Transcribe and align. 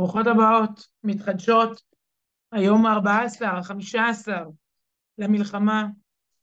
ברוכות 0.00 0.26
הבאות, 0.26 0.86
מתחדשות, 1.04 1.82
היום 2.52 2.86
ה-14, 2.86 3.44
ה-15 3.46 4.28
למלחמה, 5.18 5.86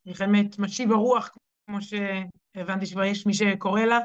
מלחמת 0.06 0.60
משיב 0.60 0.92
הרוח, 0.92 1.30
כמו 1.68 1.78
שהבנתי 1.82 2.86
שכבר 2.86 3.04
יש 3.04 3.26
מי 3.26 3.34
שקורא 3.34 3.82
לה, 3.82 4.00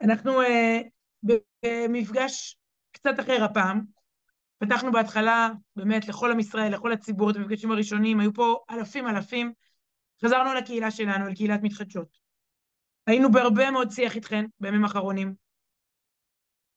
ואנחנו 0.00 0.42
uh, 0.42 0.46
במפגש 1.62 2.56
קצת 2.92 3.20
אחר 3.20 3.44
הפעם. 3.44 3.80
פתחנו 4.58 4.92
בהתחלה 4.92 5.48
באמת 5.76 6.08
לכל 6.08 6.30
עם 6.30 6.40
ישראל, 6.40 6.74
לכל 6.74 6.92
הציבור, 6.92 7.30
את 7.30 7.36
המפגשים 7.36 7.70
הראשונים, 7.70 8.20
היו 8.20 8.34
פה 8.34 8.64
אלפים 8.70 9.08
אלפים. 9.08 9.52
חזרנו 10.24 10.54
לקהילה 10.54 10.90
שלנו, 10.90 11.26
לקהילת 11.26 11.60
מתחדשות. 11.62 12.18
היינו 13.06 13.32
בהרבה 13.32 13.70
מאוד 13.70 13.90
שיח 13.90 14.16
איתכן 14.16 14.44
בימים 14.60 14.84
האחרונים. 14.84 15.34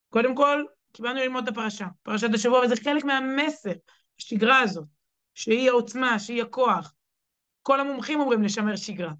קודם 0.09 0.35
כל, 0.35 0.63
קיבלנו 0.91 1.19
ללמוד 1.19 1.43
את 1.43 1.49
הפרשה, 1.53 1.87
פרשת 2.03 2.27
השבוע, 2.33 2.59
וזה 2.59 2.75
חלק 2.83 3.03
מהמסר, 3.03 3.71
השגרה 4.19 4.59
הזאת, 4.59 4.85
שהיא 5.33 5.69
העוצמה, 5.69 6.19
שהיא 6.19 6.41
הכוח. 6.41 6.93
כל 7.61 7.79
המומחים 7.79 8.19
אומרים 8.19 8.43
לשמר 8.43 8.75
שגרה. 8.75 9.11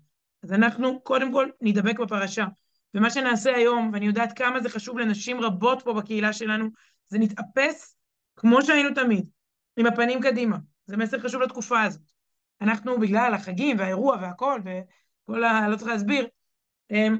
אז 0.44 0.54
אנחנו 0.54 1.02
קודם 1.02 1.32
כל 1.32 1.50
נדבק 1.62 2.00
בפרשה. 2.00 2.46
ומה 2.94 3.10
שנעשה 3.10 3.56
היום, 3.56 3.90
ואני 3.94 4.06
יודעת 4.06 4.38
כמה 4.38 4.60
זה 4.60 4.70
חשוב 4.70 5.00
לנשים 5.00 5.42
רבות 5.42 5.82
פה 5.82 5.94
בקהילה 5.94 6.34
שלנו, 6.34 6.70
זה 7.08 7.18
נתאפס 7.20 7.96
כמו 8.36 8.62
שהיינו 8.62 8.90
תמיד, 8.96 9.30
עם 9.78 9.86
הפנים 9.86 10.22
קדימה. 10.22 10.58
זה 10.86 10.98
מסר 10.98 11.20
חשוב 11.20 11.42
לתקופה 11.42 11.84
הזאת. 11.84 12.02
אנחנו, 12.62 13.00
בגלל 13.00 13.34
החגים 13.34 13.80
והאירוע 13.80 14.18
והכל, 14.22 14.62
וכל 14.66 15.44
ה... 15.44 15.70
לא 15.70 15.76
צריך 15.76 15.90
להסביר, 15.90 16.28
אמ, 16.92 17.18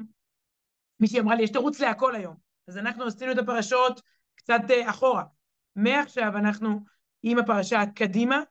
מישהי 1.00 1.20
אמרה 1.20 1.34
לי, 1.34 1.42
יש 1.42 1.50
תירוץ 1.50 1.80
להכל 1.80 2.14
היום. 2.14 2.36
אז 2.68 2.78
אנחנו 2.78 3.04
עשינו 3.04 3.32
את 3.32 3.38
הפרשות 3.38 4.00
קצת 4.48 4.70
אה, 4.70 4.90
אחורה. 4.90 5.24
מעכשיו 5.76 6.36
אנחנו 6.36 6.80
עם 7.22 7.38
הפרשה 7.38 7.82
קדימה, 7.94 8.42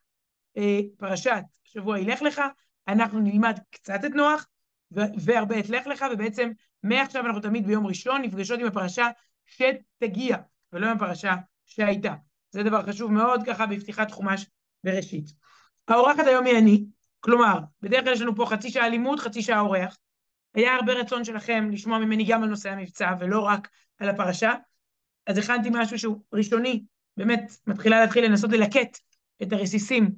אה, 0.58 0.80
פרשת 0.98 1.42
שבוע 1.64 2.00
ילך 2.00 2.22
לך, 2.22 2.42
אנחנו 2.88 3.20
נלמד 3.20 3.59
קצת 3.72 4.00
את 4.06 4.12
נוח 4.12 4.48
והרבה 4.92 5.59
את 5.59 5.70
לך 5.70 5.88
לך, 5.88 6.06
ובעצם 6.14 6.52
מעכשיו 6.84 7.25
אנחנו 7.25 7.42
תמיד 7.42 7.68
ביום 7.68 7.88
ראשון 7.88 8.22
נפגשות 8.22 8.59
עם 8.59 8.68
הפרשה 8.68 9.08
שתגיע, 9.45 10.38
ולא 10.73 10.88
עם 10.88 10.98
הפרשה 10.98 11.36
שהייתה. 11.66 12.14
זה 12.52 12.64
דבר 12.64 12.86
חשוב 12.86 13.12
מאוד 13.12 13.44
ככה 13.45 13.66
בפתיחת 13.66 14.12
חומש 14.12 14.45
בראשית. 14.84 15.25
האורחת 15.88 16.25
היום 16.28 16.45
היא 16.45 16.58
אני, 16.58 16.86
כלומר, 17.20 17.59
בדרך 17.81 18.03
כלל 18.03 18.14
יש 18.14 18.22
לנו 18.22 18.36
פה 18.36 18.45
חצי 18.45 18.70
שעה 18.70 18.90
לימוד, 18.90 19.20
חצי 19.20 19.42
שעה 19.42 19.59
אורח. 19.59 19.98
היה 20.53 20.75
הרבה 20.75 20.94
רצון 20.94 21.23
שלכם 21.23 21.70
לשמוע 21.72 22.00
ממני 22.00 22.23
גם 22.23 22.44
על 22.44 22.50
נושא 22.50 22.70
המבצע 22.70 23.14
ולא 23.20 23.40
רק 23.42 23.70
על 24.00 24.09
הפרשה, 24.09 24.53
אז 25.28 25.38
הכנתי 25.38 25.70
משהו 25.72 26.00
שהוא 26.00 26.22
ראשוני, 26.33 26.83
באמת 27.17 27.58
מתחילה 27.67 28.00
להתחיל 28.00 28.25
לנסות 28.25 28.52
ללקט 28.52 29.00
את 29.44 29.53
הרסיסים 29.53 30.11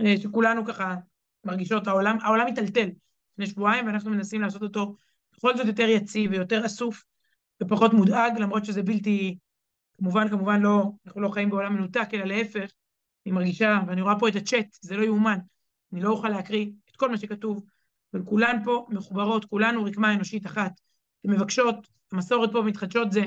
אה, 0.00 0.14
שכולנו 0.22 0.64
ככה 0.64 0.96
מרגישות, 1.44 1.86
העולם, 1.86 2.18
העולם 2.22 2.44
מיטלטל 2.44 2.88
לפני 3.32 3.46
שבועיים 3.46 3.86
ואנחנו 3.86 4.10
מנסים 4.10 4.40
לעשות 4.40 4.62
אותו 4.62 4.96
בכל 5.36 5.56
זאת 5.56 5.66
יותר 5.66 5.88
יציב 5.88 6.30
ויותר 6.30 6.66
אסוף 6.66 7.04
ופחות 7.62 7.92
מודאג, 7.92 8.38
למרות 8.38 8.64
שזה 8.64 8.82
בלתי, 8.82 9.38
כמובן, 9.98 10.28
כמובן 10.28 10.60
לא, 10.60 10.84
אנחנו 11.06 11.20
לא 11.20 11.28
חיים 11.28 11.50
בעולם 11.50 11.74
מנותק, 11.74 12.08
אלא 12.14 12.24
להפך, 12.24 12.70
אני 13.26 13.34
מרגישה, 13.34 13.80
ואני 13.86 14.02
רואה 14.02 14.18
פה 14.18 14.28
את 14.28 14.36
הצ'אט, 14.36 14.76
זה 14.80 14.96
לא 14.96 15.04
יאומן, 15.04 15.38
אני 15.92 16.00
לא 16.00 16.10
אוכל 16.10 16.28
להקריא 16.28 16.66
את 16.90 16.96
כל 16.96 17.10
מה 17.10 17.18
שכתוב, 17.18 17.64
אבל 18.14 18.22
כולן 18.24 18.64
פה 18.64 18.86
מחוברות, 18.90 19.44
כולנו 19.44 19.84
רקמה 19.84 20.14
אנושית 20.14 20.46
אחת. 20.46 20.80
אתן 21.20 21.30
מבקשות, 21.30 21.88
המסורת 22.12 22.52
פה 22.52 22.62
מתחדשות 22.62 23.12
זה 23.12 23.24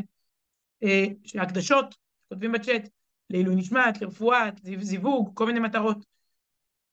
שהקדשות, 1.26 1.95
כותבים 2.30 2.52
בצ'אט, 2.52 2.89
לעילוי 3.30 3.55
נשמת, 3.55 4.02
לרפואה, 4.02 4.50
זיווג, 4.80 5.32
כל 5.33 5.45
מיני 5.45 5.60
מטרות. 5.60 6.05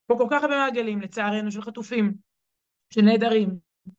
פה 0.07 0.15
כל 0.19 0.27
כך 0.31 0.43
הרבה 0.43 0.57
מעגלים, 0.59 1.01
לצערנו, 1.01 1.53
של 1.53 1.63
חטופים, 1.63 2.15
של 2.91 3.03
נעדרים, 3.03 3.49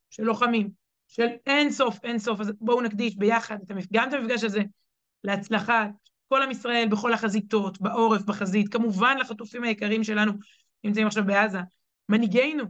של 0.09 0.23
לוחמים, 0.23 0.69
של 1.07 1.27
אין 1.45 1.71
סוף, 1.71 1.99
אין 2.03 2.19
סוף, 2.19 2.39
אז 2.39 2.51
בואו 2.61 2.81
נקדיש 2.81 3.15
ביחד. 3.15 3.57
גם 3.93 4.09
את 4.09 4.13
המפגש 4.13 4.43
הזה 4.43 4.61
להצלחת 5.23 5.89
כל 6.27 6.43
עם 6.43 6.51
ישראל 6.51 6.87
בכל 6.91 7.13
החזיתות, 7.13 7.81
בעורף, 7.81 8.21
בחזית, 8.21 8.73
כמובן 8.73 9.17
לחטופים 9.19 9.63
היקרים 9.63 10.03
שלנו 10.03 10.31
נמצאים 10.83 11.07
עכשיו 11.07 11.25
בעזה, 11.25 11.59
מנהיגינו, 12.09 12.63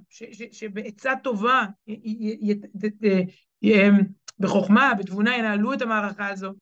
שבעצה 0.51 1.13
טובה, 1.23 1.65
בחוכמה, 4.39 4.93
בתבונה, 4.99 5.37
ינהלו 5.37 5.73
את 5.73 5.81
המערכה 5.81 6.29
הזו, 6.29 6.53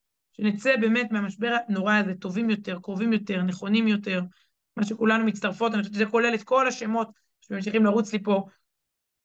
שנצא 0.41 0.75
באמת 0.81 1.11
מהמשבר 1.11 1.55
הנורא 1.67 1.93
הזה 1.93 2.13
טובים 2.15 2.49
יותר, 2.49 2.79
קרובים 2.79 3.13
יותר, 3.13 3.41
נכונים 3.41 3.87
יותר, 3.87 4.21
מה 4.77 4.85
שכולנו 4.85 5.25
מצטרפות, 5.25 5.73
אני 5.73 5.81
חושבת 5.81 5.95
שזה 5.95 6.05
כולל 6.05 6.35
את 6.35 6.43
כל 6.43 6.67
השמות 6.67 7.09
שממשיכים 7.41 7.85
לרוץ 7.85 8.13
לי 8.13 8.23
פה 8.23 8.45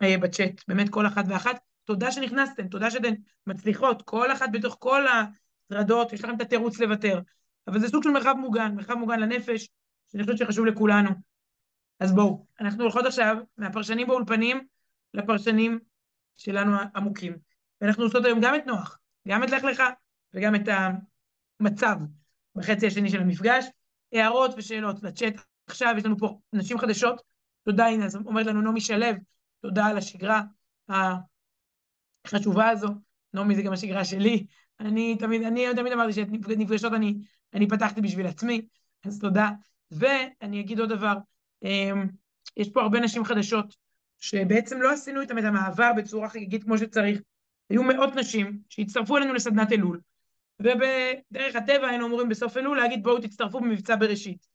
אה, 0.03 0.19
בצ'אט, 0.19 0.62
באמת 0.69 0.89
כל 0.89 1.06
אחת 1.06 1.25
ואחת. 1.28 1.59
תודה 1.84 2.12
שנכנסתם, 2.12 2.69
תודה 2.69 2.91
שאתן 2.91 3.15
מצליחות, 3.47 4.03
כל 4.03 4.33
אחת 4.33 4.49
בתוך 4.53 4.77
כל 4.81 5.05
הטרדות, 5.06 6.12
יש 6.12 6.25
לכם 6.25 6.34
את 6.34 6.41
התירוץ 6.41 6.81
לוותר. 6.81 7.21
אבל 7.67 7.81
זה 7.81 7.89
סוג 7.89 8.03
של 8.03 8.11
מרחב 8.11 8.34
מוגן, 8.39 8.75
מרחב 8.75 8.94
מוגן 8.94 9.21
לנפש, 9.21 9.69
שאני 10.12 10.23
חושבת 10.23 10.39
שחשוב 10.39 10.67
לכולנו. 10.67 11.11
אז 12.00 12.15
בואו, 12.15 12.47
אנחנו 12.61 12.83
הולכות 12.83 13.06
עכשיו 13.06 13.37
מהפרשנים 13.56 14.06
באולפנים 14.06 14.67
לפרשנים 15.15 15.79
שלנו 16.37 16.77
עמוקים. 16.94 17.37
ואנחנו 17.81 18.05
עושות 18.05 18.25
היום 18.25 18.41
גם 18.43 18.55
את 18.55 18.67
נוח, 18.67 18.99
גם 19.29 19.44
את 19.44 19.50
לך 19.50 19.65
לך 19.65 19.83
וגם 20.34 20.54
את 20.54 20.69
המצב 21.60 21.97
בחצי 22.54 22.87
השני 22.87 23.10
של 23.10 23.20
המפגש. 23.20 23.65
הערות 24.12 24.54
ושאלות 24.56 25.03
לצ'אט. 25.03 25.34
עכשיו 25.66 25.94
יש 25.98 26.04
לנו 26.04 26.19
פה 26.19 26.38
נשים 26.53 26.78
חדשות. 26.78 27.22
תודה, 27.65 27.87
הנה, 27.87 28.04
אז 28.04 28.16
אומרת 28.16 28.47
לנו 28.47 28.60
נעמי 28.60 28.81
שלו, 28.81 29.06
תודה 29.60 29.87
על 29.87 29.98
השגרה 29.98 30.43
החשובה 32.26 32.69
הזו. 32.69 32.88
נעמי 33.34 33.56
זה 33.56 33.62
גם 33.62 33.72
השגרה 33.72 34.04
שלי. 34.04 34.47
אני 34.81 35.16
תמיד, 35.19 35.43
אני 35.43 35.66
תמיד 35.76 35.93
אמרתי 35.93 36.12
שאת 36.12 36.28
נפגשות 36.31 36.93
אני, 36.93 37.14
אני 37.54 37.69
פתחתי 37.69 38.00
בשביל 38.00 38.26
עצמי, 38.26 38.66
אז 39.04 39.19
תודה. 39.19 39.50
ואני 39.91 40.60
אגיד 40.60 40.81
עוד 40.81 40.88
דבר, 40.88 41.14
אמ, 41.62 42.09
יש 42.56 42.70
פה 42.70 42.82
הרבה 42.82 43.00
נשים 43.00 43.25
חדשות, 43.25 43.76
שבעצם 44.19 44.81
לא 44.81 44.93
עשינו 44.93 45.20
איתן 45.20 45.38
את 45.38 45.44
המעבר 45.44 45.91
בצורה 45.97 46.28
חגיגית 46.28 46.64
כמו 46.64 46.78
שצריך. 46.78 47.20
היו 47.70 47.82
מאות 47.82 48.14
נשים 48.14 48.59
שהצטרפו 48.69 49.16
אלינו 49.16 49.34
לסדנת 49.34 49.72
אלול, 49.72 50.00
ובדרך 50.65 51.56
הטבע 51.56 51.89
היינו 51.89 52.06
אמורים 52.06 52.28
בסוף 52.28 52.56
אלול 52.56 52.77
להגיד 52.77 53.03
בואו 53.03 53.21
תצטרפו 53.21 53.61
במבצע 53.61 53.97
בראשית. 53.97 54.47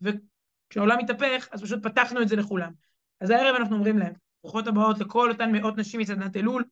וכשהעולם 0.00 0.98
התהפך, 0.98 1.48
אז 1.52 1.62
פשוט 1.62 1.82
פתחנו 1.82 2.22
את 2.22 2.28
זה 2.28 2.36
לכולם. 2.36 2.72
אז 3.20 3.30
הערב 3.30 3.54
אנחנו 3.56 3.76
אומרים 3.76 3.98
להם, 3.98 4.12
ברוכות 4.42 4.66
הבאות 4.66 4.98
לכל 4.98 5.30
אותן 5.30 5.52
מאות 5.52 5.76
נשים 5.76 6.00
מסדנת 6.00 6.36
אלול. 6.36 6.64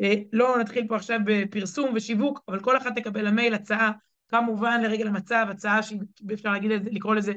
אה, 0.00 0.14
לא 0.32 0.58
נתחיל 0.58 0.88
פה 0.88 0.96
עכשיו 0.96 1.18
בפרסום 1.24 1.92
ושיווק, 1.94 2.40
אבל 2.48 2.60
כל 2.60 2.76
אחת 2.76 2.98
תקבל 2.98 3.26
למייל 3.26 3.54
הצעה, 3.54 3.92
כמובן 4.28 4.80
לרגל 4.82 5.06
המצב, 5.06 5.46
הצעה 5.50 5.80
שאפשר 5.82 6.50
להגיד, 6.52 6.70
לקרוא 6.70 7.14
לזה 7.14 7.32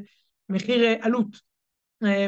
מחיר 0.49 0.83
אה, 0.83 0.95
עלות. 1.01 1.41
אה, 2.03 2.27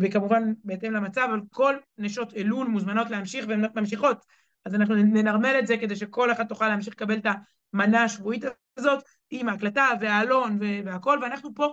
וכמובן 0.00 0.52
בהתאם 0.64 0.92
למצב, 0.92 1.26
אבל 1.30 1.40
כל 1.50 1.76
נשות 1.98 2.34
אלול 2.34 2.66
מוזמנות 2.66 3.10
להמשיך 3.10 3.44
והן 3.48 3.64
ממשיכות. 3.74 4.24
אז 4.64 4.74
אנחנו 4.74 4.94
ננרמל 4.94 5.56
את 5.58 5.66
זה 5.66 5.76
כדי 5.76 5.96
שכל 5.96 6.32
אחד 6.32 6.46
תוכל 6.46 6.68
להמשיך 6.68 6.94
לקבל 6.94 7.18
את 7.18 7.26
המנה 7.72 8.04
השבועית 8.04 8.44
הזאת 8.76 9.04
עם 9.30 9.48
ההקלטה 9.48 9.88
והעלון 10.00 10.58
והכל, 10.84 11.18
ואנחנו 11.22 11.54
פה 11.54 11.72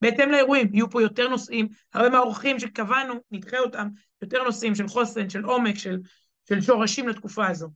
בהתאם 0.00 0.30
לאירועים, 0.30 0.74
יהיו 0.74 0.90
פה 0.90 1.02
יותר 1.02 1.28
נושאים, 1.28 1.68
הרבה 1.94 2.08
מהאורחים 2.08 2.58
שקבענו, 2.58 3.14
נדחה 3.30 3.58
אותם, 3.58 3.88
יותר 4.22 4.42
נושאים 4.44 4.74
של 4.74 4.88
חוסן, 4.88 5.30
של 5.30 5.44
עומק, 5.44 5.74
של, 5.74 5.98
של 6.48 6.60
שורשים 6.60 7.08
לתקופה 7.08 7.46
הזו. 7.46 7.68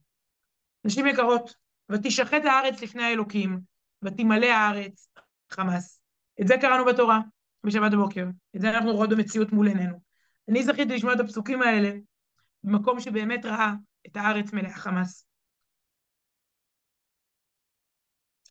נשים 0.85 1.07
יקרות, 1.07 1.55
ותשחט 1.89 2.45
הארץ 2.45 2.83
לפני 2.83 3.03
האלוקים, 3.03 3.61
ותמלא 4.03 4.47
הארץ 4.47 5.09
חמאס. 5.51 6.01
את 6.41 6.49
זה 6.49 6.55
קראנו 6.61 6.85
בתורה 6.85 7.21
בשבת 7.65 7.93
בבוקר, 7.93 8.27
את 8.57 8.61
זה 8.61 8.71
אנחנו 8.71 8.93
רואות 8.93 9.11
במציאות 9.11 9.53
מול 9.53 9.67
עינינו. 9.67 10.01
אני 10.49 10.63
זכיתי 10.63 10.95
לשמוע 10.95 11.13
את 11.13 11.21
הפסוקים 11.21 11.63
האלה 11.63 11.93
במקום 12.65 13.01
שבאמת 13.01 13.45
ראה 13.45 13.73
את 14.07 14.17
הארץ 14.17 14.53
מלאה 14.53 14.75
חמאס. 14.75 15.27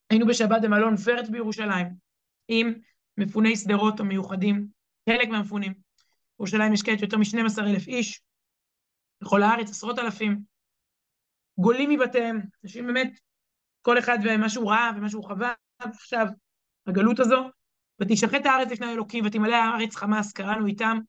היינו 0.09 0.27
בשבת 0.27 0.61
במלון 0.63 0.97
פרץ 0.97 1.29
בירושלים, 1.29 1.87
עם 2.47 2.73
מפוני 3.17 3.57
שדרות 3.57 3.99
המיוחדים, 3.99 4.67
חלק 5.09 5.27
מהמפונים. 5.27 5.73
בירושלים 6.39 6.73
יש 6.73 6.83
כעת 6.83 7.01
יותר 7.01 7.17
מ-12 7.17 7.61
אלף 7.61 7.87
איש, 7.87 8.21
בכל 9.21 9.43
הארץ 9.43 9.69
עשרות 9.69 9.99
אלפים, 9.99 10.41
גולים 11.57 11.89
מבתיהם, 11.89 12.41
אנשים 12.63 12.87
באמת, 12.87 13.19
כל 13.81 13.99
אחד 13.99 14.17
ומה 14.23 14.49
שהוא 14.49 14.71
ראה 14.71 14.91
ומה 14.95 15.09
שהוא 15.09 15.23
חווה 15.23 15.53
עכשיו, 15.79 16.27
הגלות 16.87 17.19
הזו, 17.19 17.49
ותשחט 17.99 18.45
הארץ 18.45 18.71
לפני 18.71 18.87
האלוקים 18.87 19.25
ותמלא 19.25 19.55
הארץ 19.55 19.95
חמאס, 19.95 20.33
קראנו 20.33 20.65
איתם 20.65 20.99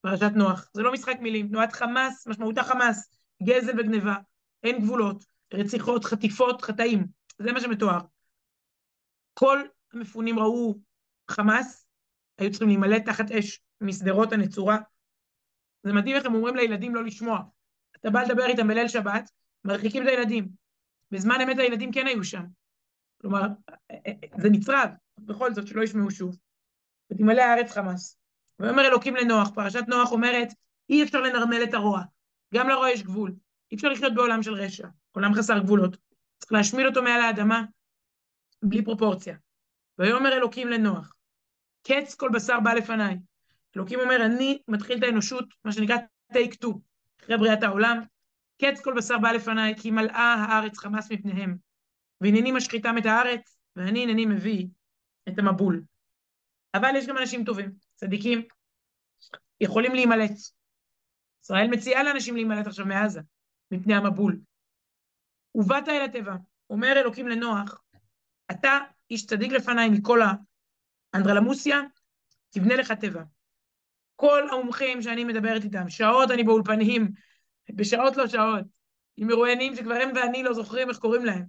פרשת 0.00 0.30
נוח. 0.34 0.70
זה 0.74 0.82
לא 0.82 0.92
משחק 0.92 1.16
מילים, 1.20 1.48
תנועת 1.48 1.72
חמאס, 1.72 2.26
משמעותה 2.26 2.62
חמאס, 2.62 3.17
גזל 3.42 3.80
וגניבה, 3.80 4.16
אין 4.62 4.82
גבולות, 4.82 5.24
רציחות, 5.54 6.04
חטיפות, 6.04 6.62
חטאים, 6.62 7.06
זה 7.38 7.52
מה 7.52 7.60
שמתואר. 7.60 8.00
כל 9.34 9.58
המפונים 9.92 10.38
ראו 10.38 10.74
חמאס, 11.30 11.86
היו 12.38 12.50
צריכים 12.50 12.68
להימלט 12.68 13.04
תחת 13.04 13.30
אש 13.30 13.60
משדרות 13.80 14.32
הנצורה. 14.32 14.78
זה 15.82 15.92
מדהים 15.92 16.16
איך 16.16 16.26
הם 16.26 16.34
אומרים 16.34 16.56
לילדים 16.56 16.94
לא 16.94 17.04
לשמוע. 17.04 17.40
אתה 17.96 18.10
בא 18.10 18.22
לדבר 18.22 18.46
איתם 18.46 18.68
בליל 18.68 18.88
שבת, 18.88 19.30
מרחיקים 19.64 20.02
את 20.02 20.08
הילדים. 20.08 20.48
בזמן 21.10 21.40
אמת 21.40 21.58
הילדים 21.58 21.92
כן 21.92 22.06
היו 22.06 22.24
שם. 22.24 22.44
כלומר, 23.20 23.42
זה 24.40 24.48
נצרב, 24.50 24.88
בכל 25.18 25.54
זאת, 25.54 25.66
שלא 25.66 25.82
ישמעו 25.82 26.10
שוב. 26.10 26.38
ותמלא 27.10 27.42
הארץ 27.42 27.70
חמאס. 27.70 28.18
ויאמר 28.58 28.86
אלוקים 28.86 29.16
לנוח, 29.16 29.50
פרשת 29.54 29.84
נוח 29.88 30.12
אומרת, 30.12 30.48
אי 30.90 31.02
אפשר 31.02 31.20
לנרמל 31.20 31.62
את 31.62 31.74
הרוע. 31.74 32.02
גם 32.54 32.68
לרוע 32.68 32.90
יש 32.90 33.02
גבול. 33.02 33.34
אי 33.70 33.76
אפשר 33.76 33.88
לחיות 33.88 34.14
בעולם 34.14 34.42
של 34.42 34.54
רשע, 34.54 34.88
עולם 35.12 35.34
חסר 35.34 35.58
גבולות. 35.58 35.96
צריך 36.38 36.52
להשמיד 36.52 36.86
אותו 36.86 37.02
מעל 37.02 37.20
האדמה, 37.20 37.62
בלי 38.62 38.84
פרופורציה. 38.84 39.36
ויאמר 39.98 40.32
אלוקים 40.32 40.68
לנוח, 40.68 41.14
קץ 41.86 42.14
כל 42.14 42.30
בשר 42.34 42.60
בא 42.60 42.72
לפניי. 42.72 43.16
אלוקים 43.76 44.00
אומר, 44.00 44.24
אני 44.26 44.62
מתחיל 44.68 44.98
את 44.98 45.02
האנושות, 45.02 45.44
מה 45.64 45.72
שנקרא 45.72 45.96
take 46.32 46.54
two, 46.64 46.78
אחרי 47.20 47.36
בריאת 47.36 47.62
העולם. 47.62 48.00
קץ 48.62 48.80
כל 48.80 48.94
בשר 48.96 49.18
בא 49.18 49.32
לפניי, 49.32 49.74
כי 49.76 49.90
מלאה 49.90 50.34
הארץ 50.34 50.78
חמס 50.78 51.12
מפניהם. 51.12 51.56
והנני 52.20 52.52
משחיתם 52.52 52.98
את 52.98 53.06
הארץ, 53.06 53.58
ואני 53.76 54.02
הנני 54.02 54.26
מביא 54.26 54.66
את 55.28 55.38
המבול. 55.38 55.82
אבל 56.74 56.96
יש 56.96 57.06
גם 57.06 57.18
אנשים 57.18 57.44
טובים, 57.44 57.72
צדיקים, 57.94 58.42
יכולים 59.60 59.94
להימלט. 59.94 60.57
ישראל 61.42 61.68
מציעה 61.70 62.02
לאנשים 62.02 62.34
להימלט 62.34 62.66
עכשיו 62.66 62.86
מעזה, 62.86 63.20
מפני 63.70 63.94
המבול. 63.94 64.40
ובאת 65.54 65.88
אל 65.88 66.02
הטבע, 66.02 66.34
אומר 66.70 66.92
אלוקים 67.00 67.28
לנוח, 67.28 67.82
אתה 68.50 68.78
איש 69.10 69.26
צדיק 69.26 69.52
לפניי 69.52 69.88
מכל 69.88 70.20
האנדרלמוסיה, 71.14 71.80
תבנה 72.50 72.76
לך 72.76 72.92
טבע. 72.92 73.22
כל 74.16 74.48
המומחים 74.50 75.02
שאני 75.02 75.24
מדברת 75.24 75.64
איתם, 75.64 75.88
שעות 75.88 76.30
אני 76.30 76.44
באולפנים, 76.44 77.08
בשעות 77.70 78.16
לא 78.16 78.26
שעות, 78.26 78.64
עם 79.16 79.28
מרואיינים 79.28 79.76
שכבר 79.76 79.94
הם 79.94 80.10
ואני 80.14 80.42
לא 80.42 80.52
זוכרים 80.52 80.88
איך 80.88 80.98
קוראים 80.98 81.24
להם, 81.24 81.44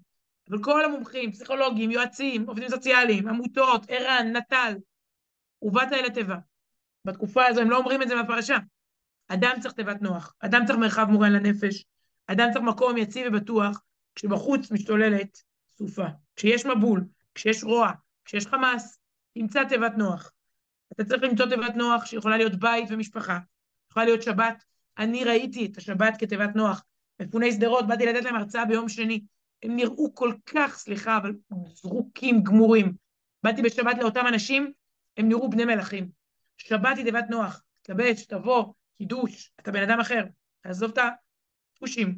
אבל 0.49 0.63
כל 0.63 0.85
המומחים, 0.85 1.31
פסיכולוגים, 1.31 1.91
יועצים, 1.91 2.45
עובדים 2.47 2.69
סוציאליים, 2.69 3.27
עמותות, 3.27 3.85
ערן, 3.87 4.35
נט"ל, 4.35 4.73
ובאת 5.61 5.93
אל 5.93 6.05
הטבע. 6.05 6.35
בתקופה 7.05 7.45
הזו 7.45 7.61
הם 7.61 7.69
לא 7.69 7.77
אומרים 7.77 8.01
את 8.01 8.07
זה 8.07 8.15
מהפרשה. 8.15 8.57
אדם 9.31 9.53
צריך 9.61 9.73
תיבת 9.73 10.01
נוח, 10.01 10.35
אדם 10.39 10.65
צריך 10.65 10.79
מרחב 10.79 11.07
מוגן 11.09 11.31
לנפש, 11.31 11.85
אדם 12.27 12.49
צריך 12.53 12.65
מקום 12.65 12.97
יציב 12.97 13.27
ובטוח, 13.27 13.81
כשבחוץ 14.15 14.71
משתוללת 14.71 15.43
סופה. 15.77 16.05
כשיש 16.35 16.65
מבול, 16.65 17.05
כשיש 17.35 17.63
רוע, 17.63 17.91
כשיש 18.25 18.47
חמאס, 18.47 18.99
תמצא 19.33 19.63
תיבת 19.63 19.91
נוח. 19.97 20.31
אתה 20.93 21.03
צריך 21.03 21.23
למצוא 21.23 21.45
תיבת 21.45 21.75
נוח 21.75 22.05
שיכולה 22.05 22.37
להיות 22.37 22.55
בית 22.55 22.85
ומשפחה, 22.89 23.39
יכולה 23.91 24.05
להיות 24.05 24.21
שבת. 24.21 24.63
אני 24.97 25.23
ראיתי 25.23 25.65
את 25.65 25.77
השבת 25.77 26.13
כתיבת 26.19 26.55
נוח. 26.55 26.83
מפוני 27.21 27.51
שדרות, 27.51 27.87
באתי 27.87 28.05
לתת 28.05 28.23
להם 28.23 28.35
הרצאה 28.35 28.65
ביום 28.65 28.89
שני. 28.89 29.21
הם 29.63 29.75
נראו 29.75 30.15
כל 30.15 30.33
כך, 30.45 30.77
סליחה, 30.77 31.17
אבל 31.17 31.33
זרוקים, 31.73 32.43
גמורים. 32.43 32.93
באתי 33.43 33.61
בשבת 33.61 33.97
לאותם 33.97 34.27
אנשים, 34.27 34.71
הם 35.17 35.29
נראו 35.29 35.49
בני 35.49 35.65
מלכים. 35.65 36.09
שבת 36.57 36.97
היא 36.97 37.05
תיבת 37.05 37.25
נוח. 37.29 37.63
תתלבש, 37.81 38.25
תבוא, 38.25 38.73
קידוש, 38.99 39.51
אתה 39.59 39.71
בן 39.71 39.89
אדם 39.89 39.99
אחר. 39.99 40.23
תעזוב 40.61 40.91
את 40.91 40.97
הפושים. 41.77 42.17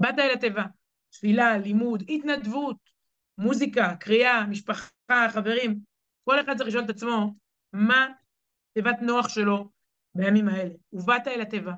באת 0.00 0.18
אל 0.18 0.30
התיבה. 0.34 0.64
תפילה, 1.10 1.58
לימוד, 1.58 2.02
התנדבות, 2.08 2.76
מוזיקה, 3.38 3.96
קריאה, 4.00 4.46
משפחה, 4.46 5.26
חברים. 5.30 5.80
כל 6.24 6.40
אחד 6.40 6.56
צריך 6.56 6.68
לשאול 6.68 6.84
את 6.84 6.90
עצמו, 6.90 7.34
מה 7.72 8.08
תיבת 8.74 8.96
נוח 9.02 9.28
שלו 9.28 9.70
בימים 10.14 10.48
האלה? 10.48 10.74
ובאת 10.92 11.28
אל 11.28 11.40
התיבה. 11.40 11.72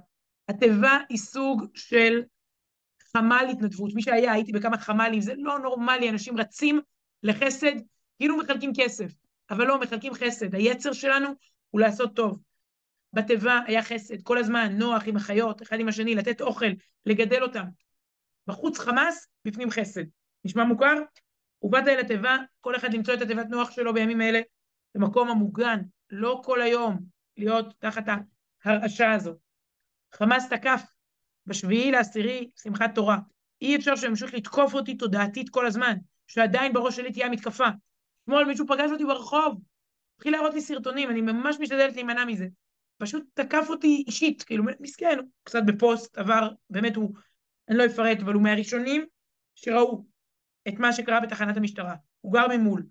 התיבה 0.48 0.98
היא 1.08 1.18
סוג 1.18 1.64
של 1.74 2.22
חמ"ל 3.12 3.46
התנדבות. 3.50 3.94
מי 3.94 4.02
שהיה, 4.02 4.32
הייתי 4.32 4.52
בכמה 4.52 4.78
חמ"לים, 4.78 5.20
זה 5.20 5.34
לא 5.36 5.58
נורמלי, 5.58 6.10
אנשים 6.10 6.38
רצים 6.38 6.80
לחסד, 7.22 7.74
כאילו 8.18 8.38
מחלקים 8.38 8.72
כסף, 8.76 9.12
אבל 9.50 9.66
לא, 9.66 9.80
מחלקים 9.80 10.14
חסד. 10.14 10.54
היצר 10.54 10.92
שלנו 10.92 11.28
הוא 11.70 11.80
לעשות 11.80 12.16
טוב. 12.16 12.42
בתיבה 13.12 13.60
היה 13.66 13.82
חסד, 13.82 14.22
כל 14.22 14.38
הזמן, 14.38 14.76
נוח 14.78 15.02
עם 15.06 15.16
החיות, 15.16 15.62
אחד 15.62 15.80
עם 15.80 15.88
השני, 15.88 16.14
לתת 16.14 16.40
אוכל, 16.40 16.66
לגדל 17.06 17.42
אותם. 17.42 17.64
בחוץ 18.46 18.78
חמאס, 18.78 19.28
בפנים 19.44 19.70
חסד. 19.70 20.04
נשמע 20.44 20.64
מוכר? 20.64 20.94
ובאת 21.62 21.88
אל 21.88 22.00
התיבה, 22.00 22.36
כל 22.60 22.76
אחד 22.76 22.94
למצוא 22.94 23.14
את 23.14 23.22
התיבת 23.22 23.46
נוח 23.46 23.70
שלו 23.70 23.94
בימים 23.94 24.20
אלה, 24.20 24.40
במקום 24.94 25.28
המוגן, 25.28 25.80
לא 26.10 26.40
כל 26.44 26.62
היום 26.62 26.98
להיות 27.36 27.74
תחת 27.78 28.04
ההרעשה 28.64 29.12
הזו. 29.12 29.34
חמאס 30.14 30.48
תקף 30.48 30.82
בשביעי 31.46 31.90
לעשירי 31.90 32.50
שמחת 32.62 32.94
תורה. 32.94 33.18
אי 33.62 33.76
אפשר 33.76 33.96
שימשיך 33.96 34.34
לתקוף 34.34 34.74
אותי 34.74 34.94
תודעתית 34.94 35.50
כל 35.50 35.66
הזמן, 35.66 35.96
שעדיין 36.26 36.72
בראש 36.72 36.96
שלי 36.96 37.12
תהיה 37.12 37.26
המתקפה. 37.26 37.68
אתמול 38.22 38.44
מישהו 38.44 38.66
פגש 38.66 38.90
אותי 38.90 39.04
ברחוב, 39.04 39.60
התחיל 40.16 40.32
להראות 40.32 40.54
לי 40.54 40.60
סרטונים, 40.60 41.10
אני 41.10 41.20
ממש 41.20 41.56
משתדלת 41.60 41.94
להימנע 41.94 42.24
מזה. 42.24 42.46
פשוט 43.02 43.24
תקף 43.34 43.66
אותי 43.68 44.04
אישית, 44.06 44.42
כאילו, 44.42 44.64
מסכן, 44.80 45.18
קצת 45.44 45.62
בפוסט, 45.66 46.18
עבר, 46.18 46.50
באמת 46.70 46.96
הוא, 46.96 47.14
אני 47.68 47.78
לא 47.78 47.86
אפרט, 47.86 48.18
אבל 48.20 48.34
הוא 48.34 48.42
מהראשונים 48.42 49.06
שראו 49.54 50.04
את 50.68 50.74
מה 50.78 50.92
שקרה 50.92 51.20
בתחנת 51.20 51.56
המשטרה. 51.56 51.94
הוא 52.20 52.32
גר 52.32 52.46
ממול. 52.56 52.86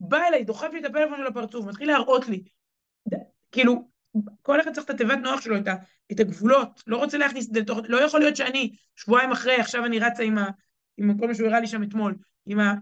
בא 0.00 0.18
אליי, 0.28 0.44
דוחף 0.44 0.68
לי 0.72 0.80
את 0.80 0.84
הפלאפון 0.84 1.18
של 1.18 1.26
הפרצוף, 1.26 1.66
מתחיל 1.66 1.88
להראות 1.88 2.28
לי. 2.28 2.44
כאילו, 3.52 3.88
כל 4.42 4.60
אחד 4.60 4.72
צריך 4.72 4.84
את 4.84 4.90
התיבת 4.90 5.18
נוח 5.22 5.40
שלו, 5.40 5.56
את, 6.12 6.20
הגבולות, 6.20 6.82
לא 6.86 6.96
רוצה 6.96 7.18
להכניס 7.18 7.48
את 7.48 7.54
זה 7.54 7.60
לתוך... 7.60 7.78
לא 7.88 8.00
יכול 8.00 8.20
להיות 8.20 8.36
שאני, 8.36 8.76
שבועיים 8.96 9.32
אחרי, 9.32 9.56
עכשיו 9.56 9.84
אני 9.84 9.98
רצה 9.98 10.22
עם, 10.22 10.38
ה, 10.38 10.50
עם 10.98 11.18
כל 11.18 11.26
מה 11.26 11.34
שהוא 11.34 11.48
הראה 11.48 11.60
לי 11.60 11.66
שם 11.66 11.82
אתמול, 11.82 12.14
עם 12.46 12.60
ה... 12.60 12.74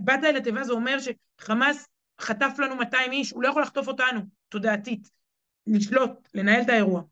באת 0.00 0.24
אל 0.24 0.36
התיבה, 0.36 0.64
זה 0.64 0.72
אומר 0.72 0.96
שחמאס 0.98 1.88
חטף 2.20 2.58
לנו 2.58 2.76
200 2.76 3.12
איש, 3.12 3.30
הוא 3.30 3.42
לא 3.42 3.48
יכול 3.48 3.62
לחטוף 3.62 3.88
אותנו, 3.88 4.20
תודעתית, 4.48 5.10
לשלוט, 5.66 6.28
לנהל 6.34 6.62
את 6.62 6.68
האירוע. 6.68 7.02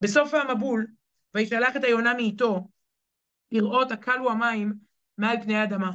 בסוף 0.00 0.34
המבול, 0.34 0.86
וישלח 1.34 1.76
את 1.76 1.84
היונה 1.84 2.14
מאיתו, 2.14 2.68
לראות 3.52 3.92
הקלו 3.92 4.30
המים 4.30 4.74
מעל 5.18 5.36
פני 5.42 5.56
האדמה. 5.56 5.90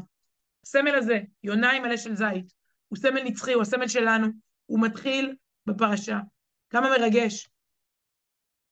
הסמל 0.64 0.96
הזה, 0.96 1.20
יונה 1.44 1.72
עם 1.72 1.84
מלא 1.84 1.98
של 1.98 2.16
זית, 2.16 2.54
הוא 2.88 2.98
סמל 2.98 3.24
נצחי, 3.24 3.54
הוא 3.54 3.62
הסמל 3.62 3.88
שלנו, 3.88 4.28
הוא 4.66 4.80
מתחיל 4.82 5.36
בפרשה. 5.66 6.20
כמה 6.70 6.90
מרגש. 6.90 7.50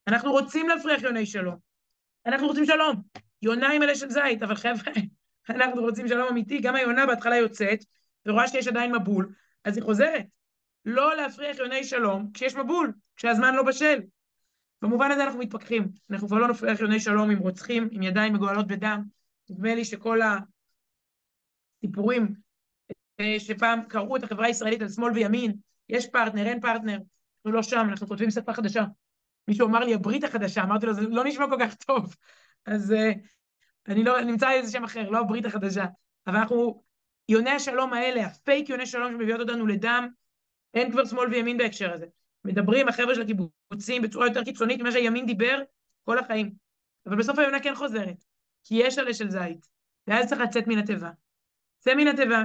אנחנו 0.08 0.32
רוצים 0.32 0.70
להפריח 0.70 1.02
יוני 1.02 1.26
שלום. 1.26 1.56
אנחנו 2.26 2.48
רוצים 2.48 2.66
שלום. 2.66 3.02
יונה 3.42 3.72
עם 3.72 3.82
מלא 3.82 3.96
של 3.96 4.10
זית, 4.10 4.44
אבל 4.44 4.56
חבר'ה, 4.56 4.94
אנחנו 5.50 5.82
רוצים 5.82 6.08
שלום 6.08 6.28
אמיתי. 6.28 6.60
גם 6.62 6.76
היונה 6.76 7.06
בהתחלה 7.06 7.38
יוצאת, 7.38 7.80
ורואה 8.26 8.48
שיש 8.48 8.68
עדיין 8.68 8.96
מבול, 8.96 9.34
אז 9.64 9.78
היא 9.78 9.84
חוזרת. 9.84 10.26
לא 10.86 11.16
להפריח 11.16 11.58
יוני 11.58 11.84
שלום 11.84 12.32
כשיש 12.34 12.56
מבול, 12.56 12.94
כשהזמן 13.16 13.56
לא 13.56 13.64
בשל. 13.64 14.00
במובן 14.82 15.12
הזה 15.12 15.24
אנחנו 15.24 15.40
מתפכחים. 15.40 15.88
אנחנו 16.10 16.28
כבר 16.28 16.38
לא 16.38 16.48
נפריח 16.48 16.80
יוני 16.80 17.00
שלום 17.00 17.30
עם 17.30 17.38
רוצחים, 17.38 17.88
עם 17.92 18.04
ידיים 18.04 18.34
מגואלות 18.34 18.68
בדם. 18.68 19.04
נדמה 19.50 19.76
לי 19.76 19.86
שכל 19.86 20.20
הסיפורים 21.84 22.34
אה, 23.20 23.36
שפעם 23.40 23.82
קראו 23.88 24.18
את 24.18 24.24
החברה 24.24 24.46
הישראלית 24.46 24.82
על 24.82 24.90
שמאל 24.90 25.14
וימין, 25.14 25.56
יש 25.90 26.08
פרטנר, 26.08 26.46
אין 26.46 26.62
פרטנר, 26.62 26.96
אנחנו 26.96 27.52
לא 27.52 27.64
שם, 27.64 27.88
אנחנו 27.90 28.08
כותבים 28.08 28.32
שפה 28.32 28.54
חדשה. 28.54 28.84
מישהו 29.48 29.68
אמר 29.68 29.80
לי, 29.80 29.94
הברית 29.94 30.24
החדשה, 30.24 30.64
אמרתי 30.64 30.86
לו, 30.86 30.94
זה 30.94 31.02
לא 31.02 31.24
נשמע 31.24 31.46
כל 31.50 31.58
כך 31.60 31.76
טוב. 31.76 32.16
אז 32.66 32.92
uh, 32.92 33.20
אני 33.88 34.04
לא, 34.04 34.22
נמצא 34.22 34.52
איזה 34.52 34.72
שם 34.72 34.84
אחר, 34.84 35.10
לא 35.10 35.20
הברית 35.20 35.46
החדשה. 35.46 35.86
אבל 36.28 36.36
אנחנו, 36.38 36.84
יוני 37.30 37.50
השלום 37.50 37.94
האלה, 37.94 38.26
הפייק 38.26 38.70
יוני 38.70 38.86
שלום 38.86 39.12
שמביאות 39.12 39.40
אותנו 39.40 39.68
לדם, 39.68 40.08
אין 40.74 40.92
כבר 40.92 41.06
שמאל 41.06 41.30
וימין 41.30 41.58
בהקשר 41.58 41.94
הזה. 41.94 42.06
מדברים 42.46 42.88
החבר'ה 42.88 43.16
של 43.16 43.22
הקיבוצים 43.22 44.02
בצורה 44.02 44.28
יותר 44.28 44.44
קיצונית 44.44 44.82
ממה 44.82 44.92
שהימין 44.92 45.26
דיבר 45.26 45.62
כל 46.04 46.20
החיים. 46.20 46.52
אבל 47.06 47.16
בסוף 47.16 47.40
היונה 47.40 47.60
כן 47.60 47.76
חוזרת, 47.76 48.24
כי 48.64 48.76
יש 48.76 48.98
עלה 48.98 49.14
של 49.14 49.30
זית, 49.30 49.68
ואז 50.08 50.28
צריך 50.28 50.42
לצאת 50.42 50.68
מן 50.68 50.78
התיבה. 50.78 51.12
צא 51.80 51.96
מן 51.96 52.08
התיבה, 52.08 52.44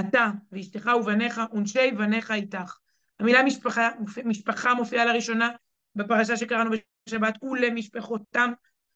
אתה 0.00 0.30
ואשתך 0.52 0.90
ובניך, 1.00 1.40
ונשי 1.52 1.90
בניך 1.90 2.30
איתך. 2.30 2.78
המילה 3.20 3.42
משפחה, 3.42 3.90
משפחה 4.24 4.74
מופיעה 4.74 5.04
לראשונה 5.04 5.50
בפרשה 5.94 6.36
שקראנו 6.36 6.70
בשבת, 7.08 7.42
ולמשפחותם, 7.42 8.52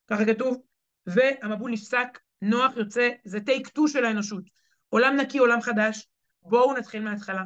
ככה 0.06 0.24
כתוב, 0.24 0.62
והמבול 1.06 1.70
נפסק, 1.70 2.18
נוח 2.42 2.76
יוצא, 2.76 3.10
זה 3.24 3.40
טייק 3.40 3.68
טו 3.68 3.88
של 3.88 4.04
האנושות. 4.04 4.44
עולם 4.88 5.16
נקי, 5.16 5.38
עולם 5.38 5.60
חדש, 5.60 6.08
בואו 6.42 6.72
נתחיל 6.72 7.02
מההתחלה. 7.02 7.44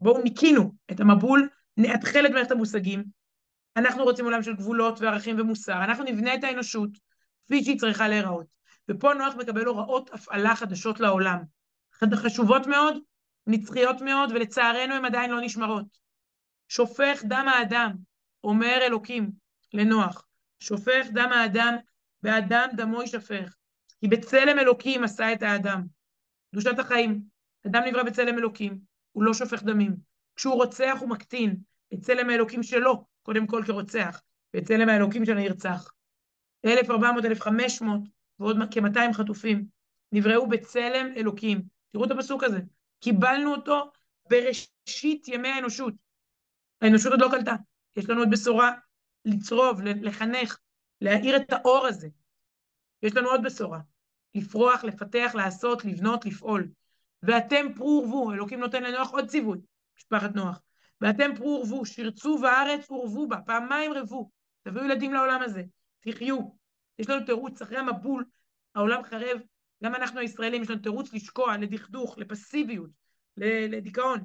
בואו 0.00 0.22
ניקינו 0.22 0.72
את 0.90 1.00
המבול, 1.00 1.48
נאתחל 1.76 2.26
את 2.26 2.30
מערכת 2.30 2.50
המושגים. 2.50 3.04
אנחנו 3.76 4.04
רוצים 4.04 4.24
עולם 4.24 4.42
של 4.42 4.56
גבולות 4.56 5.00
וערכים 5.00 5.40
ומוסר, 5.40 5.84
אנחנו 5.84 6.04
נבנה 6.04 6.34
את 6.34 6.44
האנושות 6.44 6.90
כפי 7.44 7.64
שהיא 7.64 7.78
צריכה 7.78 8.08
להיראות. 8.08 8.46
ופה 8.88 9.14
נוח 9.14 9.34
מקבל 9.34 9.64
הוראות 9.64 10.10
הפעלה 10.12 10.56
חדשות 10.56 11.00
לעולם. 11.00 11.38
חשובות 12.14 12.66
מאוד, 12.66 12.96
נצחיות 13.46 14.00
מאוד, 14.00 14.30
ולצערנו 14.32 14.94
הן 14.94 15.04
עדיין 15.04 15.30
לא 15.30 15.40
נשמרות. 15.40 15.98
שופך 16.68 17.22
דם 17.24 17.46
האדם, 17.48 17.92
אומר 18.44 18.78
אלוקים 18.82 19.30
לנוח, 19.74 20.26
שופך 20.60 21.06
דם 21.12 21.30
האדם, 21.32 21.76
והאדם 22.22 22.68
דמו 22.76 23.02
יישפך. 23.02 23.54
כי 24.00 24.08
בצלם 24.08 24.58
אלוקים 24.58 25.04
עשה 25.04 25.32
את 25.32 25.42
האדם. 25.42 25.86
קדושת 26.50 26.78
החיים, 26.78 27.22
אדם 27.66 27.82
נברא 27.86 28.02
בצלם 28.02 28.38
אלוקים, 28.38 28.78
הוא 29.18 29.24
לא 29.24 29.34
שופך 29.34 29.62
דמים. 29.62 29.96
כשהוא 30.36 30.54
רוצח 30.54 30.96
הוא 31.00 31.08
מקטין 31.08 31.56
את 31.94 32.00
צלם 32.00 32.30
האלוקים 32.30 32.62
שלו, 32.62 33.04
קודם 33.22 33.46
כל 33.46 33.62
כרוצח, 33.66 34.22
ואת 34.54 34.64
צלם 34.64 34.88
האלוקים 34.88 35.24
של 35.24 35.38
הנרצח. 35.38 35.92
1,400, 36.64 37.24
1,500 37.24 38.00
ועוד 38.38 38.56
כ-200 38.70 39.12
חטופים 39.12 39.66
נבראו 40.12 40.48
בצלם 40.48 41.12
אלוקים. 41.16 41.62
תראו 41.92 42.04
את 42.04 42.10
הפסוק 42.10 42.44
הזה. 42.44 42.60
קיבלנו 43.00 43.54
אותו 43.54 43.90
בראשית 44.30 45.28
ימי 45.28 45.48
האנושות. 45.48 45.94
האנושות 46.80 47.12
עוד 47.12 47.20
לא 47.20 47.28
קלטה. 47.30 47.54
יש 47.96 48.08
לנו 48.08 48.20
עוד 48.20 48.30
בשורה 48.30 48.72
לצרוב, 49.24 49.80
לחנך, 49.82 50.58
להאיר 51.00 51.36
את 51.36 51.52
האור 51.52 51.86
הזה. 51.86 52.08
יש 53.02 53.16
לנו 53.16 53.28
עוד 53.28 53.42
בשורה. 53.42 53.80
לפרוח, 54.34 54.84
לפתח, 54.84 55.32
לעשות, 55.34 55.84
לבנות, 55.84 56.24
לפעול. 56.24 56.68
ואתם 57.22 57.66
פרו 57.76 58.02
ורבו, 58.04 58.32
אלוקים 58.32 58.60
נותן 58.60 58.82
לנוח 58.82 59.10
עוד 59.10 59.28
ציווי, 59.28 59.58
משפחת 59.96 60.34
נוח. 60.34 60.62
ואתם 61.00 61.30
פרו 61.36 61.48
ורבו, 61.48 61.86
שרצו 61.86 62.38
בארץ 62.38 62.90
ורבו 62.90 63.28
בה, 63.28 63.36
פעמיים 63.46 63.92
רבו. 63.92 64.30
תביאו 64.62 64.84
ילדים 64.84 65.14
לעולם 65.14 65.42
הזה, 65.42 65.62
תחיו. 66.00 66.38
יש 66.98 67.10
לנו 67.10 67.26
תירוץ, 67.26 67.62
אחרי 67.62 67.78
המבול, 67.78 68.24
העולם 68.74 69.02
חרב, 69.02 69.40
גם 69.84 69.94
אנחנו 69.94 70.20
הישראלים, 70.20 70.62
יש 70.62 70.70
לנו 70.70 70.80
תירוץ 70.80 71.12
לשקוע, 71.12 71.56
לדכדוך, 71.56 72.18
לפסיביות, 72.18 72.90
לדיכאון. 73.36 74.20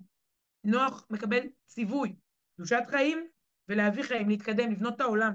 נוח 0.63 1.07
מקבל 1.09 1.39
ציווי, 1.65 2.15
קדושת 2.55 2.83
חיים 2.89 3.27
ולהביא 3.69 4.03
חיים, 4.03 4.29
להתקדם, 4.29 4.71
לבנות 4.71 4.95
את 4.95 5.01
העולם. 5.01 5.33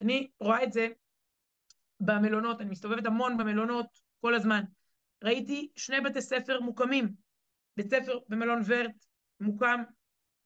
אני 0.00 0.30
רואה 0.40 0.64
את 0.64 0.72
זה 0.72 0.88
במלונות, 2.00 2.60
אני 2.60 2.70
מסתובבת 2.70 3.06
המון 3.06 3.36
במלונות 3.36 3.86
כל 4.20 4.34
הזמן. 4.34 4.62
ראיתי 5.22 5.68
שני 5.76 6.00
בתי 6.00 6.22
ספר 6.22 6.60
מוקמים. 6.60 7.08
בית 7.76 7.90
ספר 7.90 8.18
במלון 8.28 8.62
ורט 8.66 9.06
מוקם, 9.40 9.82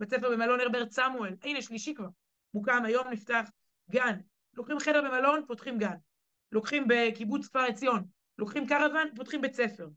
בית 0.01 0.11
ספר 0.11 0.31
במלון 0.31 0.61
הרברט 0.61 0.91
סמואל, 0.91 1.35
הנה 1.43 1.63
שלישי 1.63 1.95
כבר, 1.95 2.09
מוקם, 2.55 2.85
היום 2.85 3.09
נפתח 3.09 3.51
גן. 3.91 4.19
לוקחים 4.55 4.79
חדר 4.79 5.03
במלון, 5.03 5.45
פותחים 5.47 5.79
גן. 5.79 5.97
לוקחים 6.53 6.85
בקיבוץ 6.89 7.47
כפר 7.47 7.61
עציון, 7.61 8.05
לוקחים 8.39 8.67
קרוון, 8.67 9.09
פותחים 9.17 9.41
בית 9.41 9.55
ספר. 9.55 9.89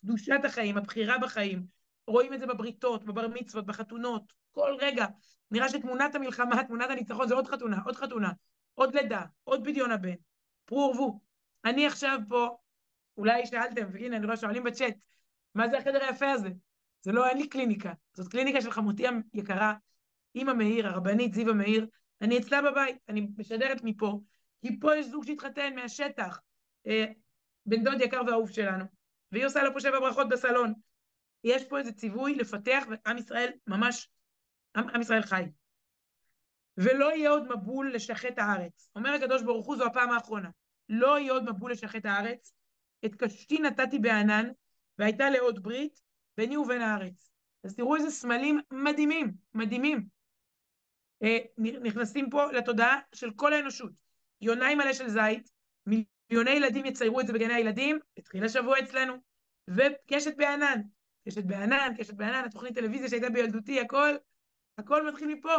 קדושת 0.00 0.40
החיים, 0.44 0.76
הבחירה 0.76 1.18
בחיים, 1.18 1.66
רואים 2.06 2.34
את 2.34 2.40
זה 2.40 2.46
בבריתות, 2.46 3.04
בבר 3.04 3.28
מצוות, 3.28 3.66
בחתונות, 3.66 4.32
כל 4.52 4.76
רגע. 4.80 5.06
נראה 5.50 5.68
שתמונת 5.68 6.14
המלחמה, 6.14 6.64
תמונת 6.66 6.90
הניצחון, 6.90 7.28
זה 7.28 7.34
עוד 7.34 7.46
חתונה, 7.46 7.76
עוד 7.84 7.96
חתונה, 7.96 8.32
עוד 8.74 8.94
לידה, 8.94 9.22
עוד 9.44 9.64
פדיון 9.64 9.90
הבן. 9.90 10.14
פרו 10.64 10.78
ורבו. 10.78 11.20
אני 11.64 11.86
עכשיו 11.86 12.18
פה, 12.28 12.56
אולי 13.16 13.46
שאלתם, 13.46 13.86
והנה, 13.92 14.16
אני 14.16 14.26
רואה 14.26 14.36
שואלים 14.36 14.64
בצ'אט, 14.64 14.94
מה 15.54 15.68
זה 15.68 15.78
החדר 15.78 16.04
היפה 16.04 16.30
הזה? 16.30 16.48
זה 17.02 17.12
לא, 17.12 17.28
אין 17.28 17.38
לי 17.38 17.48
קליניקה. 17.48 17.92
זאת 18.14 18.28
קליניקה 18.28 18.60
של 18.60 18.70
חמותי 18.70 19.04
היקרה, 19.32 19.74
אימא 20.34 20.52
מאיר, 20.52 20.86
הרבנית 20.86 21.34
זיווה 21.34 21.52
מאיר. 21.52 21.86
אני 22.20 22.38
אצלה 22.38 22.62
בבית, 22.62 22.96
אני 23.08 23.28
משדרת 23.38 23.80
מפה, 23.84 24.20
כי 24.60 24.80
פה 24.80 24.96
יש 24.96 25.06
זוג 25.06 25.24
שהתחתן 25.26 25.74
מהשטח, 25.74 26.40
אה, 26.86 27.04
בן 27.66 27.84
דוד 27.84 28.00
יקר 28.00 28.22
ואהוב 28.26 28.50
שלנו, 28.50 28.84
והיא 29.32 29.46
עושה 29.46 29.62
לו 29.62 29.72
פה 29.72 29.80
שבע 29.80 30.00
ברכות 30.00 30.28
בסלון. 30.28 30.72
יש 31.44 31.64
פה 31.64 31.78
איזה 31.78 31.92
ציווי 31.92 32.34
לפתח, 32.34 32.84
ועם 32.88 33.18
ישראל 33.18 33.50
ממש, 33.66 34.08
עם, 34.76 34.88
עם 34.88 35.00
ישראל 35.00 35.22
חי. 35.22 35.44
ולא 36.76 37.14
יהיה 37.14 37.30
עוד 37.30 37.56
מבול 37.56 37.94
לשחט 37.94 38.38
הארץ. 38.38 38.90
אומר 38.96 39.10
הקדוש 39.10 39.42
ברוך 39.42 39.66
הוא, 39.66 39.76
זו 39.76 39.86
הפעם 39.86 40.10
האחרונה. 40.10 40.50
לא 40.88 41.18
יהיה 41.18 41.32
עוד 41.32 41.50
מבול 41.50 41.72
לשחט 41.72 42.04
הארץ. 42.04 42.52
את 43.06 43.14
קשתי 43.14 43.58
נתתי 43.58 43.98
בענן, 43.98 44.50
והייתה 44.98 45.30
לעוד 45.30 45.62
ברית 45.62 46.00
ביני 46.36 46.56
ובין 46.56 46.82
הארץ. 46.82 47.30
אז 47.64 47.76
תראו 47.76 47.96
איזה 47.96 48.10
סמלים 48.10 48.60
מדהימים, 48.70 49.32
מדהימים. 49.54 50.06
אה, 51.22 51.38
נכנסים 51.58 52.30
פה 52.30 52.52
לתודעה 52.52 52.98
של 53.14 53.30
כל 53.36 53.52
האנושות. 53.52 53.92
יונאי 54.40 54.74
מלא 54.74 54.92
של 54.92 55.08
זית, 55.08 55.50
מיליוני 55.86 56.50
ילדים 56.50 56.86
יציירו 56.86 57.20
את 57.20 57.26
זה 57.26 57.32
בגני 57.32 57.54
הילדים, 57.54 57.98
התחיל 58.16 58.44
השבוע 58.44 58.78
אצלנו, 58.78 59.14
וקשת 59.68 60.36
בענן. 60.36 60.80
קשת 61.28 61.44
בענן, 61.44 61.92
קשת 61.98 62.14
בענן, 62.14 62.44
התוכנית 62.44 62.74
טלוויזיה 62.74 63.08
שהייתה 63.08 63.30
בילדותי, 63.30 63.80
הכל, 63.80 64.14
הכל 64.78 65.08
מתחיל 65.08 65.28
מפה. 65.28 65.54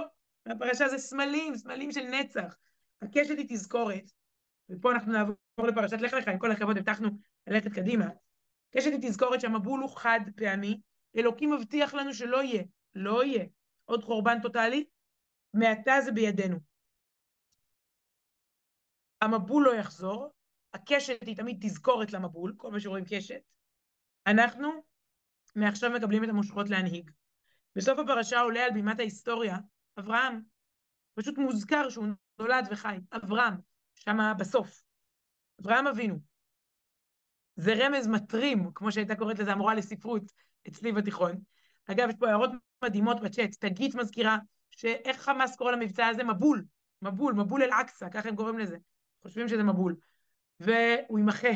והפרשה 0.46 0.90
זה 0.90 0.98
סמלים, 0.98 1.58
סמלים 1.58 1.92
של 1.92 2.04
נצח. 2.04 2.58
הקשת 3.02 3.38
היא 3.38 3.46
תזכורת, 3.50 4.12
ופה 4.70 4.92
אנחנו 4.92 5.12
נעבור 5.12 5.68
לפרשת 5.68 6.02
לך 6.02 6.14
לך, 6.14 6.28
עם 6.28 6.40
כל 6.40 6.52
הכבוד 6.52 6.78
הבטחנו 6.78 7.10
ללכת 7.48 7.72
קדימה. 7.74 8.06
קשת 8.72 8.92
היא 8.92 9.10
תזכורת 9.10 9.42
שהמבול 9.42 9.82
הוא 9.82 9.98
חד 9.98 10.20
פעמי, 10.36 10.82
אלוקים 11.18 11.54
מבטיח 11.54 11.94
לנו 11.94 12.14
שלא 12.14 12.44
יהיה, 12.44 12.64
לא 12.96 13.24
יהיה 13.24 13.46
עוד 13.86 14.04
חורבן 14.04 14.42
טוטאלי, 14.42 14.86
מעתה 15.54 15.94
זה 16.06 16.12
בידינו. 16.12 16.58
המבול 19.22 19.64
לא 19.66 19.76
יחזור, 19.76 20.34
הקשת 20.74 21.24
היא 21.26 21.38
תמיד 21.38 21.58
תזכורת 21.62 22.14
למבול, 22.14 22.54
כל 22.58 22.72
מה 22.72 22.80
שרואים 22.80 23.06
קשת. 23.10 23.42
אנחנו 24.28 24.70
מעכשיו 25.56 25.92
מקבלים 25.92 26.24
את 26.24 26.30
המושכות 26.30 26.70
להנהיג. 26.70 27.12
בסוף 27.76 28.00
הפרשה 28.00 28.40
עולה 28.40 28.66
על 28.66 28.72
בימת 28.72 29.00
ההיסטוריה 29.00 29.58
אברהם. 30.00 30.42
פשוט 31.14 31.38
מוזכר 31.38 31.90
שהוא 31.90 32.08
נולד 32.40 32.68
וחי. 32.72 32.98
אברהם, 33.12 33.54
שמה 34.10 34.34
בסוף. 34.34 34.84
אברהם 35.62 35.88
אבינו. 35.88 36.20
זה 37.56 37.74
רמז 37.74 38.08
מטרים, 38.08 38.72
כמו 38.76 38.92
שהייתה 38.92 39.16
קוראת 39.16 39.40
לזה 39.40 39.52
המורה 39.52 39.76
לספרות 39.76 40.24
אצלי 40.68 40.92
בתיכון. 40.92 41.36
אגב, 41.86 42.10
יש 42.10 42.16
פה 42.20 42.28
הערות 42.28 42.50
מדהימות 42.84 43.22
בצ'אט. 43.22 43.56
תגית 43.60 43.96
מזכירה 43.96 44.38
שאיך 44.72 45.22
חמאס 45.22 45.56
קורא 45.56 45.72
למבצע 45.72 46.08
הזה? 46.08 46.24
מבול. 46.24 46.66
מבול, 47.02 47.34
מבול 47.34 47.64
אל-אקצא, 47.64 48.10
ככה 48.10 48.30
הם 48.30 48.36
קוראים 48.36 48.60
לזה. 48.60 48.78
חושבים 49.22 49.48
שזה 49.48 49.64
מבול. 49.64 49.96
והוא 50.60 51.20
יימחה. 51.20 51.48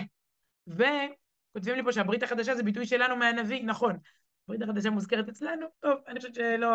וכותבים 0.67 1.75
לי 1.75 1.83
פה 1.83 1.91
שהברית 1.91 2.23
החדשה 2.23 2.55
זה 2.55 2.63
ביטוי 2.63 2.85
שלנו 2.85 3.15
מהנביא, 3.15 3.63
נכון. 3.63 3.97
הברית 4.43 4.61
החדשה 4.61 4.89
מוזכרת 4.89 5.29
אצלנו, 5.29 5.67
טוב, 5.79 5.99
אני 6.07 6.19
חושבת 6.19 6.35
שלא, 6.35 6.67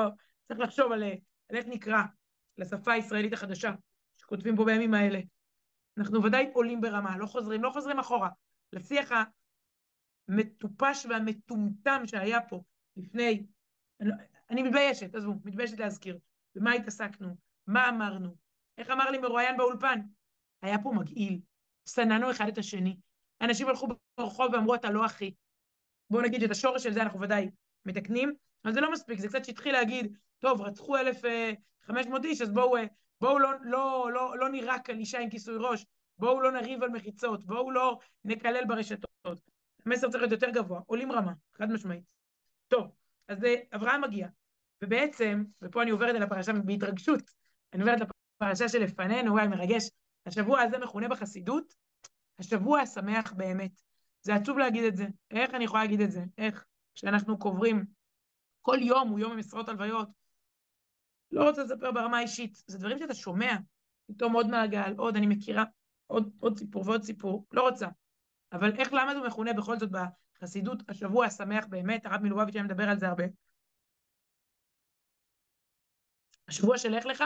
צריך 0.48 0.60
לחשוב 0.60 0.92
על, 0.92 1.02
על 1.48 1.56
איך 1.56 1.66
נקרא 1.66 2.02
לשפה 2.58 2.92
הישראלית 2.92 3.32
החדשה, 3.32 3.72
שכותבים 4.14 4.56
פה 4.56 4.64
בימים 4.64 4.94
האלה. 4.94 5.20
אנחנו 5.98 6.24
ודאי 6.24 6.50
עולים 6.54 6.80
ברמה, 6.80 7.18
לא 7.18 7.26
חוזרים, 7.26 7.62
לא 7.62 7.70
חוזרים 7.70 7.98
אחורה. 7.98 8.28
לשיח 8.72 9.10
המטופש 10.28 11.06
והמטומטם 11.06 12.02
שהיה 12.06 12.40
פה 12.40 12.62
לפני, 12.96 13.46
אני, 14.00 14.08
לא, 14.08 14.14
אני 14.50 14.62
מתביישת, 14.62 15.14
עזבו, 15.14 15.34
מתביישת 15.44 15.78
להזכיר. 15.78 16.18
במה 16.54 16.72
התעסקנו? 16.72 17.36
מה 17.66 17.88
אמרנו? 17.88 18.34
איך 18.78 18.90
אמר 18.90 19.10
לי 19.10 19.18
מרואיין 19.18 19.56
באולפן? 19.56 20.00
היה 20.62 20.78
פה 20.82 20.92
מגעיל, 20.92 21.40
שנאנו 21.88 22.30
אחד 22.30 22.48
את 22.48 22.58
השני. 22.58 22.96
אנשים 23.40 23.68
הלכו 23.68 23.88
ברחוב 24.18 24.52
ואמרו, 24.52 24.74
אתה 24.74 24.90
לא 24.90 25.06
אחי. 25.06 25.34
בואו 26.10 26.22
נגיד 26.22 26.40
שאת 26.40 26.50
השורש 26.50 26.82
של 26.82 26.92
זה 26.92 27.02
אנחנו 27.02 27.20
ודאי 27.20 27.50
מתקנים, 27.86 28.34
אבל 28.64 28.72
זה 28.72 28.80
לא 28.80 28.92
מספיק, 28.92 29.20
זה 29.20 29.28
קצת 29.28 29.44
שהתחיל 29.44 29.72
להגיד, 29.72 30.16
טוב, 30.38 30.62
רצחו 30.62 30.96
1,500 30.96 32.24
איש, 32.24 32.40
אז 32.40 32.50
בואו, 32.50 32.76
בואו 33.20 33.38
לא, 33.38 33.50
לא, 33.62 34.10
לא, 34.12 34.38
לא 34.38 34.48
נירק 34.48 34.90
על 34.90 34.98
אישה 34.98 35.18
עם 35.18 35.30
כיסוי 35.30 35.56
ראש, 35.58 35.86
בואו 36.18 36.40
לא 36.40 36.52
נריב 36.52 36.82
על 36.82 36.90
מחיצות, 36.90 37.44
בואו 37.44 37.70
לא 37.70 37.98
נקלל 38.24 38.64
ברשתות. 38.64 39.40
המסר 39.86 40.10
צריך 40.10 40.22
להיות 40.22 40.32
יותר 40.32 40.50
גבוה, 40.50 40.80
עולים 40.86 41.12
רמה, 41.12 41.32
חד 41.58 41.70
משמעית. 41.70 42.14
טוב, 42.68 42.90
אז 43.28 43.38
אברהם 43.74 44.00
מגיע, 44.00 44.28
ובעצם, 44.82 45.44
ופה 45.62 45.82
אני 45.82 45.90
עוברת 45.90 46.14
אל 46.14 46.22
הפרשה 46.22 46.52
בהתרגשות, 46.52 47.30
אני 47.72 47.82
עוברת 47.82 47.98
לפרשה 48.40 48.68
שלפנינו, 48.68 49.32
וואי, 49.32 49.48
מרגש, 49.48 49.90
השבוע 50.26 50.60
הזה 50.60 50.78
מכונה 50.78 51.08
בחסידות, 51.08 51.74
השבוע 52.38 52.80
השמח 52.80 53.32
באמת. 53.32 53.80
זה 54.22 54.34
עצוב 54.34 54.58
להגיד 54.58 54.84
את 54.84 54.96
זה. 54.96 55.06
איך 55.30 55.54
אני 55.54 55.64
יכולה 55.64 55.82
להגיד 55.82 56.00
את 56.00 56.10
זה? 56.10 56.24
איך? 56.38 56.64
כשאנחנו 56.94 57.38
קוברים, 57.38 57.84
כל 58.62 58.78
יום 58.80 59.08
הוא 59.08 59.18
יום 59.18 59.32
עם 59.32 59.38
עשרות 59.38 59.68
הלוויות. 59.68 60.08
לא 61.34 61.48
רוצה 61.48 61.62
לספר 61.62 61.92
ברמה 61.92 62.18
האישית, 62.18 62.62
זה 62.66 62.78
דברים 62.78 62.98
שאתה 62.98 63.14
שומע, 63.14 63.56
פתאום 64.06 64.32
עוד 64.32 64.46
מעגל, 64.46 64.94
עוד, 64.96 65.16
אני 65.16 65.26
מכירה, 65.26 65.64
עוד, 66.06 66.30
עוד 66.38 66.58
סיפור 66.58 66.82
ועוד 66.86 67.02
סיפור, 67.02 67.46
לא 67.52 67.62
רוצה. 67.62 67.88
אבל 68.52 68.72
איך, 68.78 68.92
למה 68.92 69.14
זה 69.14 69.20
מכונה 69.20 69.52
בכל 69.52 69.78
זאת 69.78 69.90
בחסידות 69.90 70.82
השבוע 70.88 71.26
השמח 71.26 71.66
באמת, 71.66 72.06
הרב 72.06 72.22
מלובביץ' 72.22 72.54
היה 72.54 72.64
מדבר 72.64 72.88
על 72.88 72.98
זה 72.98 73.08
הרבה. 73.08 73.24
השבוע 76.48 76.78
של 76.78 76.96
לך 76.96 77.06
לך, 77.06 77.24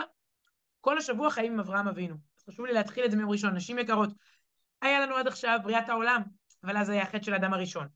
כל 0.81 0.99
השבוע 0.99 1.31
חיים 1.31 1.53
עם 1.53 1.61
אברהם 1.61 1.89
אבינו. 1.89 2.17
חשוב 2.47 2.67
לי 2.67 2.73
להתחיל 2.73 3.05
את 3.05 3.11
זה 3.11 3.17
מיום 3.17 3.31
ראשון. 3.31 3.55
נשים 3.55 3.79
יקרות, 3.79 4.11
היה 4.83 5.01
לנו 5.01 5.17
עד 5.17 5.27
עכשיו 5.27 5.59
בריאת 5.63 5.89
העולם, 5.89 6.23
אבל 6.65 6.77
אז 6.77 6.89
היה 6.89 7.03
החטא 7.03 7.23
של 7.23 7.33
האדם 7.33 7.55
הראשון. 7.55 7.89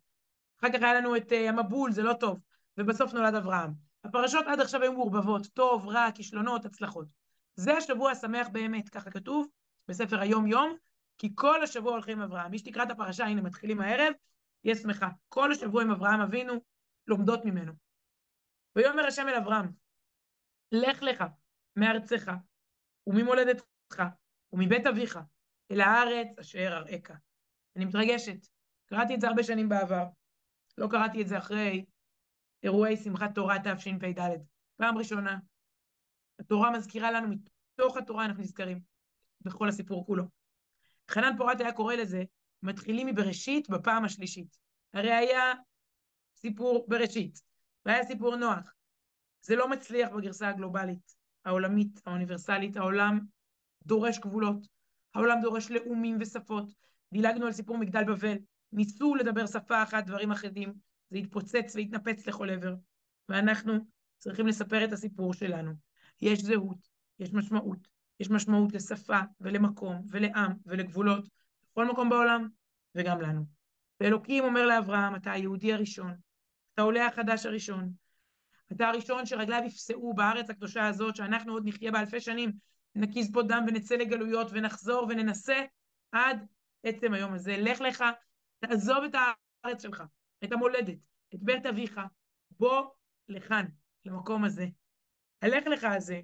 אחר 0.61 0.69
כך 0.73 0.83
היה 0.83 0.95
לנו 0.95 1.17
את 1.17 1.33
uh, 1.33 1.35
המבול, 1.35 1.93
זה 1.93 2.03
לא 2.03 2.13
טוב, 2.13 2.41
ובסוף 2.79 3.13
נולד 3.13 3.35
אברהם. 3.35 3.92
הפרשות 4.05 4.47
עד 4.47 4.61
עכשיו 4.61 4.83
היו 4.83 4.93
מעורבבות, 4.93 5.47
טוב, 5.47 5.89
רע, 5.89 6.09
כישלונות, 6.15 6.65
הצלחות. 6.65 7.07
זה 7.55 7.73
השבוע 7.73 8.11
השמח 8.11 8.49
באמת, 8.49 8.89
ככה 8.89 9.11
כתוב 9.11 9.47
בספר 9.89 10.21
היום-יום, 10.21 10.77
כי 11.19 11.33
כל 11.35 11.63
השבוע 11.63 11.93
הולכים 11.93 12.19
עם 12.19 12.25
אברהם. 12.25 12.51
מי 12.51 12.59
שתקרא 12.59 12.83
את 12.83 12.91
הפרשה, 12.91 13.25
הנה, 13.25 13.43
מתחילים 13.43 13.81
הערב, 13.81 14.13
יהיה 14.65 14.77
שמחה. 14.77 15.09
כל 15.29 15.53
השבוע 15.53 15.83
עם 15.83 15.91
אברהם 15.91 16.21
אבינו, 16.21 16.53
לומדות 17.07 17.45
ממנו. 17.45 17.73
ויאמר 18.77 19.07
השם 19.07 19.29
אל 19.29 19.35
אברהם, 19.35 19.73
לך 20.73 21.03
לך 21.03 21.25
מארצך 21.77 22.33
וממולדתך 23.07 24.03
ומבית 24.53 24.87
אביך 24.87 25.19
אל 25.71 25.81
הארץ 25.81 26.39
אשר 26.41 26.59
אראך. 26.59 27.11
אני 27.77 27.85
מתרגשת. 27.85 28.47
קראתי 28.87 29.15
את 29.15 29.21
זה 29.21 29.29
הרבה 29.29 29.43
שנים 29.43 29.69
בעבר. 29.69 30.05
לא 30.79 30.87
קראתי 30.91 31.23
את 31.23 31.29
זה 31.29 31.39
אחרי 31.39 31.85
אירועי 32.63 32.97
שמחת 32.97 33.35
תורה 33.35 33.57
תשפ"ד. 33.59 34.21
פעם 34.77 34.99
ראשונה. 34.99 35.39
התורה 36.39 36.71
מזכירה 36.71 37.11
לנו, 37.11 37.29
מתוך 37.29 37.97
התורה 37.97 38.25
אנחנו 38.25 38.43
נזכרים 38.43 38.81
בכל 39.41 39.69
הסיפור 39.69 40.07
כולו. 40.07 40.25
חנן 41.11 41.37
פורת 41.37 41.61
היה 41.61 41.73
קורא 41.73 41.95
לזה, 41.95 42.25
מתחילים 42.63 43.07
מבראשית 43.07 43.71
בפעם 43.71 44.05
השלישית. 44.05 44.59
הרי 44.95 45.13
היה 45.13 45.55
סיפור 46.37 46.87
בראשית, 46.89 47.43
והיה 47.87 48.05
סיפור 48.05 48.37
נוח. 48.37 48.75
זה 49.43 49.57
לא 49.57 49.69
מצליח 49.69 50.11
בגרסה 50.11 50.49
הגלובלית, 50.49 51.15
העולמית, 51.45 52.01
האוניברסלית. 52.07 52.77
העולם 52.77 53.21
דורש 53.87 54.19
גבולות, 54.19 54.67
העולם 55.15 55.41
דורש 55.43 55.71
לאומים 55.71 56.19
ושפות. 56.21 56.73
דילגנו 57.13 57.47
על 57.47 57.53
סיפור 57.53 57.79
מגדל 57.79 58.05
בבל, 58.05 58.37
ניסו 58.73 59.15
לדבר 59.15 59.47
שפה 59.47 59.83
אחת, 59.83 60.07
דברים 60.07 60.33
אחדים, 60.33 60.75
זה 61.13 61.19
התפוצץ 61.19 61.77
והתנפץ 61.77 62.27
לכל 62.27 62.51
עבר. 62.51 62.75
ואנחנו 63.29 63.73
צריכים 64.19 64.47
לספר 64.47 64.85
את 64.85 64.93
הסיפור 64.93 65.35
שלנו. 65.35 65.73
יש 66.21 66.43
זהות, 66.43 66.89
יש 67.19 67.33
משמעות, 67.33 67.89
יש 68.21 68.31
משמעות 68.31 68.73
לשפה 68.73 69.21
ולמקום 69.41 70.03
ולעם 70.11 70.53
ולגבולות, 70.67 71.29
בכל 71.71 71.91
מקום 71.91 72.09
בעולם 72.09 72.49
וגם 72.95 73.21
לנו. 73.21 73.45
ואלוקים 74.01 74.45
אומר 74.45 74.67
לאברהם, 74.67 75.15
אתה 75.15 75.33
היהודי 75.33 75.73
הראשון, 75.73 76.15
אתה 76.75 76.83
עולה 76.83 77.07
החדש 77.07 77.47
הראשון, 77.47 77.93
אתה 78.73 78.89
הראשון 78.89 79.27
שרגליו 79.27 79.63
יפסעו 79.67 80.15
בארץ 80.15 80.51
הקדושה 80.51 80.87
הזאת, 80.87 81.17
שאנחנו 81.17 81.53
עוד 81.53 81.63
נחיה 81.67 81.91
בה 81.91 82.01
אלפי 82.01 82.21
שנים, 82.21 82.53
נקיז 82.95 83.33
פה 83.33 83.43
דם 83.43 83.65
ונצא 83.69 83.95
לגלויות 83.95 84.49
ונחזור 84.51 85.07
וננסה 85.09 85.65
עד 86.13 86.47
עצם 86.83 87.15
היום 87.15 87.35
הזה. 87.35 87.57
לך 87.59 87.81
לך, 87.81 88.05
תעזוב 88.61 89.05
את 89.05 89.15
הארץ 89.15 89.83
שלך, 89.83 90.03
את 90.45 90.53
המולדת, 90.53 90.99
את 91.35 91.43
בית 91.43 91.67
אביך, 91.67 92.01
בוא 92.51 92.87
לכאן, 93.29 93.67
למקום 94.05 94.45
הזה. 94.45 94.67
הלך 95.43 95.67
לך 95.67 95.85
הזה, 95.85 96.21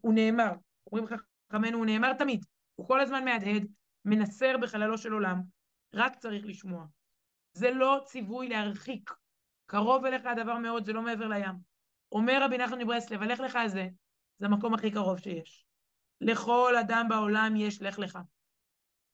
הוא 0.00 0.14
נאמר, 0.14 0.52
אומרים 0.86 1.06
חכמינו, 1.06 1.78
הוא 1.78 1.86
נאמר 1.86 2.12
תמיד, 2.12 2.44
הוא 2.74 2.88
כל 2.88 3.00
הזמן 3.00 3.24
מהדהד, 3.24 3.66
מנסר 4.04 4.56
בחללו 4.62 4.98
של 4.98 5.12
עולם, 5.12 5.42
רק 5.94 6.16
צריך 6.16 6.46
לשמוע. 6.46 6.86
זה 7.52 7.70
לא 7.70 8.00
ציווי 8.04 8.48
להרחיק. 8.48 9.10
קרוב 9.66 10.04
אליך 10.04 10.26
הדבר 10.26 10.58
מאוד, 10.58 10.84
זה 10.84 10.92
לא 10.92 11.02
מעבר 11.02 11.28
לים. 11.28 11.54
אומר 12.12 12.42
רבי 12.42 12.58
נחמן 12.58 12.78
מברסלב, 12.78 13.22
הלך 13.22 13.40
לך 13.40 13.56
הזה, 13.56 13.88
זה 14.38 14.46
המקום 14.46 14.74
הכי 14.74 14.90
קרוב 14.90 15.18
שיש. 15.18 15.66
לכל 16.20 16.74
אדם 16.80 17.06
בעולם 17.08 17.56
יש 17.56 17.82
לך 17.82 17.98
לך. 17.98 18.18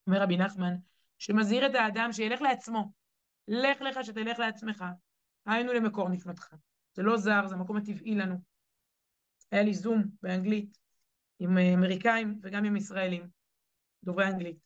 אומר 0.06 0.22
רבי 0.22 0.36
נחמן, 0.36 0.74
שמזהיר 1.18 1.66
את 1.66 1.74
האדם 1.74 2.12
שילך 2.12 2.42
לעצמו. 2.42 2.92
לך 3.48 3.80
לך 3.80 4.04
שתלך 4.04 4.38
לעצמך. 4.38 4.84
היינו 5.46 5.72
למקור 5.72 6.08
נשמתך. 6.08 6.54
זה 6.94 7.02
לא 7.02 7.16
זר, 7.16 7.46
זה 7.46 7.54
המקום 7.54 7.76
הטבעי 7.76 8.14
לנו. 8.14 8.36
היה 9.50 9.62
לי 9.62 9.74
זום 9.74 10.02
באנגלית 10.22 10.78
עם 11.38 11.58
אמריקאים 11.58 12.38
וגם 12.42 12.64
עם 12.64 12.76
ישראלים, 12.76 13.28
דוברי 14.04 14.26
אנגלית. 14.26 14.56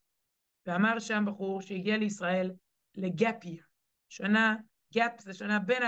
ואמר 0.66 0.98
שם 0.98 1.24
בחור 1.26 1.62
שהגיע 1.62 1.96
לישראל 1.96 2.52
ל 2.94 3.02
gap 3.02 3.24
year. 3.24 3.62
שנה, 4.08 4.56
gap 4.94 5.20
זה 5.20 5.34
שנה 5.34 5.58
בין 5.58 5.82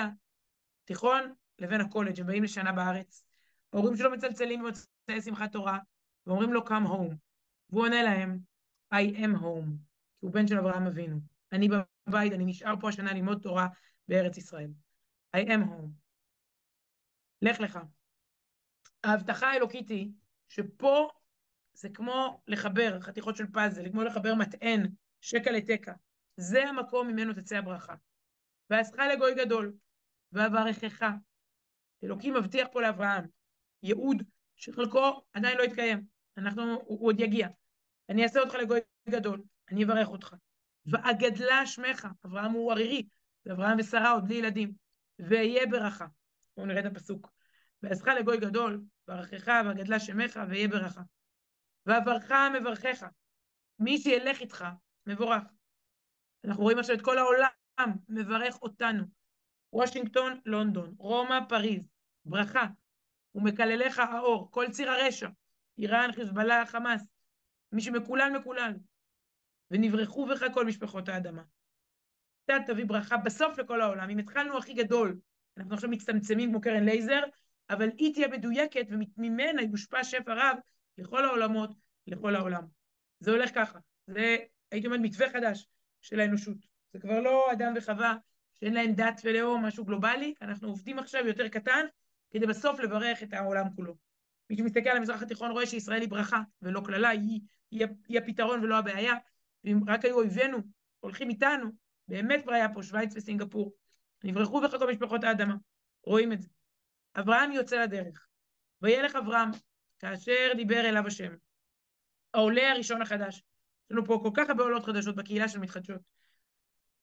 התיכון 0.85 1.35
לבין 1.59 1.81
הקולג', 1.81 2.20
הם 2.20 2.27
באים 2.27 2.42
לשנה 2.42 2.72
בארץ. 2.72 3.24
ההורים 3.72 3.96
שלו 3.96 4.11
מצלצלים 4.11 4.61
במוצאי 4.61 5.22
שמחת 5.24 5.53
תורה, 5.53 5.79
ואומרים 6.27 6.53
לו 6.53 6.61
come 6.61 6.87
home. 6.87 7.14
והוא 7.70 7.83
עונה 7.83 8.03
להם, 8.03 8.38
I 8.94 9.16
am 9.16 9.40
home, 9.40 9.70
כי 10.20 10.27
הוא 10.27 10.33
בן 10.33 10.46
של 10.46 10.59
אברהם 10.59 10.87
אבינו. 10.87 11.20
אני 11.53 11.68
בבית, 12.09 12.33
אני 12.33 12.44
נשאר 12.44 12.75
פה 12.81 12.88
השנה 12.88 13.12
ללמוד 13.12 13.38
תורה 13.42 13.68
בארץ 14.09 14.37
ישראל. 14.37 14.71
I 15.37 15.40
am 15.40 15.62
home. 15.68 15.88
לך 17.42 17.61
לך. 17.61 17.79
ההבטחה 19.05 19.51
האלוקית 19.51 19.88
היא 19.88 20.11
שפה 20.49 21.09
זה 21.75 21.88
כמו 21.88 22.42
לחבר 22.47 23.01
חתיכות 23.01 23.37
של 23.37 23.47
פאזל, 23.53 23.90
כמו 23.90 24.03
לחבר 24.03 24.35
מטען, 24.35 24.87
שקע 25.21 25.53
לתקע. 25.53 25.92
זה 26.37 26.68
המקום 26.68 27.09
ממנו 27.09 27.33
תצא 27.33 27.57
הברכה. 27.57 27.94
ועשך 28.71 28.97
לגוי 29.14 29.35
גדול, 29.35 29.73
ואברכך. 30.33 31.11
אלוקים 32.05 32.35
מבטיח 32.35 32.68
פה 32.73 32.83
לאברהם 32.83 33.25
ייעוד 33.83 34.23
שחלקו 34.57 35.23
עדיין 35.33 35.59
לא 35.59 35.62
התקיים. 35.62 36.07
אנחנו, 36.37 36.62
הוא, 36.62 36.83
הוא 36.87 37.09
עוד 37.09 37.21
יגיע. 37.21 37.49
אני 38.09 38.23
אעשה 38.23 38.40
אותך 38.40 38.55
לגוי 38.55 38.81
גדול, 39.09 39.42
אני 39.71 39.85
אברך 39.85 40.09
אותך. 40.09 40.35
ואגדלה 40.90 41.66
שמך, 41.66 42.09
אברהם 42.27 42.53
הוא 42.53 42.72
ערירי, 42.72 43.09
ואברהם 43.46 43.77
ושרה 43.81 44.11
עוד 44.11 44.24
בלי 44.24 44.35
ילדים, 44.35 44.72
ואהיה 45.18 45.66
ברכה. 45.66 46.07
בואו 46.57 46.66
נראה 46.66 46.81
את 46.81 46.87
הפסוק. 46.87 47.33
ועשך 47.83 48.07
לגוי 48.07 48.40
גדול, 48.40 48.81
ברכך 49.09 49.62
ואגדלה 49.66 50.01
שמך, 50.01 50.40
ואהיה 50.48 50.68
ברכה. 50.68 51.03
ואברך 51.87 52.33
מברכך. 52.61 53.07
מי 53.79 53.98
שילך 53.98 54.40
איתך, 54.40 54.64
מבורך. 55.07 55.42
אנחנו 56.44 56.62
רואים 56.62 56.79
עכשיו 56.79 56.96
את 56.96 57.03
כל 57.03 57.18
העולם 57.18 57.48
מברך 58.09 58.62
אותנו. 58.62 59.05
וושינגטון, 59.72 60.40
לונדון, 60.46 60.94
רומא, 60.98 61.38
פריז, 61.48 61.88
ברכה. 62.24 62.66
ומקלליך 63.35 63.98
האור, 63.98 64.51
כל 64.51 64.66
ציר 64.70 64.90
הרשע, 64.90 65.29
איראן, 65.79 66.12
חיזבאללה, 66.12 66.66
חמאס, 66.66 67.09
מי 67.72 67.81
שמקולל 67.81 68.31
מקולל. 68.38 68.72
ונברחו 69.70 70.26
בך 70.26 70.44
כל 70.54 70.66
משפחות 70.66 71.09
האדמה. 71.09 71.42
אתה 72.44 72.57
תביא 72.66 72.85
ברכה 72.85 73.16
בסוף 73.16 73.59
לכל 73.59 73.81
העולם. 73.81 74.11
אם 74.11 74.18
התחלנו 74.18 74.59
הכי 74.59 74.74
גדול, 74.74 75.18
אנחנו 75.57 75.74
עכשיו 75.74 75.90
מצטמצמים 75.90 76.50
כמו 76.50 76.61
קרן 76.61 76.85
לייזר, 76.85 77.22
אבל 77.70 77.88
היא 77.96 78.14
תהיה 78.14 78.28
מדויקת 78.28 78.87
וממנה 78.90 79.62
יושפע 79.62 80.04
שפע 80.04 80.35
רב 80.35 80.57
לכל 80.98 81.24
העולמות, 81.24 81.70
לכל 82.07 82.37
העולם. 82.37 82.62
זה 83.20 83.31
הולך 83.31 83.50
ככה. 83.54 83.78
זה, 84.07 84.37
הייתי 84.70 84.87
אומרת, 84.87 85.00
מתווה 85.00 85.31
חדש 85.31 85.68
של 86.00 86.20
האנושות. 86.20 86.57
זה 86.92 86.98
כבר 86.98 87.20
לא 87.20 87.52
אדם 87.52 87.72
וחווה 87.76 88.16
שאין 88.54 88.74
להם 88.74 88.92
דת 88.92 89.20
ולאום, 89.24 89.64
משהו 89.64 89.85
גלובלי, 89.85 90.35
אנחנו 90.42 90.68
עובדים 90.68 90.98
עכשיו 90.98 91.26
יותר 91.26 91.48
קטן, 91.48 91.87
כדי 92.31 92.46
בסוף 92.46 92.81
לברך 92.81 93.22
את 93.22 93.33
העולם 93.33 93.64
כולו. 93.76 93.94
מי 94.50 94.57
שמסתכל 94.57 94.88
על 94.88 94.96
המזרח 94.96 95.22
התיכון 95.22 95.50
רואה 95.50 95.66
שישראל 95.66 96.00
היא 96.00 96.09
ברכה 96.09 96.40
ולא 96.62 96.81
קללה, 96.85 97.09
היא, 97.09 97.40
היא, 97.70 97.87
היא 98.09 98.18
הפתרון 98.18 98.64
ולא 98.64 98.78
הבעיה, 98.78 99.14
ואם 99.68 99.81
רק 99.88 100.04
היו 100.04 100.16
אויבינו 100.16 100.59
הולכים 101.00 101.28
איתנו, 101.28 101.70
באמת 102.09 102.42
כבר 102.42 102.52
היה 102.52 102.68
פה 102.74 102.83
שווייץ 102.83 103.16
וסינגפור. 103.16 103.74
נברחו 104.24 104.61
כל 104.78 104.90
משפחות 104.90 105.24
האדמה, 105.24 105.54
רואים 106.02 106.33
את 106.33 106.42
זה. 106.42 106.48
אברהם 107.14 107.52
יוצא 107.52 107.83
לדרך. 107.83 108.26
וילך 108.83 109.16
אברהם, 109.16 109.50
כאשר 109.98 110.52
דיבר 110.57 110.81
אליו 110.81 111.07
השם. 111.07 111.33
העולה 112.35 112.70
הראשון 112.70 113.02
החדש. 113.02 113.37
יש 113.37 113.42
לנו 113.90 114.04
פה 114.04 114.20
כל 114.22 114.31
כך 114.35 114.50
הרבה 114.50 114.62
עולות 114.62 114.85
חדשות 114.85 115.16
בקהילה 115.16 115.48
של 115.48 115.59
מתחדשות. 115.59 116.00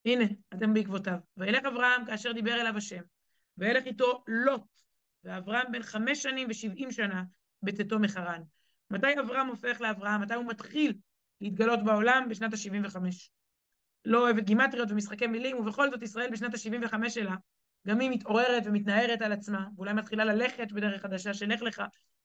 הנה, 0.05 0.25
אתם 0.53 0.73
בעקבותיו. 0.73 1.17
וילך 1.37 1.65
אברהם 1.65 2.05
כאשר 2.05 2.31
דיבר 2.31 2.61
אליו 2.61 2.77
השם. 2.77 3.01
וילך 3.57 3.85
איתו 3.85 4.23
לוט. 4.27 4.81
ואברהם 5.23 5.71
בן 5.71 5.83
חמש 5.83 6.23
שנים 6.23 6.47
ושבעים 6.49 6.91
שנה 6.91 7.23
בצאתו 7.63 7.99
מחרן. 7.99 8.41
מתי 8.91 9.19
אברהם 9.19 9.47
הופך 9.47 9.81
לאברהם? 9.81 10.21
מתי 10.21 10.33
הוא 10.33 10.45
מתחיל 10.45 10.93
להתגלות 11.45 11.83
בעולם? 11.83 12.27
בשנת 12.29 12.53
ה-75. 12.53 12.97
לא 14.05 14.21
אוהבת 14.21 14.43
גימטריות 14.43 14.91
ומשחקי 14.91 15.27
מילים, 15.27 15.57
ובכל 15.57 15.89
זאת 15.91 16.01
ישראל 16.01 16.31
בשנת 16.31 16.53
ה-75 16.53 17.09
שלה, 17.09 17.35
גם 17.87 17.99
היא 17.99 18.09
מתעוררת 18.09 18.63
ומתנערת 18.65 19.21
על 19.21 19.31
עצמה, 19.31 19.67
ואולי 19.75 19.93
מתחילה 19.93 20.25
ללכת 20.25 20.71
בדרך 20.71 21.01
חדשה 21.01 21.33
של 21.33 21.47
לך 21.61 21.83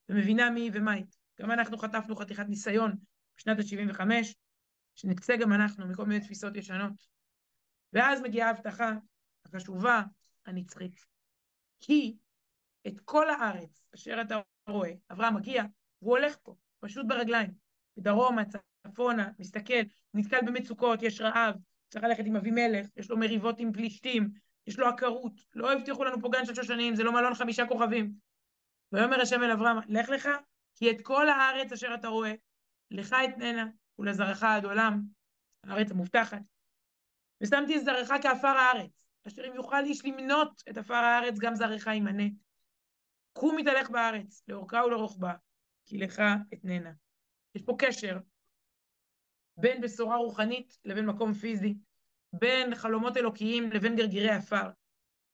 ומבינה 0.09 0.51
מי 0.51 0.71
ומה 0.73 0.93
היא. 0.93 1.05
גם 1.41 1.51
אנחנו 1.51 1.79
חטפנו 1.79 2.17
חתיכת 2.17 2.47
ניסיון 2.49 2.93
בשנת 3.37 3.59
ה-75, 3.59 4.01
שנצא 4.95 5.37
גם 5.37 5.53
אנחנו 5.53 5.87
מכל 5.87 6.07
מיני 6.07 6.21
תפיסות 6.21 6.57
ישנות. 6.57 6.93
ואז 7.93 8.21
מגיעה 8.21 8.49
ההבטחה 8.49 8.93
החשובה, 9.45 10.03
הנצחית. 10.47 11.07
כי 11.81 12.17
את 12.87 13.01
כל 13.05 13.31
הארץ 13.31 13.85
אשר 13.95 14.21
אתה 14.21 14.41
רואה, 14.69 14.91
אברהם 15.13 15.35
מגיע, 15.35 15.63
והוא 16.03 16.19
הולך 16.19 16.37
פה, 16.43 16.55
פשוט 16.81 17.07
ברגליים, 17.09 17.51
בדרומה, 17.97 18.43
צפונה, 18.87 19.31
מסתכל, 19.38 19.83
נתקל 20.14 20.40
במצוקות, 20.47 21.03
יש 21.03 21.21
רעב, 21.21 21.55
צריך 21.88 22.05
ללכת 22.05 22.25
עם 22.27 22.37
אבימלך, 22.37 22.87
יש 22.97 23.11
לו 23.11 23.16
מריבות 23.16 23.61
עם 23.61 23.73
פלישתים, 23.73 24.31
יש 24.66 24.79
לו 24.79 24.88
עקרות, 24.88 25.33
לא 25.55 25.73
הבטיחו 25.73 26.05
לנו 26.05 26.21
פה 26.21 26.29
גן 26.33 26.45
של 26.45 26.55
שושנים, 26.55 26.95
זה 26.95 27.05
לא 27.05 27.12
מלון 27.12 27.35
חמישה 27.35 27.66
כוכבים. 27.66 28.12
ויאמר 28.93 29.21
השם 29.21 29.43
אל 29.43 29.51
אברהם, 29.51 29.77
לך 29.88 30.09
לך, 30.09 30.29
כי 30.75 30.90
את 30.90 30.97
כל 31.03 31.29
הארץ 31.29 31.73
אשר 31.73 31.95
אתה 31.95 32.09
רואה, 32.09 32.35
לך 32.90 33.16
אתננה, 33.25 33.66
ולזרעך 33.99 34.43
עד 34.43 34.64
עולם, 34.64 35.03
הארץ 35.64 35.90
המובטחת. 35.90 36.43
ושמתי 37.40 37.77
את 37.77 37.85
זרעך 37.85 38.11
כעפר 38.23 38.49
הארץ, 38.49 38.90
אשר 39.27 39.49
אם 39.49 39.55
יוכל 39.55 39.85
איש 39.85 40.05
למנות 40.05 40.62
את 40.71 40.79
עפר 40.79 40.95
הארץ, 40.95 41.38
גם 41.38 41.55
זרעך 41.55 41.87
ימנה. 41.87 42.25
קום 43.33 43.57
מתהלך 43.57 43.90
בארץ, 43.90 44.43
לאורכה 44.49 44.85
ולרוחבה, 44.85 45.33
כי 45.87 45.99
לך 45.99 46.23
אתננה. 46.55 46.93
יש 47.55 47.62
פה 47.62 47.77
קשר 47.79 48.19
בין 49.61 49.81
בשורה 49.81 50.16
רוחנית 50.16 50.79
לבין 50.85 51.07
מקום 51.07 51.33
פיזי, 51.33 51.75
בין 52.33 52.75
חלומות 52.75 53.16
אלוקיים 53.16 53.70
לבין 53.73 53.96
גרגירי 53.96 54.31
עפר. 54.31 54.70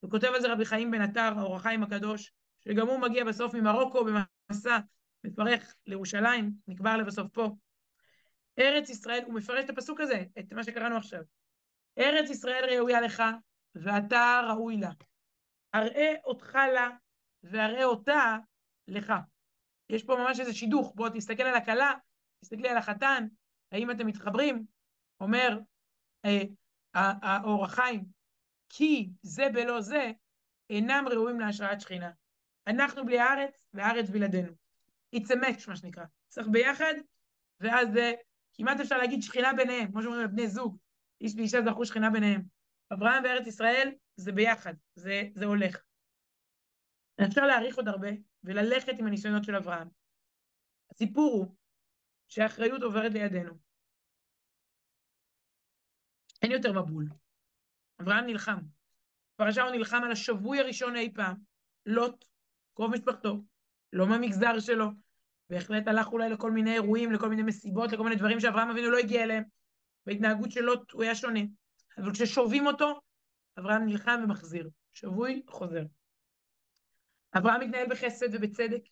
וכותב 0.04 0.28
על 0.34 0.40
זה 0.40 0.52
רבי 0.52 0.64
חיים 0.64 0.90
בן 0.90 1.00
עטר, 1.00 1.32
האור 1.36 1.56
החיים 1.56 1.82
הקדוש, 1.82 2.32
שגם 2.60 2.88
הוא 2.88 2.98
מגיע 2.98 3.24
בסוף 3.24 3.54
ממרוקו 3.54 4.04
במסע, 4.04 4.78
מפרך 5.24 5.74
לירושלים, 5.86 6.52
נקבר 6.68 6.96
לבסוף 6.96 7.28
פה. 7.32 7.56
ארץ 8.58 8.90
ישראל, 8.90 9.22
הוא 9.26 9.34
מפרש 9.34 9.64
את 9.64 9.70
הפסוק 9.70 10.00
הזה, 10.00 10.24
את 10.38 10.52
מה 10.52 10.64
שקראנו 10.64 10.96
עכשיו. 10.96 11.20
ארץ 11.98 12.30
ישראל 12.30 12.64
ראויה 12.70 13.00
לך, 13.00 13.22
ואתה 13.74 14.40
ראוי 14.48 14.76
לה. 14.76 14.90
אראה 15.74 16.14
אותך 16.24 16.54
לה, 16.54 16.88
ואראה 17.42 17.84
אותה 17.84 18.38
לך. 18.88 19.12
יש 19.90 20.04
פה 20.04 20.16
ממש 20.16 20.40
איזה 20.40 20.54
שידוך, 20.54 20.92
בוא 20.94 21.08
תסתכל 21.08 21.42
על 21.42 21.54
הכלה, 21.54 21.92
תסתכלי 22.40 22.68
על 22.68 22.76
החתן, 22.76 23.26
האם 23.72 23.90
אתם 23.90 24.07
מתחברים? 24.07 24.66
אומר 25.20 25.59
אה, 26.24 26.42
האור 26.94 27.64
החיים, 27.64 28.05
כי 28.68 29.11
זה 29.22 29.44
בלא 29.52 29.81
זה, 29.81 30.12
אינם 30.70 31.05
ראויים 31.11 31.40
להשראת 31.40 31.81
שכינה. 31.81 32.11
אנחנו 32.66 33.07
בלי 33.07 33.18
הארץ, 33.18 33.68
והארץ 33.74 34.11
בלעדינו. 34.11 34.52
It's 35.16 35.29
a 35.29 35.35
match, 35.35 35.68
מה 35.68 35.76
שנקרא. 35.76 36.05
צריך 36.29 36.48
ביחד, 36.48 36.94
ואז 37.61 37.88
זה 37.92 38.12
כמעט 38.55 38.81
אפשר 38.81 38.98
להגיד 38.98 39.22
שכינה 39.22 39.52
ביניהם, 39.52 39.90
כמו 39.90 40.02
שאומרים 40.02 40.24
לבני 40.24 40.48
זוג, 40.48 40.79
איש 41.20 41.33
ואישה 41.37 41.59
זכו 41.62 41.87
שכינה 41.87 42.11
ביניהם. 42.11 42.42
אברהם 42.92 43.24
וארץ 43.24 43.46
ישראל 43.46 43.92
זה 44.16 44.33
ביחד, 44.33 44.74
זה, 44.94 45.22
זה 45.35 45.44
הולך. 45.44 45.83
אפשר 47.26 47.46
להעריך 47.46 47.76
עוד 47.76 47.88
הרבה 47.88 48.09
וללכת 48.44 48.98
עם 48.98 49.07
הניסיונות 49.07 49.44
של 49.44 49.57
אברהם. 49.57 49.88
הסיפור 50.90 51.33
הוא 51.33 51.55
שהאחריות 52.28 52.82
עוברת 52.82 53.12
לידינו. 53.12 53.52
אין 56.42 56.50
יותר 56.50 56.82
מבול. 56.82 57.08
אברהם 58.00 58.26
נלחם. 58.26 58.58
בפרשה 59.34 59.62
הוא 59.62 59.70
נלחם 59.70 60.00
על 60.04 60.12
השבוי 60.12 60.60
הראשון 60.60 60.96
אי 60.96 61.14
פעם, 61.14 61.36
לוט, 61.86 62.24
קרוב 62.74 62.90
משפחתו, 62.90 63.42
לא 63.92 64.06
מהמגזר 64.06 64.58
שלו, 64.60 64.86
בהחלט 65.50 65.88
הלך 65.88 66.12
אולי 66.12 66.28
לכל 66.28 66.50
מיני 66.50 66.74
אירועים, 66.74 67.12
לכל 67.12 67.28
מיני 67.28 67.42
מסיבות, 67.42 67.92
לכל 67.92 68.02
מיני 68.02 68.16
דברים 68.16 68.40
שאברהם 68.40 68.70
אבינו 68.70 68.90
לא 68.90 68.98
הגיע 68.98 69.22
אליהם. 69.22 69.44
בהתנהגות 70.06 70.50
של 70.50 70.60
לוט 70.60 70.90
הוא 70.90 71.02
היה 71.02 71.14
שונה. 71.14 71.40
אבל 71.98 72.12
כששובים 72.12 72.66
אותו, 72.66 73.00
אברהם 73.58 73.86
נלחם 73.86 74.20
ומחזיר. 74.24 74.70
שבוי, 74.92 75.42
חוזר. 75.48 75.82
אברהם 77.38 77.60
מתנהל 77.60 77.86
בחסד 77.90 78.34
ובצדק. 78.34 78.82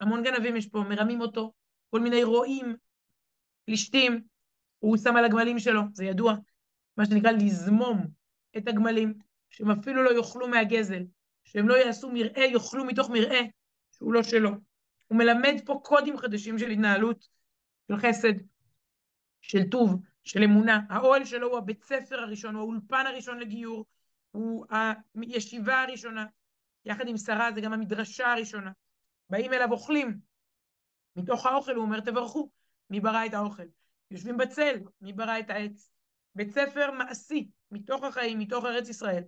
המון 0.00 0.22
גנבים 0.22 0.56
יש 0.56 0.68
פה, 0.68 0.84
מרמים 0.88 1.20
אותו, 1.20 1.52
כל 1.92 2.00
מיני 2.00 2.24
רועים, 2.24 2.76
פלישתים, 3.64 4.22
הוא 4.78 4.96
שם 4.96 5.16
על 5.16 5.24
הגמלים 5.24 5.58
שלו, 5.58 5.80
זה 5.92 6.04
ידוע, 6.04 6.34
מה 6.96 7.06
שנקרא 7.06 7.30
לזמום 7.30 8.06
את 8.56 8.68
הגמלים, 8.68 9.14
שהם 9.50 9.70
אפילו 9.70 10.02
לא 10.02 10.10
יאכלו 10.16 10.48
מהגזל, 10.48 11.02
שהם 11.44 11.68
לא 11.68 11.74
יעשו 11.74 12.10
מרעה, 12.12 12.46
יאכלו 12.46 12.84
מתוך 12.84 13.10
מרעה 13.10 13.40
שהוא 13.96 14.12
לא 14.12 14.22
שלו. 14.22 14.50
הוא 15.06 15.18
מלמד 15.18 15.54
פה 15.64 15.80
קודים 15.84 16.16
חדשים 16.16 16.58
של 16.58 16.70
התנהלות, 16.70 17.28
של 17.88 17.96
חסד, 17.96 18.34
של 19.40 19.70
טוב, 19.70 20.00
של 20.24 20.42
אמונה. 20.42 20.80
האוהל 20.90 21.24
שלו 21.24 21.48
הוא 21.48 21.58
הבית 21.58 21.84
ספר 21.84 22.20
הראשון, 22.20 22.54
הוא 22.54 22.62
האולפן 22.62 23.06
הראשון 23.06 23.38
לגיור, 23.38 23.84
הוא 24.30 24.66
הישיבה 25.14 25.82
הראשונה. 25.82 26.26
יחד 26.84 27.08
עם 27.08 27.16
שרה 27.16 27.52
זה 27.54 27.60
גם 27.60 27.72
המדרשה 27.72 28.32
הראשונה. 28.32 28.70
באים 29.30 29.52
אליו 29.52 29.72
אוכלים. 29.72 30.31
מתוך 31.16 31.46
האוכל 31.46 31.74
הוא 31.74 31.84
אומר 31.84 32.00
תברכו, 32.00 32.50
מי 32.90 33.00
ברא 33.00 33.26
את 33.26 33.34
האוכל? 33.34 33.62
יושבים 34.10 34.36
בצל, 34.36 34.76
מי 35.00 35.12
ברא 35.12 35.38
את 35.38 35.50
העץ? 35.50 35.90
בית 36.34 36.50
ספר 36.50 36.90
מעשי, 36.90 37.48
מתוך 37.70 38.04
החיים, 38.04 38.38
מתוך 38.38 38.64
ארץ 38.64 38.88
ישראל. 38.88 39.22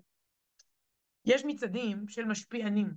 יש 1.25 1.45
מצעדים 1.45 2.09
של 2.09 2.25
משפיענים. 2.25 2.95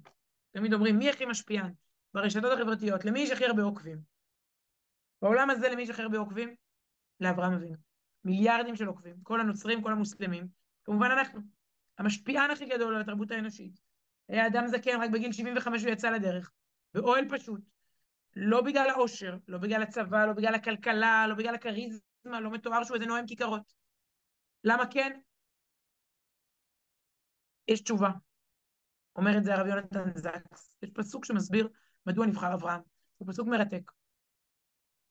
תמיד 0.52 0.74
אומרים, 0.74 0.98
מי 0.98 1.10
הכי 1.10 1.26
משפיען? 1.26 1.74
ברשתות 2.14 2.52
החברתיות, 2.54 3.06
למי 3.06 3.20
יש 3.20 3.32
הכי 3.32 3.46
הרבה 3.46 3.64
עוקבים? 3.64 4.02
בעולם 5.22 5.50
הזה 5.50 5.70
למי 5.70 5.82
יש 5.82 5.90
הכי 5.90 6.02
הרבה 6.02 6.18
עוקבים? 6.18 6.56
לאברהם 7.20 7.54
אבינו. 7.54 7.78
מיליארדים 8.24 8.76
של 8.76 8.88
עוקבים, 8.88 9.16
כל 9.24 9.42
הנוצרים, 9.42 9.82
כל 9.82 9.92
המוסלמים, 9.92 10.48
כמובן 10.84 11.12
אנחנו. 11.12 11.42
המשפיען 11.98 12.52
הכי 12.52 12.66
גדול 12.66 12.96
על 12.96 13.02
התרבות 13.02 13.32
האנושית. 13.32 13.80
היה 14.30 14.48
אדם 14.48 14.68
זקן, 14.68 15.02
רק 15.02 15.10
בגיל 15.10 15.32
75 15.32 15.84
הוא 15.84 15.92
יצא 15.92 16.10
לדרך, 16.10 16.52
באוהל 16.94 17.30
פשוט. 17.30 17.62
לא 18.40 18.62
בגלל 18.62 18.90
העושר, 18.90 19.38
לא 19.48 19.58
בגלל 19.58 19.82
הצבא, 19.82 20.26
לא 20.26 20.34
בגלל 20.34 20.56
הכלכלה, 20.56 21.26
לא 21.30 21.36
בגלל 21.36 21.56
הכריזמה, 21.56 22.42
לא 22.42 22.52
מתואר 22.52 22.84
שהוא 22.84 22.96
איזה 22.96 23.06
נואם 23.06 23.28
כיכרות. 23.28 23.74
למה 24.64 24.84
כן? 24.92 25.20
יש 27.68 27.82
תשובה. 27.82 28.10
אומר 29.16 29.38
את 29.38 29.44
זה 29.44 29.54
הרב 29.54 29.68
יונתן 29.68 30.12
זקס. 30.16 30.76
יש 30.82 30.90
פסוק 30.94 31.26
שמסביר 31.26 31.70
מדוע 32.06 32.26
נבחר 32.26 32.54
אברהם. 32.54 32.82
זה 33.20 33.26
פסוק 33.26 33.48
מרתק. 33.48 33.92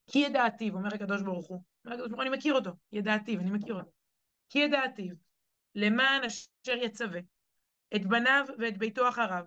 כי 0.06 0.18
ידעתיו, 0.18 0.74
אומר 0.74 0.94
הקדוש 0.94 1.22
ברוך 1.22 1.46
הוא, 1.46 1.62
אומר 1.84 1.94
הקדוש 1.94 2.08
ברוך 2.08 2.20
הוא, 2.20 2.28
אני 2.28 2.36
מכיר 2.36 2.54
אותו, 2.54 2.70
ידעתיו, 2.92 3.40
אני 3.40 3.50
מכיר 3.50 3.74
אותו. 3.74 3.90
כי 4.48 4.58
ידעתיו, 4.58 5.14
למען 5.74 6.24
אשר 6.24 6.76
יצווה, 6.82 7.20
את 7.96 8.06
בניו 8.06 8.44
ואת 8.58 8.78
ביתו 8.78 9.08
אחריו, 9.08 9.44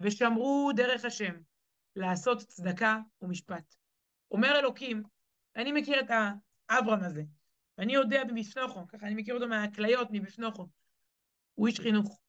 ושמרו 0.00 0.72
דרך 0.76 1.04
השם, 1.04 1.34
לעשות 1.96 2.38
צדקה 2.38 2.98
ומשפט. 3.22 3.74
אומר 4.30 4.58
אלוקים, 4.58 5.02
אני 5.56 5.72
מכיר 5.72 6.00
את 6.00 6.10
האברהם 6.68 7.04
הזה, 7.04 7.22
ואני 7.78 7.94
יודע 7.94 8.22
מבפנוכו, 8.32 8.86
ככה 8.88 9.06
אני 9.06 9.14
מכיר 9.14 9.34
אותו 9.34 9.48
מהכליות, 9.48 10.08
מבפנוכו. 10.10 10.68
הוא 11.54 11.68
איש 11.68 11.80
חינוך, 11.80 12.20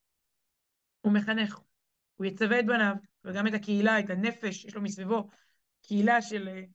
הוא 1.02 1.14
מחנך, 1.14 1.60
הוא 2.16 2.26
יצווה 2.26 2.60
את 2.60 2.66
בניו, 2.66 2.96
וגם 3.24 3.48
את 3.48 3.54
הקהילה, 3.54 4.00
את 4.00 4.10
הנפש, 4.10 4.66
יש 4.66 4.76
לו 4.76 4.82
מסביבו 4.82 5.28
קהילה 5.82 6.22
של 6.22 6.48
uh, 6.48 6.70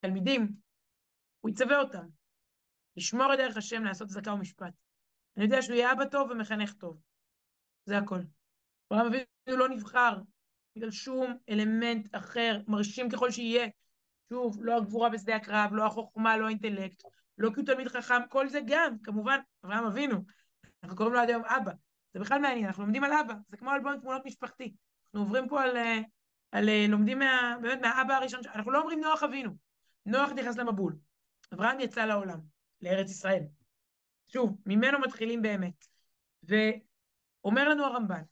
תלמידים, 0.00 0.56
הוא 1.40 1.50
יצווה 1.50 1.78
אותם. 1.78 2.06
לשמור 2.96 3.34
את 3.34 3.38
דרך 3.38 3.56
השם, 3.56 3.84
לעשות 3.84 4.08
צדקה 4.08 4.32
ומשפט. 4.32 4.74
אני 5.36 5.44
יודע 5.44 5.62
שהוא 5.62 5.76
יהיה 5.76 5.92
אבא 5.92 6.04
טוב 6.04 6.30
ומחנך 6.30 6.72
טוב. 6.72 7.00
זה 7.84 7.98
הכל. 7.98 8.20
אברהם 8.90 9.06
אבינו 9.06 9.58
לא 9.58 9.68
נבחר 9.68 10.18
בגלל 10.76 10.90
שום 10.90 11.36
אלמנט 11.48 12.08
אחר, 12.12 12.60
מרשים 12.68 13.10
ככל 13.10 13.30
שיהיה. 13.30 13.68
שוב, 14.28 14.64
לא 14.64 14.76
הגבורה 14.76 15.08
בשדה 15.08 15.36
הקרב, 15.36 15.70
לא 15.72 15.86
החוכמה, 15.86 16.36
לא 16.36 16.46
האינטלקט, 16.46 17.02
לא 17.38 17.50
כי 17.50 17.60
הוא 17.60 17.66
תלמיד 17.66 17.88
חכם, 17.88 18.26
כל 18.28 18.48
זה 18.48 18.60
גם, 18.66 18.96
כמובן, 19.02 19.38
אברהם 19.64 19.84
אבינו. 19.84 20.16
אנחנו 20.82 20.96
קוראים 20.96 21.14
לו 21.14 21.20
עד 21.20 21.28
היום 21.28 21.44
אבא. 21.44 21.72
זה 22.14 22.20
בכלל 22.20 22.40
מעניין, 22.40 22.66
אנחנו 22.66 22.82
לומדים 22.82 23.04
על 23.04 23.12
אבא, 23.12 23.34
זה 23.48 23.56
כמו 23.56 23.72
אלבום 23.72 24.00
תמונות 24.00 24.22
משפחתי. 24.24 24.74
אנחנו 25.04 25.20
עוברים 25.20 25.48
פה 25.48 25.62
על, 25.62 25.76
אה, 25.76 26.00
על 26.52 26.68
אה, 26.68 26.86
לומדים 26.88 27.18
מה, 27.18 27.56
באמת 27.62 27.80
מהאבא 27.80 28.14
הראשון, 28.14 28.40
אנחנו 28.54 28.70
לא 28.70 28.80
אומרים 28.80 29.00
נוח 29.00 29.22
אבינו. 29.22 29.50
נוח 30.06 30.30
נכנס 30.30 30.56
למבול. 30.56 30.96
אברהם 31.54 31.80
יצא 31.80 32.04
לעולם, 32.04 32.40
לארץ 32.80 33.10
ישראל. 33.10 33.42
שוב, 34.28 34.56
ממנו 34.66 34.98
מתחילים 34.98 35.42
באמת. 35.42 35.86
ואומר 36.42 37.68
לנו 37.68 37.84
הרמב"ן 37.84 38.22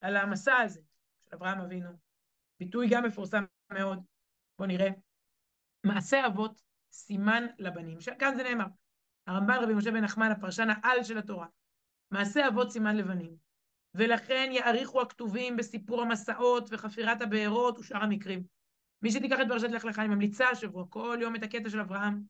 על 0.00 0.16
המסע 0.16 0.56
הזה 0.56 0.80
של 1.28 1.36
אברהם 1.36 1.60
אבינו, 1.60 1.90
ביטוי 2.60 2.88
גם 2.90 3.04
מפורסם 3.04 3.44
מאוד, 3.72 3.98
בואו 4.58 4.68
נראה, 4.68 4.88
מעשה 5.86 6.26
אבות 6.26 6.62
סימן 6.92 7.46
לבנים. 7.58 7.98
כאן 8.18 8.34
זה 8.36 8.42
נאמר, 8.42 8.66
הרמב"ן 9.26 9.58
רבי 9.62 9.74
משה 9.74 9.90
בן 9.90 10.04
נחמן, 10.04 10.30
הפרשן 10.30 10.68
העל 10.70 11.02
של 11.02 11.18
התורה, 11.18 11.46
מעשה 12.10 12.48
אבות 12.48 12.70
סימן 12.70 12.96
לבנים, 12.96 13.36
ולכן 13.94 14.50
יאריכו 14.52 15.02
הכתובים 15.02 15.56
בסיפור 15.56 16.02
המסעות 16.02 16.68
וחפירת 16.70 17.22
הבארות 17.22 17.78
ושאר 17.78 18.02
המקרים. 18.02 18.44
מי 19.02 19.10
שתיקח 19.10 19.36
את 19.42 19.46
פרשת 19.48 19.70
לך 19.70 19.84
לך, 19.84 19.98
אני 19.98 20.08
ממליצה 20.08 20.48
השבוע, 20.48 20.84
כל 20.88 21.18
יום 21.20 21.36
את 21.36 21.42
הקטע 21.42 21.70
של 21.70 21.80
אברהם, 21.80 22.22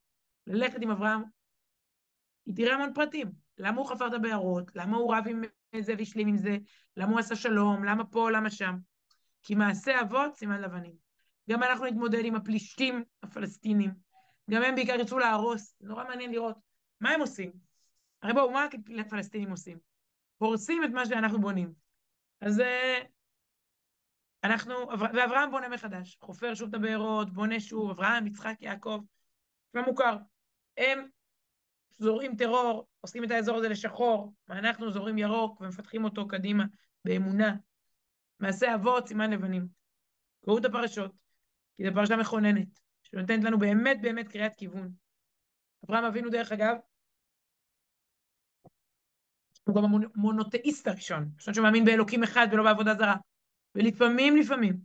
ללכת 0.46 0.78
עם 0.82 0.90
אברהם, 0.90 1.22
היא 2.46 2.56
תראה 2.56 2.74
המון 2.74 2.94
פרטים. 2.94 3.32
למה 3.58 3.80
הוא 3.80 3.88
חפר 3.88 4.06
את 4.06 4.12
הבארות? 4.12 4.76
למה 4.76 4.96
הוא 4.96 5.14
רב 5.14 5.24
עם 5.28 5.42
זה 5.80 5.94
והשלים 5.98 6.28
עם 6.28 6.36
זה? 6.36 6.56
למה 6.96 7.10
הוא 7.10 7.18
עשה 7.18 7.36
שלום? 7.36 7.84
למה 7.84 8.04
פה? 8.04 8.30
למה 8.30 8.50
שם? 8.50 8.76
כי 9.42 9.54
מעשה 9.54 10.00
אבות 10.00 10.36
סימן 10.36 10.60
לבנים. 10.60 10.94
גם 11.50 11.62
אנחנו 11.62 11.86
נתמודד 11.86 12.24
עם 12.24 12.34
הפלישתים 12.34 13.04
הפלסטינים. 13.22 13.90
גם 14.50 14.62
הם 14.62 14.74
בעיקר 14.74 14.94
ירצו 14.94 15.18
להרוס. 15.18 15.74
נורא 15.80 16.04
מעניין 16.04 16.30
לראות. 16.30 16.56
מה 17.00 17.10
הם 17.10 17.20
עושים? 17.20 17.52
הרי 18.22 18.32
בואו, 18.32 18.50
מה 18.50 18.66
הפלסטינים 19.00 19.50
עושים? 19.50 19.78
הורסים 20.38 20.84
את 20.84 20.90
מה 20.90 21.06
שאנחנו 21.06 21.40
בונים. 21.40 21.72
אז 22.40 22.60
אה, 22.60 22.98
אנחנו, 24.44 24.74
ואברהם 24.98 25.50
בונה 25.50 25.68
מחדש, 25.68 26.16
חופר 26.20 26.54
שוב 26.54 26.68
את 26.68 26.74
הבארות, 26.74 27.32
בונה 27.32 27.60
שוב, 27.60 27.90
אברהם, 27.90 28.26
יצחק, 28.26 28.54
יעקב, 28.60 29.00
מה 29.74 29.82
מוכר. 29.82 30.16
הם 30.76 31.08
זורעים 31.98 32.36
טרור, 32.36 32.86
עושים 33.00 33.24
את 33.24 33.30
האזור 33.30 33.56
הזה 33.56 33.68
לשחור, 33.68 34.32
ואנחנו 34.48 34.92
זורעים 34.92 35.18
ירוק 35.18 35.60
ומפתחים 35.60 36.04
אותו 36.04 36.28
קדימה 36.28 36.64
באמונה. 37.04 37.56
מעשה 38.40 38.74
אבות, 38.74 39.08
סימן 39.08 39.30
לבנים. 39.30 39.68
קראו 40.44 40.58
את 40.58 40.64
הפרשות, 40.64 41.12
כי 41.76 41.84
זו 41.84 41.94
פרשה 41.94 42.16
מכוננת, 42.16 42.80
שנותנת 43.02 43.44
לנו 43.44 43.58
באמת 43.58 44.00
באמת 44.02 44.28
קריאת 44.28 44.56
כיוון. 44.56 44.92
אברהם 45.84 46.04
אבינו, 46.04 46.30
דרך 46.30 46.52
אגב, 46.52 46.76
הוא 49.64 49.76
גם 49.76 49.84
המונותאיסט 49.84 50.88
הראשון, 50.88 51.28
זאת 51.40 51.54
שמאמין 51.54 51.84
באלוקים 51.84 52.22
אחד 52.22 52.46
ולא 52.52 52.62
בעבודה 52.62 52.94
זרה. 52.94 53.16
ולפעמים, 53.74 54.36
לפעמים, 54.36 54.80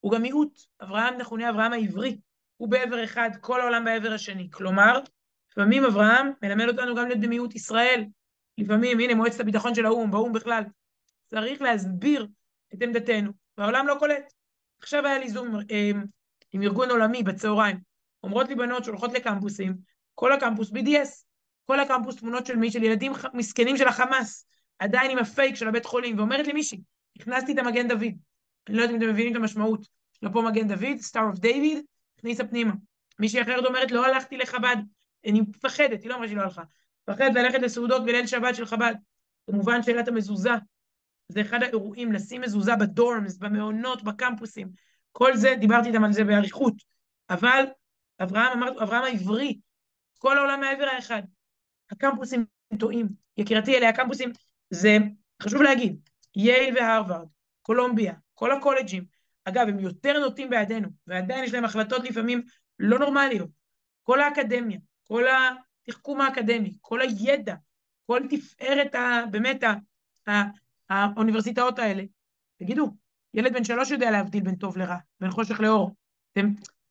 הוא 0.00 0.12
גם 0.12 0.22
מיעוט. 0.22 0.58
אברהם 0.82 1.18
מכונה 1.20 1.50
אברהם 1.50 1.72
העברי, 1.72 2.20
הוא 2.56 2.70
בעבר 2.70 3.04
אחד, 3.04 3.30
כל 3.40 3.60
העולם 3.60 3.84
בעבר 3.84 4.12
השני. 4.12 4.50
כלומר, 4.50 5.00
לפעמים 5.58 5.84
אברהם 5.84 6.30
מלמד 6.42 6.68
אותנו 6.68 6.94
גם 6.94 7.06
להיות 7.06 7.20
במיעוט 7.20 7.54
ישראל. 7.54 8.04
לפעמים, 8.58 9.00
הנה, 9.00 9.14
מועצת 9.14 9.40
הביטחון 9.40 9.74
של 9.74 9.86
האו"ם, 9.86 10.10
באו"ם 10.10 10.32
בכלל. 10.32 10.62
צריך 11.26 11.62
להסביר 11.62 12.26
את 12.74 12.82
עמדתנו, 12.82 13.32
והעולם 13.58 13.86
לא 13.86 13.96
קולט. 13.98 14.32
עכשיו 14.80 15.06
היה 15.06 15.18
לי 15.18 15.28
זום 15.28 15.56
אה, 15.70 15.90
עם 16.52 16.62
ארגון 16.62 16.90
עולמי 16.90 17.22
בצהריים. 17.22 17.76
אומרות 18.22 18.48
לי 18.48 18.54
בנות 18.54 18.84
שהולכות 18.84 19.12
לקמפוסים, 19.12 19.76
כל 20.14 20.32
הקמפוס 20.32 20.70
BDS, 20.70 21.24
כל 21.66 21.80
הקמפוס 21.80 22.16
תמונות 22.16 22.46
של 22.46 22.56
מי? 22.56 22.70
של 22.70 22.82
ילדים 22.82 23.12
מסכנים 23.34 23.76
של 23.76 23.88
החמאס, 23.88 24.46
עדיין 24.78 25.10
עם 25.10 25.18
הפייק 25.18 25.54
של 25.54 25.68
הבית 25.68 25.84
חולים, 25.84 26.18
ואומרת 26.18 26.46
לי 26.46 26.52
מישהי, 26.52 26.80
הכנסתי 27.16 27.52
את 27.52 27.58
המגן 27.58 27.88
דוד. 27.88 28.12
אני 28.68 28.76
לא 28.76 28.82
יודעת 28.82 28.90
אם 28.90 29.02
אתם 29.02 29.10
מבינים 29.10 29.32
את 29.32 29.36
המשמעות. 29.36 29.86
יש 30.22 30.30
פה 30.32 30.42
מגן 30.42 30.68
דוד, 30.68 30.98
Star 30.98 31.22
of 31.22 31.38
David, 31.38 31.84
הכניסה 32.18 32.44
פנימה. 32.44 32.72
מישהי 33.18 33.42
אחרת 33.42 33.64
אומרת, 33.64 33.90
לא 33.90 34.06
הלכתי 34.06 34.36
לחב"ד, 34.36 34.76
אני 35.28 35.40
מפחדת, 35.40 36.02
היא 36.02 36.10
לא 36.10 36.14
אמרה 36.14 36.26
שהיא 36.26 36.36
לא 36.36 36.42
הלכה. 36.42 36.62
מפחדת 37.08 37.34
ללכת 37.34 37.58
לסעודות 37.58 38.04
בליל 38.04 38.26
שבת 38.26 38.54
של 38.54 38.66
חב"ד. 38.66 38.94
כמובן 39.50 39.82
שאלת 39.82 40.08
המזוזה, 40.08 40.50
זה 41.28 41.40
אחד 41.40 41.62
האירועים, 41.62 42.12
לשים 42.12 42.40
מזוזה 42.40 42.76
בדורמס, 42.76 43.38
במעונות, 43.38 44.02
בקמפוסים. 44.02 44.68
כל 45.12 45.36
זה, 45.36 45.54
דיברתי 45.60 45.88
איתם 45.88 46.04
על 46.04 46.12
זה 46.12 46.24
באריכות. 46.24 46.74
אבל 47.30 47.64
אברהם, 48.22 48.52
אמר, 48.52 48.82
אברהם 48.82 49.02
העברי, 49.02 49.60
כל 50.18 50.38
העולם 50.38 50.60
מעבר 50.60 50.84
האחד. 50.84 51.22
הקמפוסים 51.90 52.44
טועים. 52.78 53.08
יקירתי, 53.36 53.76
אלה 53.76 53.88
הקמפוסים, 53.88 54.32
זה 54.70 54.98
חשוב 55.42 55.62
להגיד, 55.62 56.08
יייל 56.36 56.74
והרווארד, 56.76 57.28
קולומביה, 57.62 58.14
כל 58.34 58.52
הקולג'ים, 58.52 59.04
אגב, 59.44 59.68
הם 59.68 59.78
יותר 59.78 60.20
נוטים 60.20 60.50
בעדינו, 60.50 60.88
ועדיין 61.06 61.44
יש 61.44 61.54
להם 61.54 61.64
החלטות 61.64 62.04
לפעמים 62.04 62.42
לא 62.78 62.98
נורמליות. 62.98 63.50
כל 64.02 64.20
האקדמיה, 64.20 64.78
כל 65.08 65.24
התחכום 65.88 66.20
האקדמי, 66.20 66.74
כל 66.80 67.00
הידע, 67.00 67.54
כל 68.06 68.22
תפארת, 68.30 68.94
ה, 68.94 69.22
באמת, 69.30 69.62
ה, 69.62 69.74
ה, 70.30 70.32
האוניברסיטאות 70.88 71.78
האלה. 71.78 72.02
תגידו, 72.56 72.90
ילד 73.34 73.52
בן 73.52 73.64
שלוש 73.64 73.90
יודע 73.90 74.10
להבדיל 74.10 74.42
בין 74.42 74.54
טוב 74.54 74.78
לרע, 74.78 74.96
בין 75.20 75.30
חושך 75.30 75.60
לאור. 75.60 75.94
אתם, 76.32 76.46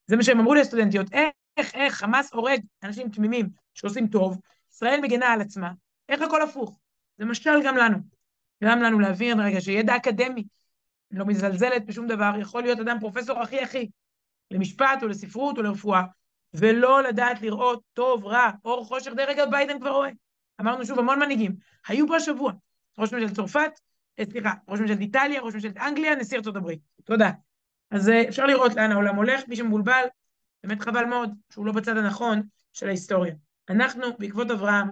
זה 0.05 0.15
מה 0.15 0.23
שהם 0.23 0.39
אמרו 0.39 0.53
לסטודנטיות, 0.53 1.07
איך, 1.13 1.75
איך, 1.75 1.93
חמאס 1.93 2.33
הורג 2.33 2.61
אנשים 2.83 3.09
תמימים 3.09 3.49
שעושים 3.73 4.07
טוב, 4.07 4.39
ישראל 4.71 4.99
מגנה 5.01 5.27
על 5.27 5.41
עצמה, 5.41 5.71
איך 6.09 6.21
הכל 6.21 6.41
הפוך? 6.41 6.79
זה 7.17 7.25
משל 7.25 7.63
גם 7.65 7.77
לנו. 7.77 7.97
גם 8.63 8.81
לנו 8.81 8.99
להבין 8.99 9.39
רגע 9.39 9.61
שידע 9.61 9.95
אקדמי, 9.95 10.43
לא 11.11 11.25
מזלזלת 11.25 11.85
בשום 11.85 12.07
דבר, 12.07 12.31
יכול 12.39 12.63
להיות 12.63 12.79
אדם 12.79 12.99
פרופסור 12.99 13.39
הכי 13.39 13.59
הכי, 13.59 13.89
למשפט 14.51 15.03
או 15.03 15.07
לספרות 15.07 15.57
או 15.57 15.63
לרפואה, 15.63 16.03
ולא 16.53 17.03
לדעת 17.03 17.41
לראות 17.41 17.81
טוב, 17.93 18.25
רע, 18.25 18.51
אור, 18.65 18.85
חושך, 18.85 19.11
דרך 19.11 19.29
אגב 19.29 19.51
ביידן 19.51 19.79
כבר 19.79 19.89
רואה. 19.89 20.09
אמרנו 20.61 20.85
שוב, 20.85 20.99
המון 20.99 21.19
מנהיגים. 21.19 21.55
היו 21.87 22.07
פה 22.07 22.15
השבוע, 22.15 22.51
ראש 22.97 23.13
ממשלת 23.13 23.35
צרפת, 23.35 23.71
אה, 24.19 24.25
סליחה, 24.25 24.53
ראש 24.67 24.79
ממשלת 24.79 24.99
איטליה, 24.99 25.41
ראש 25.41 25.53
ממשלת 25.53 25.77
אנגליה, 25.77 26.15
נשיא 26.15 26.37
ארצות 26.37 26.55
הברית. 26.55 26.79
תודה. 27.03 27.31
אז 27.91 28.09
אה, 28.09 28.29
אפשר 28.29 28.45
לראות 28.45 28.75
לאן 28.75 28.91
העולם 28.91 29.15
הולך, 29.15 29.47
מי 29.47 29.55
שמבולבל, 29.55 30.03
באמת 30.63 30.81
חבל 30.81 31.05
מאוד 31.05 31.33
שהוא 31.53 31.65
לא 31.65 31.71
בצד 31.71 31.97
הנכון 31.97 32.41
של 32.73 32.87
ההיסטוריה. 32.87 33.33
אנחנו, 33.69 34.17
בעקבות 34.19 34.51
אברהם, 34.51 34.89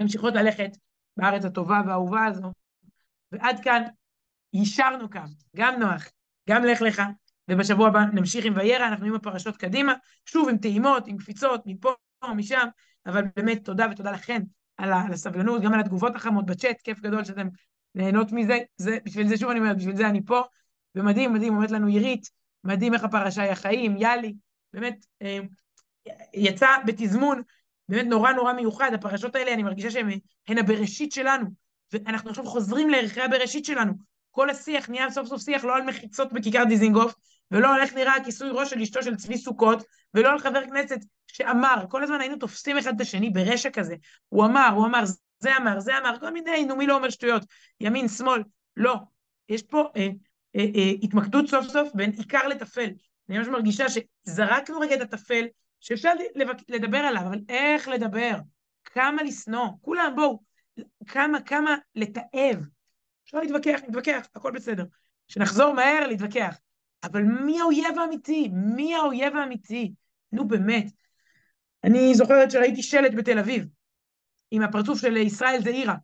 ממשיכות 0.00 0.34
ללכת 0.34 0.70
בארץ 1.16 1.44
הטובה 1.44 1.82
והאהובה 1.86 2.24
הזו, 2.24 2.52
ועד 3.32 3.60
כאן 3.64 3.82
יישרנו 4.52 5.10
קו, 5.10 5.20
גם 5.56 5.80
נוח, 5.80 6.08
גם 6.48 6.64
לך 6.64 6.82
לך, 6.82 7.02
ובשבוע 7.48 7.88
הבא 7.88 8.00
נמשיך 8.12 8.44
עם 8.44 8.56
וירא, 8.56 8.86
אנחנו 8.86 9.06
עם 9.06 9.14
הפרשות 9.14 9.56
קדימה, 9.56 9.94
שוב 10.26 10.48
עם 10.48 10.58
טעימות, 10.58 11.06
עם 11.06 11.16
קפיצות, 11.16 11.62
מפה, 11.66 11.92
משם, 12.36 12.66
אבל 13.06 13.24
באמת 13.36 13.64
תודה 13.64 13.86
ותודה 13.90 14.10
לכן 14.10 14.42
על 14.76 14.92
הסבלנות, 15.12 15.62
גם 15.62 15.74
על 15.74 15.80
התגובות 15.80 16.16
החמות 16.16 16.46
בצ'אט, 16.46 16.80
כיף 16.80 17.00
גדול 17.00 17.24
שאתם 17.24 17.48
נהנות 17.94 18.32
מזה, 18.32 18.58
זה, 18.76 18.98
בשביל 19.04 19.28
זה 19.28 19.36
שוב 19.36 19.50
אני 19.50 19.58
אומרת, 19.58 19.76
בשביל 19.76 19.96
זה 19.96 20.08
אני 20.08 20.24
פה, 20.24 20.42
ומדהים, 20.94 21.32
מדהים, 21.32 21.54
אומרת 21.54 21.70
לנו 21.70 21.86
עירית, 21.86 22.30
מדהים 22.64 22.94
איך 22.94 23.04
הפרשה 23.04 23.42
היא 23.42 23.50
החיים, 23.50 23.96
יאלי, 23.96 24.34
באמת, 24.72 25.06
אה, 25.22 25.38
יצא 26.34 26.68
בתזמון, 26.86 27.42
באמת 27.88 28.06
נורא 28.06 28.32
נורא 28.32 28.52
מיוחד, 28.52 28.90
הפרשות 28.94 29.34
האלה, 29.34 29.54
אני 29.54 29.62
מרגישה 29.62 29.90
שהן 29.90 30.58
הבראשית 30.58 31.12
שלנו, 31.12 31.46
ואנחנו 31.92 32.30
עכשיו 32.30 32.44
חוזרים 32.44 32.90
לערכי 32.90 33.20
הבראשית 33.20 33.64
שלנו. 33.64 33.92
כל 34.30 34.50
השיח 34.50 34.88
נהיה 34.88 35.10
סוף 35.10 35.28
סוף 35.28 35.42
שיח 35.42 35.64
לא 35.64 35.76
על 35.76 35.82
מחיצות 35.82 36.32
בכיכר 36.32 36.64
דיזינגוף, 36.64 37.14
ולא 37.52 37.74
על 37.74 37.80
איך 37.80 37.94
נראה 37.94 38.16
הכיסוי 38.16 38.50
ראש 38.52 38.70
של 38.70 38.80
אשתו 38.80 39.02
של 39.02 39.16
צבי 39.16 39.38
סוכות, 39.38 39.84
ולא 40.14 40.30
על 40.30 40.38
חבר 40.38 40.66
כנסת 40.66 40.98
שאמר, 41.26 41.84
כל 41.88 42.02
הזמן 42.02 42.20
היינו 42.20 42.36
תופסים 42.36 42.78
אחד 42.78 42.94
את 42.94 43.00
השני 43.00 43.30
ברשע 43.30 43.70
כזה. 43.70 43.94
הוא 44.28 44.44
אמר, 44.44 44.68
הוא 44.74 44.86
אמר, 44.86 45.02
זה 45.38 45.56
אמר, 45.56 45.80
זה 45.80 45.98
אמר, 45.98 46.18
כל 46.20 46.32
מיני, 46.32 46.64
נו, 46.64 46.76
מי 46.76 46.86
לא 46.86 46.94
אומר 46.94 47.10
שטויות? 47.10 47.42
ימין, 47.80 48.08
שמאל, 48.08 48.42
לא. 48.76 48.96
יש 49.48 49.62
פה 49.62 49.88
אה, 49.96 50.08
אה, 50.56 50.66
אה, 50.74 50.90
התמקדות 51.02 51.48
סוף 51.48 51.66
סוף 51.66 51.88
בין 51.94 52.10
עיקר 52.10 52.48
לטפל. 52.48 52.90
אני 53.28 53.38
ממש 53.38 53.48
מרגישה 53.48 53.86
שזרקנו 53.88 54.80
רגע 54.80 54.94
את 54.94 55.00
הטפל, 55.00 55.44
שאפשר 55.80 56.12
לדבר 56.68 56.98
עליו, 56.98 57.22
אבל 57.22 57.40
איך 57.48 57.88
לדבר? 57.88 58.36
כמה 58.84 59.22
לשנוא? 59.22 59.66
כולם, 59.80 60.12
בואו, 60.16 60.40
כמה, 61.06 61.40
כמה 61.40 61.76
לתעב. 61.94 62.66
אפשר 63.24 63.38
להתווכח, 63.38 63.80
נתווכח, 63.88 64.26
הכל 64.34 64.50
בסדר. 64.50 64.84
שנחזור 65.28 65.74
מהר 65.74 66.06
להתווכח. 66.06 66.56
אבל 67.04 67.22
מי 67.22 67.60
האויב 67.60 67.98
האמיתי? 67.98 68.48
מי 68.52 68.94
האויב 68.94 69.36
האמיתי? 69.36 69.92
נו 70.32 70.48
באמת. 70.48 70.92
אני 71.84 72.14
זוכרת 72.14 72.50
שראיתי 72.50 72.82
שלט 72.82 73.14
בתל 73.16 73.38
אביב, 73.38 73.66
עם 74.50 74.62
הפרצוף 74.62 75.00
של 75.00 75.16
ישראל 75.16 75.62
זעירה, 75.62 75.94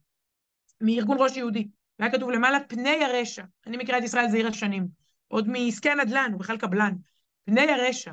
מארגון 0.80 1.16
ראש 1.20 1.36
יהודי. 1.36 1.68
והיה 1.98 2.12
כתוב 2.12 2.30
למעלה 2.30 2.58
פני 2.68 3.04
הרשע. 3.04 3.44
אני 3.66 3.76
מכירה 3.76 3.98
את 3.98 4.02
ישראל 4.02 4.30
זעירה 4.30 4.52
שנים. 4.52 4.88
עוד 5.28 5.48
מעסקי 5.48 5.90
הנדל"ן, 5.90 6.30
הוא 6.32 6.40
בכלל 6.40 6.56
קבלן. 6.56 6.92
פני 7.44 7.60
הרשע. 7.60 8.12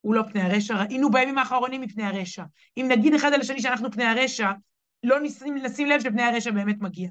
הוא 0.00 0.14
לא 0.14 0.22
פני 0.32 0.42
הרשע, 0.42 0.76
ראינו 0.76 1.10
בימים 1.10 1.38
האחרונים 1.38 1.80
מפני 1.80 2.02
הרשע. 2.04 2.44
אם 2.76 2.86
נגיד 2.90 3.14
אחד 3.14 3.32
על 3.32 3.40
השני 3.40 3.62
שאנחנו 3.62 3.92
פני 3.92 4.04
הרשע, 4.04 4.50
לא 5.02 5.20
נשים, 5.20 5.54
נשים 5.54 5.86
לב 5.86 6.00
שפני 6.00 6.22
הרשע 6.22 6.50
באמת 6.50 6.80
מגיע. 6.80 7.08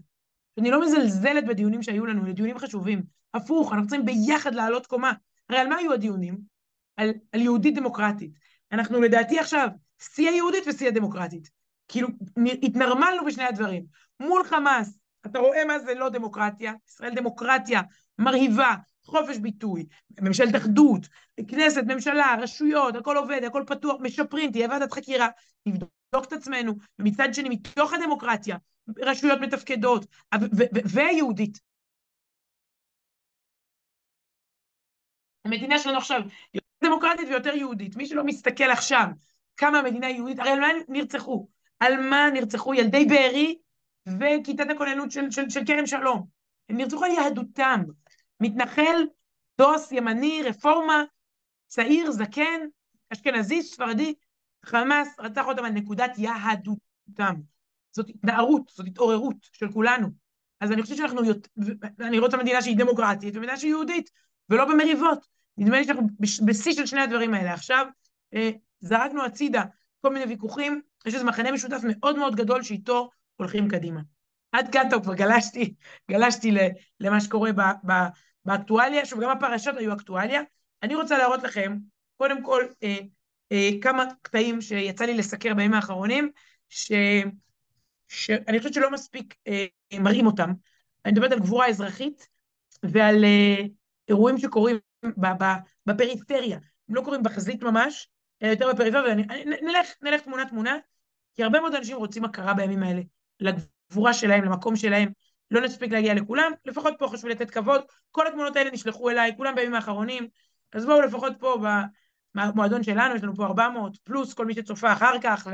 אני 0.59 0.71
לא 0.71 0.81
מזלזלת 0.81 1.45
בדיונים 1.45 1.83
שהיו 1.83 2.05
לנו, 2.05 2.25
אלה 2.25 2.33
דיונים 2.33 2.57
חשובים. 2.57 3.03
הפוך, 3.33 3.73
אנחנו 3.73 3.87
צריכים 3.87 4.05
ביחד 4.05 4.55
לעלות 4.55 4.87
קומה. 4.87 5.11
הרי 5.49 5.59
על 5.59 5.67
מה 5.67 5.75
היו 5.75 5.93
הדיונים? 5.93 6.37
על, 6.95 7.13
על 7.31 7.41
יהודית 7.41 7.75
דמוקרטית. 7.75 8.31
אנחנו 8.71 9.01
לדעתי 9.01 9.39
עכשיו 9.39 9.67
שיא 9.99 10.29
היהודית 10.29 10.63
ושיא 10.67 10.87
הדמוקרטית. 10.87 11.49
כאילו, 11.87 12.07
התנרמלנו 12.63 13.25
בשני 13.25 13.43
הדברים. 13.43 13.85
מול 14.19 14.43
חמאס, 14.43 14.99
אתה 15.25 15.39
רואה 15.39 15.65
מה 15.65 15.79
זה 15.79 15.93
לא 15.93 16.09
דמוקרטיה? 16.09 16.73
ישראל 16.89 17.15
דמוקרטיה 17.15 17.81
מרהיבה, 18.19 18.75
חופש 19.05 19.37
ביטוי, 19.37 19.85
ממשלת 20.21 20.55
אחדות, 20.55 21.07
כנסת, 21.47 21.83
ממשלה, 21.87 22.35
רשויות, 22.41 22.95
הכל 22.95 23.17
עובד, 23.17 23.43
הכל 23.43 23.63
פתוח, 23.67 23.95
משפרים, 24.01 24.51
תהיה 24.51 24.67
ועדת 24.69 24.93
חקירה, 24.93 25.27
נבדוק 25.65 26.25
את 26.27 26.33
עצמנו, 26.33 26.73
ומצד 26.99 27.33
שני, 27.33 27.49
מתוך 27.49 27.93
הדמוקרטיה, 27.93 28.57
רשויות 28.99 29.39
מתפקדות, 29.41 30.05
ויהודית. 30.85 31.59
המדינה 35.45 35.79
שלנו 35.79 35.97
עכשיו 35.97 36.21
יותר 36.53 36.67
דמוקרטית 36.83 37.27
ויותר 37.27 37.55
יהודית. 37.55 37.95
מי 37.95 38.05
שלא 38.05 38.23
מסתכל 38.23 38.71
עכשיו 38.71 39.05
כמה 39.57 39.79
המדינה 39.79 40.09
יהודית, 40.09 40.39
הרי 40.39 40.49
על 40.49 40.59
מה 40.59 40.67
נרצחו? 40.87 41.47
על 41.79 42.09
מה 42.09 42.29
נרצחו 42.33 42.73
ילדי 42.73 43.05
בארי 43.05 43.57
וכיתת 44.19 44.69
הכוננות 44.69 45.11
של, 45.11 45.31
של, 45.31 45.49
של 45.49 45.65
כרם 45.65 45.87
שלום? 45.87 46.27
הם 46.69 46.77
נרצחו 46.77 47.05
על 47.05 47.11
יהדותם. 47.11 47.83
מתנחל, 48.39 49.03
דוס, 49.57 49.91
ימני, 49.91 50.41
רפורמה, 50.43 51.03
צעיר, 51.67 52.11
זקן, 52.11 52.61
אשכנזי, 53.13 53.61
ספרדי, 53.61 54.13
חמאס 54.65 55.19
רצח 55.19 55.45
אותם 55.45 55.65
על 55.65 55.71
נקודת 55.71 56.11
יהדותם. 56.17 57.52
זאת 57.93 58.09
התנערות, 58.09 58.71
זאת 58.75 58.87
התעוררות 58.87 59.35
של 59.51 59.71
כולנו. 59.71 60.07
אז 60.59 60.71
אני 60.71 60.81
חושבת 60.81 60.97
שאנחנו, 60.97 61.21
אני 61.99 62.19
רוצה 62.19 62.37
מדינה 62.37 62.61
שהיא 62.61 62.77
דמוקרטית 62.77 63.35
ומדינה 63.35 63.57
שהיא 63.57 63.69
יהודית, 63.69 64.09
ולא 64.49 64.65
במריבות. 64.65 65.27
נדמה 65.57 65.77
לי 65.77 65.85
שאנחנו 65.85 66.07
בשיא 66.45 66.73
של 66.73 66.85
שני 66.85 67.01
הדברים 67.01 67.33
האלה. 67.33 67.53
עכשיו 67.53 67.85
אה, 68.33 68.49
זרקנו 68.79 69.25
הצידה 69.25 69.63
כל 70.01 70.13
מיני 70.13 70.25
ויכוחים, 70.25 70.81
יש 71.05 71.13
איזה 71.13 71.25
מחנה 71.25 71.51
משותף 71.51 71.79
מאוד 71.83 72.17
מאוד 72.17 72.35
גדול 72.35 72.63
שאיתו 72.63 73.09
הולכים 73.35 73.69
קדימה. 73.69 74.01
עד 74.51 74.71
כאן 74.71 74.87
טוב, 74.89 75.03
כבר 75.03 75.13
גלשתי, 75.13 75.73
גלשתי 76.11 76.51
למה 76.99 77.21
שקורה 77.21 77.51
ב, 77.51 77.61
ב, 77.61 77.91
באקטואליה, 78.45 79.05
שוב, 79.05 79.23
גם 79.23 79.29
הפרשות 79.29 79.77
היו 79.77 79.93
אקטואליה. 79.93 80.41
אני 80.83 80.95
רוצה 80.95 81.17
להראות 81.17 81.43
לכם, 81.43 81.77
קודם 82.17 82.43
כל, 82.43 82.63
אה, 82.83 82.97
אה, 83.51 83.69
כמה 83.81 84.05
קטעים 84.21 84.61
שיצא 84.61 85.05
לי 85.05 85.13
לסקר 85.13 85.53
בימים 85.53 85.73
האחרונים, 85.73 86.31
ש, 86.69 86.91
שאני 88.13 88.57
חושבת 88.57 88.73
שלא 88.73 88.91
מספיק 88.91 89.35
אה, 89.47 89.65
מראים 89.99 90.25
אותם. 90.25 90.51
אני 91.05 91.13
מדברת 91.13 91.31
על 91.31 91.39
גבורה 91.39 91.67
אזרחית 91.67 92.27
ועל 92.83 93.25
אה, 93.25 93.65
אירועים 94.07 94.37
שקורים 94.37 94.77
בפריפריה. 95.85 96.59
הם 96.89 96.95
לא 96.95 97.01
קורים 97.01 97.23
בחזית 97.23 97.63
ממש, 97.63 98.09
אלא 98.43 98.49
יותר 98.49 98.73
בפריפריה, 98.73 99.15
נלך, 99.45 99.87
נלך 100.01 100.21
תמונה-תמונה, 100.21 100.77
כי 101.35 101.43
הרבה 101.43 101.59
מאוד 101.59 101.75
אנשים 101.75 101.97
רוצים 101.97 102.25
הכרה 102.25 102.53
בימים 102.53 102.83
האלה, 102.83 103.01
לגבורה 103.39 104.13
שלהם, 104.13 104.43
למקום 104.43 104.75
שלהם. 104.75 105.09
לא 105.51 105.61
נספיק 105.61 105.91
להגיע 105.91 106.13
לכולם, 106.13 106.51
לפחות 106.65 106.93
פה 106.99 107.07
חשוב 107.07 107.29
לתת 107.29 107.51
כבוד. 107.51 107.81
כל 108.11 108.27
התמונות 108.27 108.55
האלה 108.55 108.71
נשלחו 108.71 109.09
אליי, 109.09 109.31
כולם 109.37 109.55
בימים 109.55 109.73
האחרונים, 109.73 110.27
אז 110.73 110.85
בואו 110.85 111.01
לפחות 111.01 111.33
פה 111.39 111.57
במועדון 112.35 112.83
שלנו, 112.83 113.15
יש 113.15 113.23
לנו 113.23 113.35
פה 113.35 113.45
400, 113.45 113.97
פלוס 113.97 114.33
כל 114.33 114.45
מי 114.45 114.53
שצופה 114.53 114.93
אחר 114.93 115.13
כך, 115.21 115.47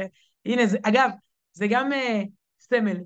והנה, 0.46 0.66
זה, 0.66 0.78
אגב, 0.84 1.10
זה 1.54 1.68
גם 1.70 1.92
uh, 1.92 1.96
סמל. 2.60 2.98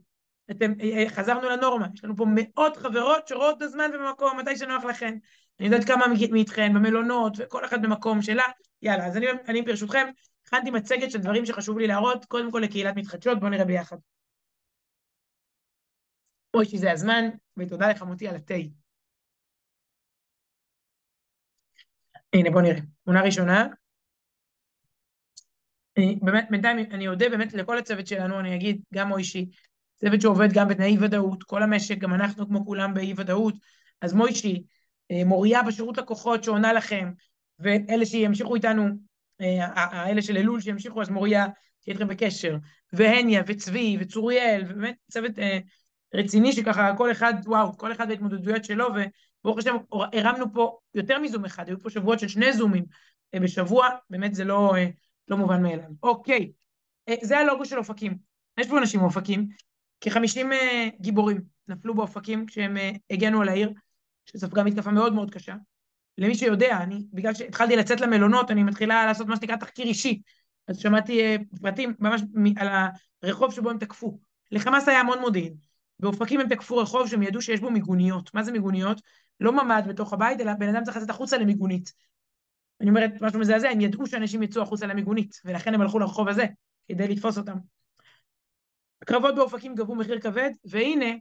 אתם, 0.51 0.71
uh, 0.71 1.09
חזרנו 1.09 1.49
לנורמה, 1.49 1.87
יש 1.93 2.03
לנו 2.03 2.15
פה 2.15 2.25
מאות 2.27 2.77
חברות 2.77 3.27
שרואות 3.27 3.59
בזמן 3.59 3.91
ובמקום, 3.93 4.39
מתי 4.39 4.57
שנוח 4.57 4.83
לכן. 4.83 5.17
אני 5.59 5.67
יודעת 5.67 5.87
כמה 5.87 6.05
מאיתכן 6.31 6.73
במלונות, 6.73 7.33
וכל 7.37 7.65
אחד 7.65 7.81
במקום 7.81 8.21
שלה. 8.21 8.43
יאללה, 8.81 9.07
אז 9.07 9.17
אני, 9.17 9.25
אני 9.47 9.61
ברשותכם, 9.61 10.07
הכנתי 10.45 10.71
מצגת 10.71 11.11
של 11.11 11.19
דברים 11.19 11.45
שחשוב 11.45 11.79
לי 11.79 11.87
להראות, 11.87 12.25
קודם 12.25 12.51
כל 12.51 12.59
לקהילת 12.59 12.95
מתחדשות, 12.95 13.39
בואו 13.39 13.51
נראה 13.51 13.65
ביחד. 13.65 13.97
אוי, 16.53 16.65
שזה 16.65 16.91
הזמן, 16.91 17.29
ותודה 17.57 17.89
לך 17.89 18.01
מוטי 18.01 18.27
על 18.27 18.35
התה. 18.35 18.53
הנה, 22.33 22.49
בואו 22.51 22.63
נראה. 22.63 22.79
תמונה 23.03 23.21
ראשונה. 23.21 23.67
אני, 25.97 26.19
באמת, 26.21 26.47
בינתיים 26.49 26.77
אני 26.91 27.07
אודה 27.07 27.29
באמת 27.29 27.53
לכל 27.53 27.77
הצוות 27.77 28.07
שלנו, 28.07 28.39
אני 28.39 28.55
אגיד, 28.55 28.81
גם 28.93 29.07
מוישי, 29.07 29.45
צוות 29.95 30.21
שעובד 30.21 30.53
גם 30.53 30.67
בתנאי 30.67 30.97
ודאות, 30.99 31.43
כל 31.43 31.63
המשק, 31.63 31.97
גם 31.97 32.13
אנחנו 32.13 32.47
כמו 32.47 32.65
כולם 32.65 32.93
באי 32.93 33.13
ודאות, 33.17 33.55
אז 34.01 34.13
מוישי, 34.13 34.63
אה, 35.11 35.25
מוריה 35.25 35.63
בשירות 35.63 35.97
לקוחות 35.97 36.43
שעונה 36.43 36.73
לכם, 36.73 37.11
ואלה 37.59 38.05
שימשיכו 38.05 38.55
איתנו, 38.55 38.87
אה, 39.41 39.65
האלה 39.75 40.21
של 40.21 40.37
אלול 40.37 40.61
שימשיכו, 40.61 41.01
אז 41.01 41.09
מוריה 41.09 41.45
תהיה 41.81 41.93
איתכם 41.93 42.07
בקשר, 42.07 42.57
והניה 42.93 43.43
וצבי 43.47 43.97
וצוריאל, 43.99 44.63
ובאמת 44.65 44.95
צוות 45.11 45.39
אה, 45.39 45.59
רציני 46.13 46.53
שככה 46.53 46.93
כל 46.97 47.11
אחד, 47.11 47.33
וואו, 47.45 47.77
כל 47.77 47.91
אחד 47.91 48.07
בהתמודדויות 48.07 48.63
שלו, 48.65 48.87
וברוך 48.87 49.57
השם 49.57 49.75
הרמנו 50.13 50.53
פה 50.53 50.77
יותר 50.93 51.19
מזום 51.19 51.45
אחד, 51.45 51.67
היו 51.67 51.81
פה 51.81 51.89
שבועות 51.89 52.19
של 52.19 52.27
שני 52.27 52.53
זומים 52.53 52.85
בשבוע, 53.35 53.89
באמת 54.09 54.35
זה 54.35 54.43
לא, 54.43 54.73
לא 55.27 55.37
מובן 55.37 55.63
מאליו. 55.63 55.89
אוקיי, 56.03 56.51
זה 57.21 57.37
הלוגו 57.37 57.65
של 57.65 57.77
אופקים. 57.77 58.17
יש 58.57 58.67
פה 58.67 58.77
אנשים 58.77 58.99
מאופקים, 58.99 59.47
כחמישים 60.01 60.49
גיבורים 61.01 61.41
נפלו 61.67 61.95
באופקים 61.95 62.45
כשהם 62.45 62.77
הגנו 63.09 63.41
על 63.41 63.49
העיר. 63.49 63.73
שספגה 64.25 64.63
מתקפה 64.63 64.91
מאוד 64.91 65.13
מאוד 65.13 65.31
קשה. 65.31 65.55
למי 66.17 66.35
שיודע, 66.35 66.77
אני, 66.77 67.05
בגלל 67.13 67.33
שהתחלתי 67.33 67.75
לצאת 67.75 68.01
למלונות, 68.01 68.51
אני 68.51 68.63
מתחילה 68.63 69.05
לעשות 69.05 69.27
מה 69.27 69.35
שנקרא 69.35 69.55
תחקיר 69.55 69.85
אישי. 69.85 70.21
אז 70.67 70.77
שמעתי 70.77 71.37
פרטים 71.61 71.93
ממש 71.99 72.21
על 72.57 72.67
הרחוב 73.23 73.53
שבו 73.53 73.69
הם 73.69 73.77
תקפו. 73.77 74.19
לחמאס 74.51 74.87
היה 74.87 74.99
המון 74.99 75.19
מודיעין. 75.19 75.53
באופקים 75.99 76.39
הם 76.39 76.49
תקפו 76.49 76.77
רחוב 76.77 77.07
שהם 77.07 77.23
ידעו 77.23 77.41
שיש 77.41 77.59
בו 77.59 77.71
מיגוניות. 77.71 78.33
מה 78.33 78.43
זה 78.43 78.51
מיגוניות? 78.51 79.01
לא 79.39 79.51
ממ"ד 79.51 79.83
בתוך 79.87 80.13
הבית, 80.13 80.41
אלא 80.41 80.53
בן 80.53 80.75
אדם 80.75 80.83
צריך 80.83 80.97
לצאת 80.97 81.09
החוצה 81.09 81.37
למיגונית. 81.37 81.93
אני 82.81 82.89
אומרת 82.89 83.11
משהו 83.21 83.39
מזעזע, 83.39 83.69
הם 83.69 83.81
ידעו 83.81 84.07
שאנשים 84.07 84.43
יצאו 84.43 84.61
החוצה 84.61 84.87
למיגונית, 84.87 85.41
ולכן 85.45 85.73
הם 85.73 85.81
הלכו 85.81 85.99
לרחוב 85.99 86.27
הזה, 86.27 86.45
כדי 86.87 87.07
לתפוס 87.07 87.37
אותם. 87.37 87.57
הקרבות 89.01 89.35
באופקים 89.35 89.75
גבו 89.75 89.95
מחיר 89.95 90.19
כבד, 90.19 90.51
והנה, 90.65 91.11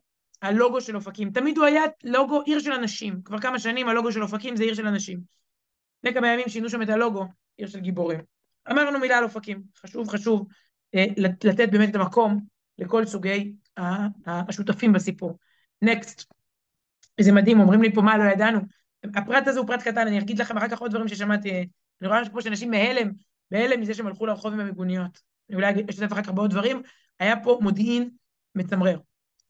הלוגו 0.42 0.80
של 0.80 0.96
אופקים. 0.96 1.30
תמיד 1.30 1.58
הוא 1.58 1.66
היה 1.66 1.82
לוגו 2.04 2.40
עיר 2.40 2.58
של 2.58 2.72
אנשים. 2.72 3.22
כבר 3.24 3.38
כמה 3.38 3.58
שנים 3.58 3.88
הלוגו 3.88 4.12
של 4.12 4.22
אופקים 4.22 4.56
זה 4.56 4.62
עיר 4.62 4.74
של 4.74 4.86
אנשים. 4.86 5.20
לפני 5.98 6.14
כמה 6.14 6.28
ימים 6.28 6.48
שינו 6.48 6.70
שם 6.70 6.82
את 6.82 6.88
הלוגו, 6.88 7.26
עיר 7.56 7.68
של 7.68 7.80
גיבורים. 7.80 8.20
אמרנו 8.70 8.98
מילה 8.98 9.18
על 9.18 9.24
אופקים. 9.24 9.62
חשוב, 9.76 10.08
חשוב 10.08 10.46
אה, 10.94 11.04
לתת 11.44 11.68
באמת 11.72 11.88
את 11.88 11.94
המקום 11.94 12.40
לכל 12.78 13.06
סוגי 13.06 13.52
השותפים 14.26 14.92
בסיפור. 14.92 15.38
נקסט. 15.82 16.32
איזה 17.18 17.32
מדהים, 17.32 17.60
אומרים 17.60 17.82
לי 17.82 17.94
פה 17.94 18.02
מה 18.02 18.18
לא 18.18 18.24
ידענו. 18.24 18.60
הפרט 19.14 19.48
הזה 19.48 19.58
הוא 19.58 19.66
פרט 19.66 19.82
קטן, 19.82 20.06
אני 20.06 20.18
אגיד 20.18 20.38
לכם 20.38 20.56
אחר 20.56 20.68
כך 20.68 20.78
עוד 20.78 20.90
דברים 20.90 21.08
ששמעתי. 21.08 21.68
אני 22.00 22.08
רואה 22.08 22.30
פה 22.32 22.42
שאנשים 22.42 22.70
מהלם, 22.70 23.12
בהלם 23.50 23.80
מזה 23.80 23.94
שהם 23.94 24.06
הלכו 24.06 24.26
לרחוב 24.26 24.52
עם 24.52 24.60
המיגוניות. 24.60 25.20
אני 25.48 25.56
אולי 25.56 25.72
אשתף 25.90 26.12
אחר 26.12 26.22
כך 26.22 26.30
בעוד 26.30 26.50
דברים. 26.50 26.82
היה 27.20 27.40
פה 27.42 27.58
מודיעין 27.62 28.10
מצמרר. 28.54 28.98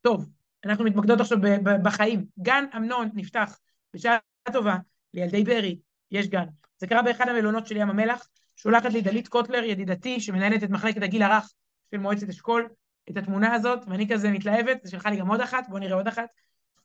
טוב, 0.01 0.29
אנחנו 0.65 0.85
מתמקדות 0.85 1.19
עכשיו 1.19 1.37
בחיים. 1.83 2.25
גן 2.39 2.65
אמנון 2.77 3.09
נפתח 3.13 3.59
בשעה 3.93 4.17
טובה 4.53 4.77
לילדי 5.13 5.43
בארי, 5.43 5.79
יש 6.11 6.27
גן. 6.27 6.45
זה 6.77 6.87
קרה 6.87 7.01
באחד 7.01 7.29
המלונות 7.29 7.67
של 7.67 7.77
ים 7.77 7.89
המלח, 7.89 8.27
שולחת 8.55 8.93
לי 8.93 9.01
דלית 9.01 9.27
קוטלר, 9.27 9.63
ידידתי, 9.63 10.19
שמנהלת 10.19 10.63
את 10.63 10.69
מחלקת 10.69 11.03
הגיל 11.03 11.23
הרך 11.23 11.53
של 11.91 11.97
מועצת 11.97 12.29
אשכול, 12.29 12.69
את 13.09 13.17
התמונה 13.17 13.53
הזאת, 13.53 13.79
ואני 13.87 14.09
כזה 14.09 14.31
מתלהבת, 14.31 14.83
זה 14.83 14.91
שלחה 14.91 15.09
לי 15.09 15.17
גם 15.17 15.27
עוד 15.27 15.41
אחת, 15.41 15.65
בואו 15.69 15.79
נראה 15.79 15.95
עוד 15.95 16.07
אחת. 16.07 16.29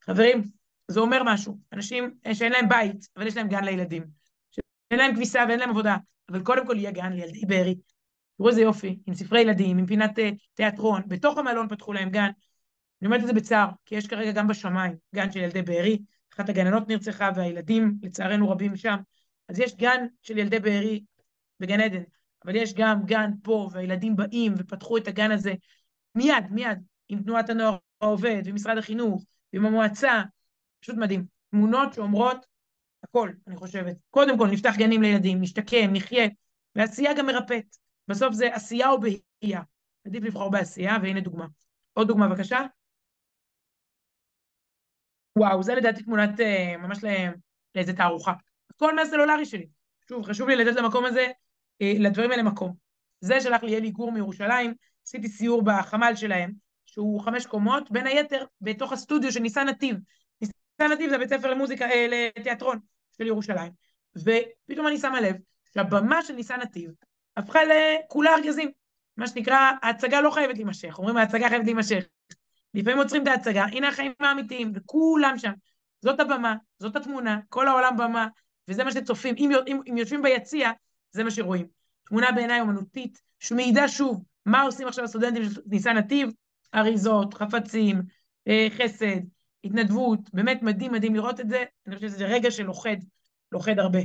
חברים, 0.05 0.43
זה 0.89 1.01
אומר 1.01 1.23
משהו. 1.25 1.59
אנשים 1.73 2.15
שאין 2.33 2.53
להם 2.53 2.69
בית, 2.69 3.09
אבל 3.17 3.27
יש 3.27 3.37
להם 3.37 3.49
גן 3.49 3.65
לילדים. 3.65 4.05
שאין 4.51 5.01
להם 5.01 5.15
כביסה 5.15 5.45
ואין 5.49 5.59
להם 5.59 5.71
עבודה, 5.71 5.97
אבל 6.29 6.43
קודם 6.43 6.67
כל 6.67 6.77
יהיה 6.77 6.91
גן 6.91 7.13
לילדי 7.13 7.47
בארי. 7.47 7.75
תראו 8.37 8.49
איזה 8.49 8.61
יופי, 8.61 8.99
עם 9.07 9.15
ספרי 9.15 9.41
ילדים, 9.41 9.79
עם 9.79 9.87
פינת 9.87 10.19
אה, 10.19 10.31
תיאטרון, 10.55 11.03
בתוך 11.09 11.39
המלון 11.39 11.69
פתחו 11.69 11.93
להם 11.93 12.11
גן, 12.11 12.31
אני 13.03 13.07
אומרת 13.07 13.21
את 13.21 13.27
זה 13.27 13.33
בצער, 13.33 13.69
כי 13.87 13.95
יש 13.95 14.07
כרגע 14.07 14.33
גם 14.33 14.49
בשמיים 14.49 14.97
גן 15.15 15.33
של 15.33 15.41
ילדי 15.41 15.63
בארי, 15.63 15.99
אחת 16.35 16.49
הגננות 16.49 16.89
נרצחה 16.89 17.31
והילדים 17.35 17.99
לצערנו 18.03 18.51
רבים 18.51 18.77
שם, 18.77 18.97
אז 19.49 19.59
יש 19.59 19.77
גן 19.77 20.07
של 20.23 20.39
ילדי 20.39 20.59
בארי 20.59 21.05
בגן 21.61 21.81
עדן, 21.81 22.03
אבל 22.45 22.57
יש 22.57 22.75
גם 22.75 23.05
גן 23.05 23.31
פה, 23.43 23.69
והילדים 23.73 24.17
באים 24.17 24.55
ופתחו 24.59 24.97
את 24.97 25.09
הגן 25.09 25.31
הזה 25.31 25.55
מיד, 26.15 26.45
מיד, 26.51 26.79
עם 27.09 27.23
תנועת 27.23 27.51
הנוער 27.51 27.77
העובד, 28.01 28.43
ועם 28.45 28.55
משרד 28.55 28.79
החינוך, 28.79 29.25
ועם 29.53 29.67
המועצה, 29.67 30.23
פשוט 30.81 30.97
מדהים. 30.97 31.27
תמונות 31.51 31.93
שאומרות 31.93 32.47
הכל, 33.05 33.31
אני 33.47 33.57
חושבת. 33.57 33.97
קודם 34.11 34.39
כל, 34.39 34.49
נפתח 34.51 34.75
גנים 34.79 35.03
לילדים, 35.03 35.41
נשתקם, 35.41 35.93
נחיה, 35.93 36.29
ועשייה 36.75 37.15
גם 37.15 37.27
מרפאת. 37.27 37.77
בסוף 38.09 38.35
זה 38.35 38.55
עשייה 38.55 38.91
או 38.91 39.01
בהייה. 39.01 39.63
עדיף 40.07 40.23
לבחור 40.25 40.51
בעשייה, 40.51 40.97
והנה 41.03 41.21
דוגמה. 41.21 41.47
עוד 41.93 42.09
דוגמה, 42.09 42.29
בבקשה. 42.29 42.61
וואו, 45.39 45.63
זה 45.63 45.75
לדעתי 45.75 46.03
תמונת 46.03 46.41
אה, 46.41 46.77
ממש 46.77 46.99
לאיזה 47.75 47.93
תערוכה. 47.93 48.33
הכל 48.71 48.97
מהסלולרי 48.97 49.47
שלי. 49.47 49.69
שוב, 50.09 50.27
חשוב 50.27 50.49
לי 50.49 50.57
לתת 50.57 50.77
למקום 50.77 51.05
הזה, 51.05 51.27
אה, 51.83 51.93
לדברים 51.99 52.31
האלה 52.31 52.43
מקום. 52.43 52.75
זה 53.21 53.41
שלח 53.41 53.63
לי 53.63 53.77
אלי 53.77 53.91
גור 53.91 54.13
מירושלים, 54.13 54.75
עשיתי 55.07 55.29
סיור 55.29 55.63
בחמ"ל 55.63 56.13
שלהם, 56.15 56.53
שהוא 56.87 57.21
חמש 57.21 57.47
קומות, 57.47 57.91
בין 57.91 58.07
היתר 58.07 58.45
בתוך 58.61 58.93
הסטודיו 58.93 59.33
של 59.33 59.41
ניסן 59.41 59.69
נתיב. 59.69 59.97
נתיב 60.87 61.11
זה 61.11 61.19
בית 61.19 61.29
ספר 61.29 61.51
למוזיקה, 61.51 61.85
אה, 61.91 62.07
לתיאטרון 62.37 62.79
של 63.19 63.27
ירושלים. 63.27 63.73
ופתאום 64.17 64.87
אני 64.87 64.99
שמה 64.99 65.21
לב 65.21 65.37
שהבמה 65.75 66.23
של 66.23 66.35
ניסן 66.35 66.61
נתיב 66.61 66.91
הפכה 67.37 67.61
לכולה 67.65 68.35
ארגזים. 68.35 68.71
מה 69.17 69.27
שנקרא, 69.27 69.71
ההצגה 69.83 70.21
לא 70.21 70.31
חייבת 70.31 70.55
להימשך. 70.55 70.99
אומרים, 70.99 71.17
ההצגה 71.17 71.49
חייבת 71.49 71.65
להימשך. 71.65 72.05
לפעמים 72.75 72.99
עוצרים 72.99 73.23
את 73.23 73.29
ההצגה, 73.29 73.65
הנה 73.65 73.89
החיים 73.89 74.13
האמיתיים, 74.21 74.73
וכולם 74.75 75.35
שם. 75.39 75.53
זאת 76.01 76.21
הבמה, 76.21 76.57
זאת 76.79 76.97
התמונה, 76.97 77.39
כל 77.49 77.69
העולם 77.69 77.97
במה, 77.97 78.29
וזה 78.69 78.85
מה 78.85 78.93
שצופים. 78.93 79.35
אם, 79.39 79.51
אם, 79.67 79.81
אם 79.91 79.97
יושבים 79.97 80.23
ביציע, 80.23 80.71
זה 81.11 81.25
מה 81.25 81.31
שרואים. 81.31 81.67
תמונה 82.05 82.33
בעיניי 82.33 82.61
אומנותית, 82.61 83.21
שמעידה 83.39 83.89
שוב 83.89 84.25
מה 84.47 84.63
עושים 84.63 84.89
עכשיו 84.89 85.05
הסטודנטים 85.05 85.51
של 85.51 85.61
ניסן 85.67 85.97
נתיב, 85.97 86.31
אריזות, 86.75 87.35
חפצים, 87.35 88.03
אה, 88.49 88.67
חסד, 88.71 89.21
התנדבות, 89.65 90.21
באמת 90.33 90.63
מדהים 90.63 90.93
מדהים 90.93 91.15
לראות 91.15 91.41
את 91.41 91.49
זה, 91.49 91.65
אני 91.87 91.97
חושבת 91.97 92.11
שזה 92.11 92.27
רגע 92.27 92.51
שלוכד, 92.51 92.97
לוכד 93.53 93.79
הרבה. 93.79 93.99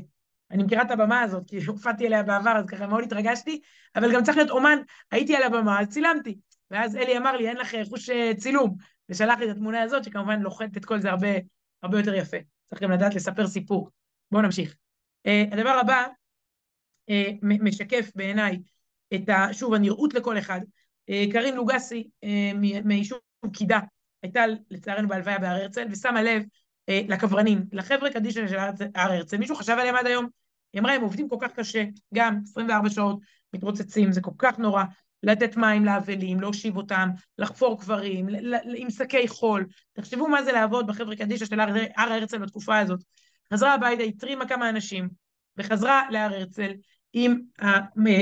אני 0.51 0.63
מכירה 0.63 0.81
את 0.81 0.91
הבמה 0.91 1.21
הזאת, 1.21 1.43
כי 1.47 1.63
הופעתי 1.67 2.05
עליה 2.05 2.23
בעבר, 2.23 2.51
אז 2.57 2.65
ככה 2.65 2.87
מאוד 2.87 3.03
התרגשתי, 3.03 3.61
אבל 3.95 4.13
גם 4.13 4.23
צריך 4.23 4.37
להיות 4.37 4.49
אומן, 4.49 4.77
הייתי 5.11 5.35
על 5.35 5.43
הבמה, 5.43 5.81
אז 5.81 5.87
צילמתי. 5.87 6.37
ואז 6.71 6.95
אלי 6.95 7.17
אמר 7.17 7.37
לי, 7.37 7.49
אין 7.49 7.57
לך 7.57 7.75
חוש 7.89 8.09
צילום, 8.37 8.75
ושלח 9.09 9.39
לי 9.39 9.45
את 9.45 9.55
התמונה 9.55 9.81
הזאת, 9.81 10.03
שכמובן 10.03 10.39
לוחדת 10.39 10.77
את 10.77 10.85
כל 10.85 10.99
זה 10.99 11.09
הרבה, 11.09 11.27
הרבה 11.83 11.99
יותר 11.99 12.13
יפה. 12.13 12.37
צריך 12.69 12.83
גם 12.83 12.91
לדעת 12.91 13.15
לספר 13.15 13.47
סיפור. 13.47 13.89
בואו 14.31 14.41
נמשיך. 14.41 14.75
Uh, 15.27 15.53
הדבר 15.53 15.69
הבא 15.69 16.05
uh, 17.11 17.13
משקף 17.41 18.11
בעיניי 18.15 18.59
את, 19.13 19.29
ה, 19.29 19.53
שוב, 19.53 19.73
הנראות 19.73 20.13
לכל 20.13 20.37
אחד. 20.37 20.59
Uh, 21.11 21.31
קרין 21.31 21.55
לוגסי 21.55 22.09
uh, 22.25 22.57
מיישוב 22.83 23.19
קידה, 23.53 23.79
הייתה 24.23 24.43
לצערנו 24.69 25.07
בהלוויה 25.07 25.39
בהר 25.39 25.61
הרצל, 25.61 25.87
ושמה 25.91 26.23
לב 26.23 26.41
uh, 26.41 26.93
לקברנים, 27.07 27.65
לחבר'ה 27.71 28.11
קדישא 28.11 28.47
של 28.47 28.57
הר 28.57 28.71
הרצל. 28.95 29.37
מישהו 29.37 29.55
חשב 29.55 29.75
עליהם 29.79 29.95
עד 29.95 30.07
היום? 30.07 30.27
היא 30.73 30.81
אמרה, 30.81 30.93
הם 30.93 31.01
עובדים 31.01 31.29
כל 31.29 31.37
כך 31.41 31.51
קשה, 31.51 31.83
גם 32.13 32.39
24 32.43 32.89
שעות 32.89 33.19
מתרוצצים, 33.53 34.11
זה 34.11 34.21
כל 34.21 34.31
כך 34.37 34.59
נורא, 34.59 34.83
לתת 35.23 35.57
מים 35.57 35.85
לאבלים, 35.85 36.39
להושיב 36.39 36.77
אותם, 36.77 37.09
לחפור 37.37 37.79
קברים, 37.79 38.27
עם 38.75 38.89
שקי 38.89 39.27
חול. 39.27 39.65
תחשבו 39.93 40.27
מה 40.27 40.43
זה 40.43 40.51
לעבוד 40.51 40.87
בחבר'ה 40.87 41.15
קדישא 41.15 41.45
של 41.45 41.59
הר 41.59 42.13
הרצל 42.13 42.37
בתקופה 42.37 42.79
הזאת. 42.79 42.99
חזרה 43.53 43.73
הביתה, 43.73 44.03
התרימה 44.03 44.47
כמה 44.47 44.69
אנשים, 44.69 45.09
וחזרה 45.57 46.03
להר 46.09 46.33
הרצל 46.33 46.71
עם, 47.13 47.39
ה... 47.61 47.67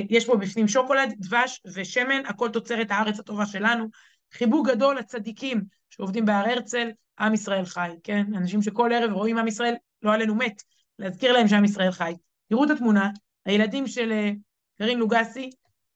יש 0.10 0.26
פה 0.26 0.38
בפנים 0.38 0.68
שוקולד, 0.68 1.14
דבש 1.20 1.62
ושמן, 1.74 2.26
הכל 2.26 2.50
תוצרת 2.50 2.92
הארץ 2.92 3.20
הטובה 3.20 3.46
שלנו. 3.46 3.88
חיבוק 4.34 4.68
גדול 4.68 4.98
לצדיקים 4.98 5.62
שעובדים 5.92 6.26
בהר 6.26 6.50
הרצל, 6.50 6.92
עם 7.20 7.34
ישראל 7.34 7.66
חי, 7.66 7.92
כן? 8.04 8.26
אנשים 8.36 8.62
שכל 8.62 8.92
ערב 8.94 9.12
רואים 9.12 9.38
עם 9.38 9.48
ישראל, 9.48 9.74
לא 10.02 10.14
עלינו 10.14 10.36
מת, 10.36 10.64
להזכיר 11.00 11.34
להם 11.34 11.48
שעם 11.48 11.66
ישראל 11.66 11.92
חי. 11.92 12.14
תראו 12.50 12.64
את 12.64 12.70
התמונה, 12.70 13.10
הילדים 13.46 13.88
של 13.88 14.12
אה, 14.12 14.32
קרין 14.78 15.00
לוגסי, 15.00 15.50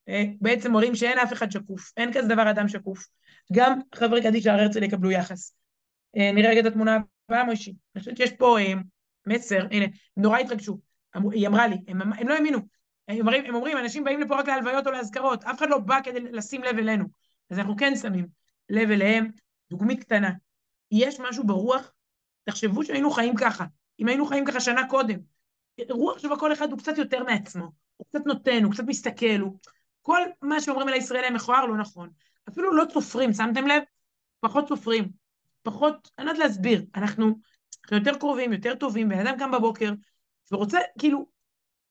אה, 0.08 0.24
בעצם 0.40 0.72
מראים 0.72 0.94
שאין 0.94 1.18
אף 1.18 1.32
אחד 1.32 1.50
שקוף, 1.50 1.92
אין 1.96 2.12
כזה 2.12 2.28
דבר 2.28 2.50
אדם 2.50 2.68
שקוף. 2.68 3.06
גם 3.52 3.78
חברי 3.94 4.22
קדישא 4.22 4.50
הר 4.50 4.60
הרצל 4.60 4.82
יקבלו 4.82 5.10
יחס. 5.10 5.54
אה, 6.16 6.32
נראה 6.32 6.50
רגע 6.50 6.60
את 6.60 6.66
התמונה 6.66 6.98
הבאה, 7.28 7.44
מוישי. 7.44 7.74
אני 7.94 8.00
חושבת 8.00 8.16
שיש 8.16 8.32
פה 8.32 8.56
מסר, 9.26 9.66
הנה, 9.70 9.84
הם 9.84 10.22
נורא 10.22 10.38
התרגשו. 10.38 10.80
היא 11.32 11.48
אמרה 11.48 11.66
לי, 11.66 11.76
הם, 11.88 12.02
הם 12.02 12.28
לא 12.28 12.34
האמינו. 12.34 12.58
הם 13.08 13.18
אומרים, 13.20 13.44
הם 13.44 13.54
אומרים, 13.54 13.78
אנשים 13.78 14.04
באים 14.04 14.20
לפה 14.20 14.38
רק 14.38 14.48
להלוויות 14.48 14.86
או 14.86 14.92
לאזכרות, 14.92 15.44
אף 15.44 15.58
אחד 15.58 15.68
לא 15.68 15.78
בא 15.78 15.98
כדי 16.04 16.20
לשים 16.20 16.62
לב 16.62 16.78
אלינו. 16.78 17.04
אז 17.50 17.58
אנחנו 17.58 17.76
כן 17.76 17.96
שמים 17.96 18.26
לב 18.68 18.90
אליהם. 18.90 19.30
דוגמית 19.70 20.00
קטנה, 20.00 20.30
יש 20.90 21.20
משהו 21.20 21.46
ברוח, 21.46 21.92
תחשבו 22.44 22.84
שהיינו 22.84 23.10
חיים 23.10 23.34
ככה, 23.36 23.64
אם 24.00 24.08
היינו 24.08 24.26
חיים 24.26 24.44
ככה 24.44 24.60
שנה 24.60 24.88
קודם, 24.88 25.18
רוח 25.90 26.18
שבה 26.18 26.38
כל 26.38 26.52
אחד 26.52 26.70
הוא 26.70 26.78
קצת 26.78 26.98
יותר 26.98 27.24
מעצמו, 27.24 27.72
הוא 27.96 28.06
קצת 28.08 28.26
נותן, 28.26 28.64
הוא 28.64 28.72
קצת 28.72 28.84
מסתכל, 28.86 29.40
הוא... 29.40 29.58
כל 30.02 30.20
מה 30.42 30.60
שאומרים 30.60 30.88
על 30.88 30.94
הישראלי 30.94 31.26
המכוער 31.26 31.66
לא 31.66 31.76
נכון. 31.76 32.10
אפילו 32.48 32.76
לא 32.76 32.84
צופרים, 32.92 33.32
שמתם 33.32 33.66
לב? 33.66 33.82
פחות 34.40 34.68
צופרים, 34.68 35.08
פחות, 35.62 36.10
אני 36.18 36.26
לא 36.26 36.30
יודעת 36.30 36.46
להסביר, 36.46 36.84
אנחנו 36.94 37.34
אנחנו 37.86 37.96
יותר 37.96 38.18
קרובים, 38.18 38.52
יותר 38.52 38.74
טובים, 38.74 39.08
בן 39.08 39.26
אדם 39.26 39.38
קם 39.38 39.50
בבוקר 39.50 39.92
ורוצה, 40.52 40.78
כאילו, 40.98 41.26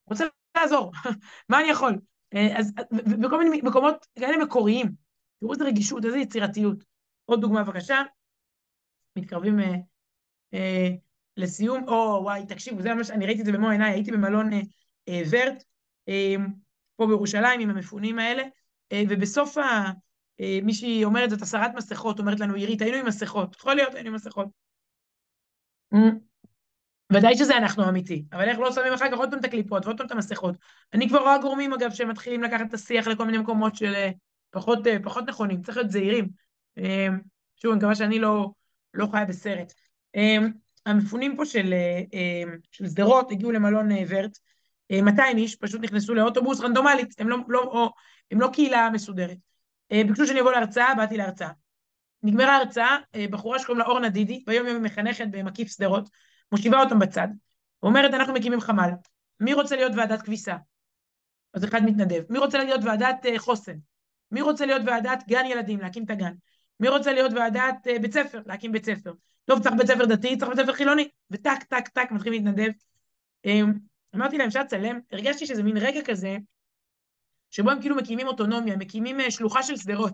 רוצה 0.08 0.26
לעזור, 0.58 0.92
מה 1.50 1.60
אני 1.60 1.70
יכול? 1.70 2.00
אה, 2.36 2.60
אז 2.60 2.74
בכל 3.22 3.44
מיני 3.44 3.62
מקומות 3.62 4.06
כאלה 4.20 4.38
מקוריים, 4.38 4.92
תראו 5.40 5.54
איזה 5.54 5.64
רגישות, 5.64 6.06
איזה 6.06 6.18
יצירתיות. 6.18 6.84
עוד 7.26 7.42
דוגמה 7.42 7.64
בבקשה, 7.64 8.02
מתקרבים 9.16 9.60
אה, 9.60 9.74
אה, 10.54 10.90
לסיום, 11.38 11.88
או 11.88 12.20
וואי, 12.24 12.46
תקשיבו, 12.46 12.82
זה 12.82 12.94
ממש, 12.94 13.12
אני 13.12 13.26
ראיתי 13.26 13.42
את 13.42 13.46
זה 13.46 13.52
במו 13.52 13.70
עיניי, 13.70 13.92
הייתי 13.92 14.12
במלון 14.12 14.54
אה, 14.54 14.60
אה, 15.08 15.22
ורט, 15.30 15.64
אה, 16.10 16.36
פה 16.96 17.08
בירושלים 17.08 17.60
עם 17.60 17.70
המפונים 17.70 18.20
האלה, 18.20 18.44
אה, 18.92 19.04
ובסוף 19.10 19.58
ה... 19.58 19.62
אה, 20.40 20.60
מישהי 20.64 21.06
אומרת 21.06 21.30
זאת 21.30 21.42
הסרת 21.42 21.72
מסכות, 21.76 22.20
אומרת 22.20 22.40
לנו, 22.40 22.56
עירית, 22.56 22.82
היינו 22.82 22.98
עם 22.98 23.06
מסכות, 23.06 23.56
יכול 23.56 23.74
להיות, 23.76 23.94
היינו 23.94 24.10
עם 24.10 24.16
מסכות. 24.16 24.48
ודאי 27.14 27.38
שזה 27.38 27.58
אנחנו 27.58 27.90
אמיתי, 27.90 28.26
אבל 28.32 28.50
איך 28.50 28.60
לא 28.60 28.72
שמים 28.72 28.94
אחר 28.94 29.12
כך 29.12 29.18
עוד 29.18 29.30
פעם 29.30 29.40
את 29.40 29.46
הקליפות 29.46 29.86
ועוד 29.86 29.98
פעם 29.98 30.08
את 30.08 30.12
המסכות. 30.12 30.56
אני 30.94 31.10
כבר 31.10 31.20
רואה 31.20 31.38
גורמים, 31.38 31.74
אגב, 31.74 31.92
שמתחילים 31.92 32.44
לקחת 32.44 32.66
את 32.70 32.74
השיח 32.74 33.08
לכל 33.08 33.26
מיני 33.26 33.38
מקומות 33.38 33.76
של 33.76 33.94
אה, 33.96 34.12
פחות, 34.50 34.88
אה, 34.88 34.98
פחות 35.04 35.30
נכונים, 35.30 35.62
צריך 35.62 35.78
להיות 35.78 35.92
זהירים. 35.92 36.30
אה, 36.78 37.08
שוב, 37.56 37.72
אני 37.72 37.78
מקווה 37.78 37.96
שאני 37.96 38.20
לא, 38.20 38.52
לא 38.94 39.08
חיה 39.12 39.26
בסרט. 39.26 39.74
המפונים 40.86 41.38
פה 41.38 41.46
של, 41.46 41.74
של 42.72 42.88
שדרות 42.88 43.32
הגיעו 43.32 43.52
למלון 43.52 43.90
ורט, 44.08 44.38
200 44.92 45.38
איש 45.38 45.56
פשוט 45.56 45.82
נכנסו 45.82 46.14
לאוטובוס 46.14 46.62
רנדומלית, 46.62 47.14
הם 47.20 47.30
לא, 47.30 47.38
לא, 47.48 47.60
או, 47.64 47.90
הם 48.32 48.42
לא 48.42 48.50
קהילה 48.54 48.90
מסודרת. 48.90 49.38
ביקשו 49.92 50.28
שאני 50.28 50.42
אבוא 50.42 50.52
להרצאה, 50.52 50.96
באתי 50.96 51.18
להרצאה. 51.18 51.50
נגמרה 52.26 52.56
ההרצאה, 52.56 52.98
אה, 53.16 53.26
בחורה 53.32 53.60
שקוראים 53.60 53.80
לה 53.80 53.86
אורנה 53.86 54.10
דידי, 54.10 54.44
ביום 54.48 54.68
יום 54.68 54.76
היא 54.76 54.84
מחנכת 54.86 55.26
במקיף 55.32 55.72
שדרות, 55.72 56.10
מושיבה 56.52 56.84
אותם 56.84 57.00
בצד, 57.00 57.28
ואומרת, 57.84 58.14
אנחנו 58.14 58.34
מקימים 58.34 58.62
חמ"ל, 58.62 58.90
מי 59.40 59.54
רוצה 59.54 59.76
להיות 59.76 59.92
ועדת 59.96 60.22
כביסה? 60.22 60.56
אז 61.54 61.66
אחד 61.66 61.84
מתנדב. 61.84 62.24
מי 62.30 62.40
רוצה 62.40 62.58
להיות 62.58 62.82
ועדת 62.84 63.26
חוסן? 63.38 63.76
מי 64.32 64.42
רוצה 64.42 64.66
להיות 64.66 64.82
ועדת 64.86 65.24
גן 65.28 65.46
ילדים, 65.46 65.80
להקים 65.80 66.04
את 66.04 66.10
הגן? 66.10 66.34
מי 66.80 66.90
רוצה 66.90 67.14
להיות 67.14 67.32
ועדת 67.36 67.88
uh, 67.88 68.00
בית 68.02 68.14
ספר, 68.14 68.42
להקים 68.46 68.72
בית 68.72 68.86
ספר? 68.86 69.14
טוב, 69.46 69.64
צריך 69.64 69.76
בית 69.78 69.88
ספר 69.88 70.06
דתי, 70.06 70.38
צריך 70.38 70.50
בית 70.50 70.60
ספר 70.60 70.74
חילוני, 70.74 71.10
וטק, 71.32 71.64
טק, 71.70 71.88
טק, 71.88 72.12
מתחילים 72.12 72.46
להתנדב. 72.46 72.72
Um, 73.48 73.50
אמרתי 74.16 74.38
להם, 74.38 74.48
אפשר 74.48 74.62
לצלם? 74.62 75.00
הרגשתי 75.12 75.46
שזה 75.46 75.64
מין 75.64 75.78
רגע 75.78 76.02
כזה, 76.06 76.38
שבו 77.52 77.72
הם 77.72 77.82
כאילו 77.82 77.96
מקימים 77.96 78.28
אוטונומיה, 78.28 78.78
מקימים 78.78 79.20
uh, 79.20 79.32
שלוחה 79.32 79.64
של 79.64 79.78
שדרות. 79.78 80.14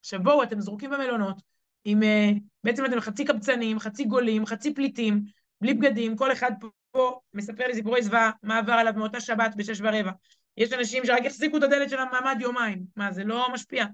עכשיו 0.00 0.22
בואו, 0.22 0.42
אתם 0.42 0.60
זרוקים 0.60 0.90
במלונות, 0.90 1.42
עם, 1.84 2.02
uh, 2.02 2.38
בעצם 2.64 2.86
אתם 2.86 3.00
חצי 3.00 3.24
קבצנים, 3.24 3.78
חצי 3.78 4.04
גולים, 4.04 4.46
חצי 4.46 4.74
פליטים, 4.74 5.22
בלי 5.60 5.74
בגדים, 5.74 6.16
כל 6.16 6.32
אחד 6.32 6.50
פה 6.90 7.20
מספר 7.34 7.66
לי 7.66 7.74
סיפורי 7.74 8.02
זוועה, 8.02 8.30
מה 8.42 8.58
עבר 8.58 8.72
עליו 8.72 8.92
מאותה 8.96 9.20
שבת 9.20 9.54
בשש 9.56 9.80
ורבע. 9.80 10.10
יש 10.56 10.72
אנשים 10.72 11.06
שרק 11.06 11.26
החזיקו 11.26 11.56
את 11.56 11.62
הדלת 11.62 11.90
של 11.90 11.98
המעמד 11.98 12.36
יומיים, 12.40 12.84
מה, 12.96 13.12
זה 13.12 13.24
לא 13.24 13.46
משפיע. 13.52 13.84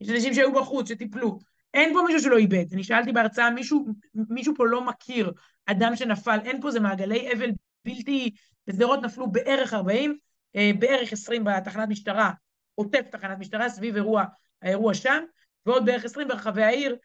יש 0.00 0.10
אנשים 0.10 0.34
שהיו 0.34 0.52
בחוץ, 0.52 0.88
שטיפלו. 0.88 1.38
אין 1.74 1.94
פה 1.94 2.02
מישהו 2.06 2.20
שלא 2.20 2.36
איבד. 2.36 2.64
אני 2.72 2.84
שאלתי 2.84 3.12
בהרצאה, 3.12 3.50
מישהו, 3.50 3.86
מישהו 4.14 4.54
פה 4.56 4.66
לא 4.66 4.84
מכיר 4.84 5.32
אדם 5.66 5.96
שנפל, 5.96 6.38
אין 6.44 6.60
פה, 6.60 6.70
זה 6.70 6.80
מעגלי 6.80 7.32
אבל 7.32 7.50
בלתי... 7.84 8.30
בשדרות 8.66 9.02
נפלו 9.02 9.32
בערך 9.32 9.74
40, 9.74 10.18
אה, 10.56 10.70
בערך 10.78 11.12
20 11.12 11.44
בתחנת 11.44 11.88
משטרה, 11.88 12.30
עוטף 12.74 13.00
תחנת 13.10 13.38
משטרה, 13.38 13.68
סביב 13.68 13.96
אירוע, 13.96 14.24
האירוע 14.62 14.94
שם, 14.94 15.24
ועוד 15.66 15.84
בערך 15.84 16.04
20 16.04 16.28
ברחבי 16.28 16.62
העיר, 16.62 16.96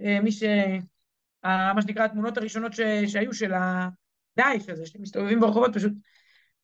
אה, 0.00 0.20
מי 0.20 0.32
ש... 0.32 0.42
מה 1.44 1.82
שנקרא 1.82 2.04
התמונות 2.04 2.38
הראשונות 2.38 2.72
ש... 2.72 2.80
שהיו 3.06 3.34
של 3.34 3.52
הדאעש 3.54 4.68
הזה, 4.68 4.86
שמסתובבים 4.86 5.40
ברחובות 5.40 5.74
פשוט 5.74 5.92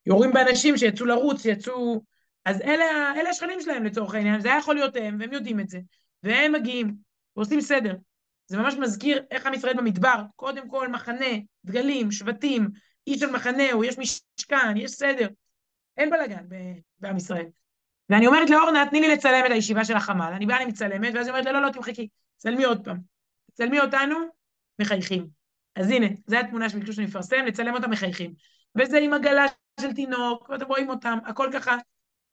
יורים 0.06 0.32
באנשים 0.32 0.76
שיצאו 0.76 1.06
לרוץ, 1.06 1.42
שיצאו... 1.42 2.02
אז 2.44 2.60
אלה, 2.60 3.12
אלה 3.16 3.30
השכנים 3.30 3.60
שלהם 3.60 3.84
לצורך 3.84 4.14
העניין, 4.14 4.40
זה 4.40 4.48
היה 4.48 4.58
יכול 4.58 4.74
להיות 4.74 4.96
הם, 4.96 5.16
והם 5.20 5.32
יודעים 5.32 5.60
את 5.60 5.68
זה, 5.68 5.80
והם 6.22 6.52
מגיעים 6.52 6.94
ועושים 7.40 7.60
סדר. 7.60 7.94
זה 8.46 8.58
ממש 8.58 8.74
מזכיר 8.74 9.24
איך 9.30 9.46
עם 9.46 9.54
ישראל 9.54 9.76
במדבר, 9.76 10.22
קודם 10.36 10.68
כל 10.68 10.88
מחנה, 10.88 11.26
דגלים, 11.64 12.10
שבטים, 12.10 12.68
איש 13.06 13.20
של 13.20 13.30
מחנהו, 13.30 13.84
יש 13.84 13.98
משכן, 13.98 14.76
יש 14.76 14.90
סדר. 14.90 15.28
אין 15.96 16.10
בלאגן 16.10 16.44
בעם 16.98 17.16
ישראל. 17.16 17.46
ואני 18.10 18.26
אומרת 18.26 18.50
לאורנה, 18.50 18.84
תני 18.90 19.00
לי 19.00 19.08
לצלם 19.08 19.46
את 19.46 19.50
הישיבה 19.50 19.84
של 19.84 19.96
החמ"ל. 19.96 20.32
אני 20.32 20.46
באה, 20.46 20.56
אני 20.56 20.64
מצלמת, 20.64 21.14
ואז 21.14 21.26
היא 21.26 21.32
אומרת, 21.32 21.44
לא, 21.46 21.52
לא, 21.52 21.62
לא, 21.62 21.70
תמחקי, 21.72 22.08
צלמי 22.36 22.64
עוד 22.64 22.84
פעם. 22.84 22.98
צלמי 23.52 23.80
אותנו, 23.80 24.16
מחייכים. 24.78 25.26
אז 25.76 25.90
הנה, 25.90 26.06
זו 26.26 26.36
התמונה 26.36 26.68
שביקשו 26.68 26.92
שאני 26.92 27.06
אפרסם, 27.06 27.44
לצלם 27.46 27.74
אותם 27.74 27.90
מחייכים. 27.90 28.34
וזה 28.78 28.98
עם 28.98 29.14
עגלה 29.14 29.44
של 29.80 29.92
תינוק, 29.92 30.48
ואתם 30.50 30.66
רואים 30.66 30.90
אותם, 30.90 31.18
הכל 31.26 31.50
ככה. 31.52 31.76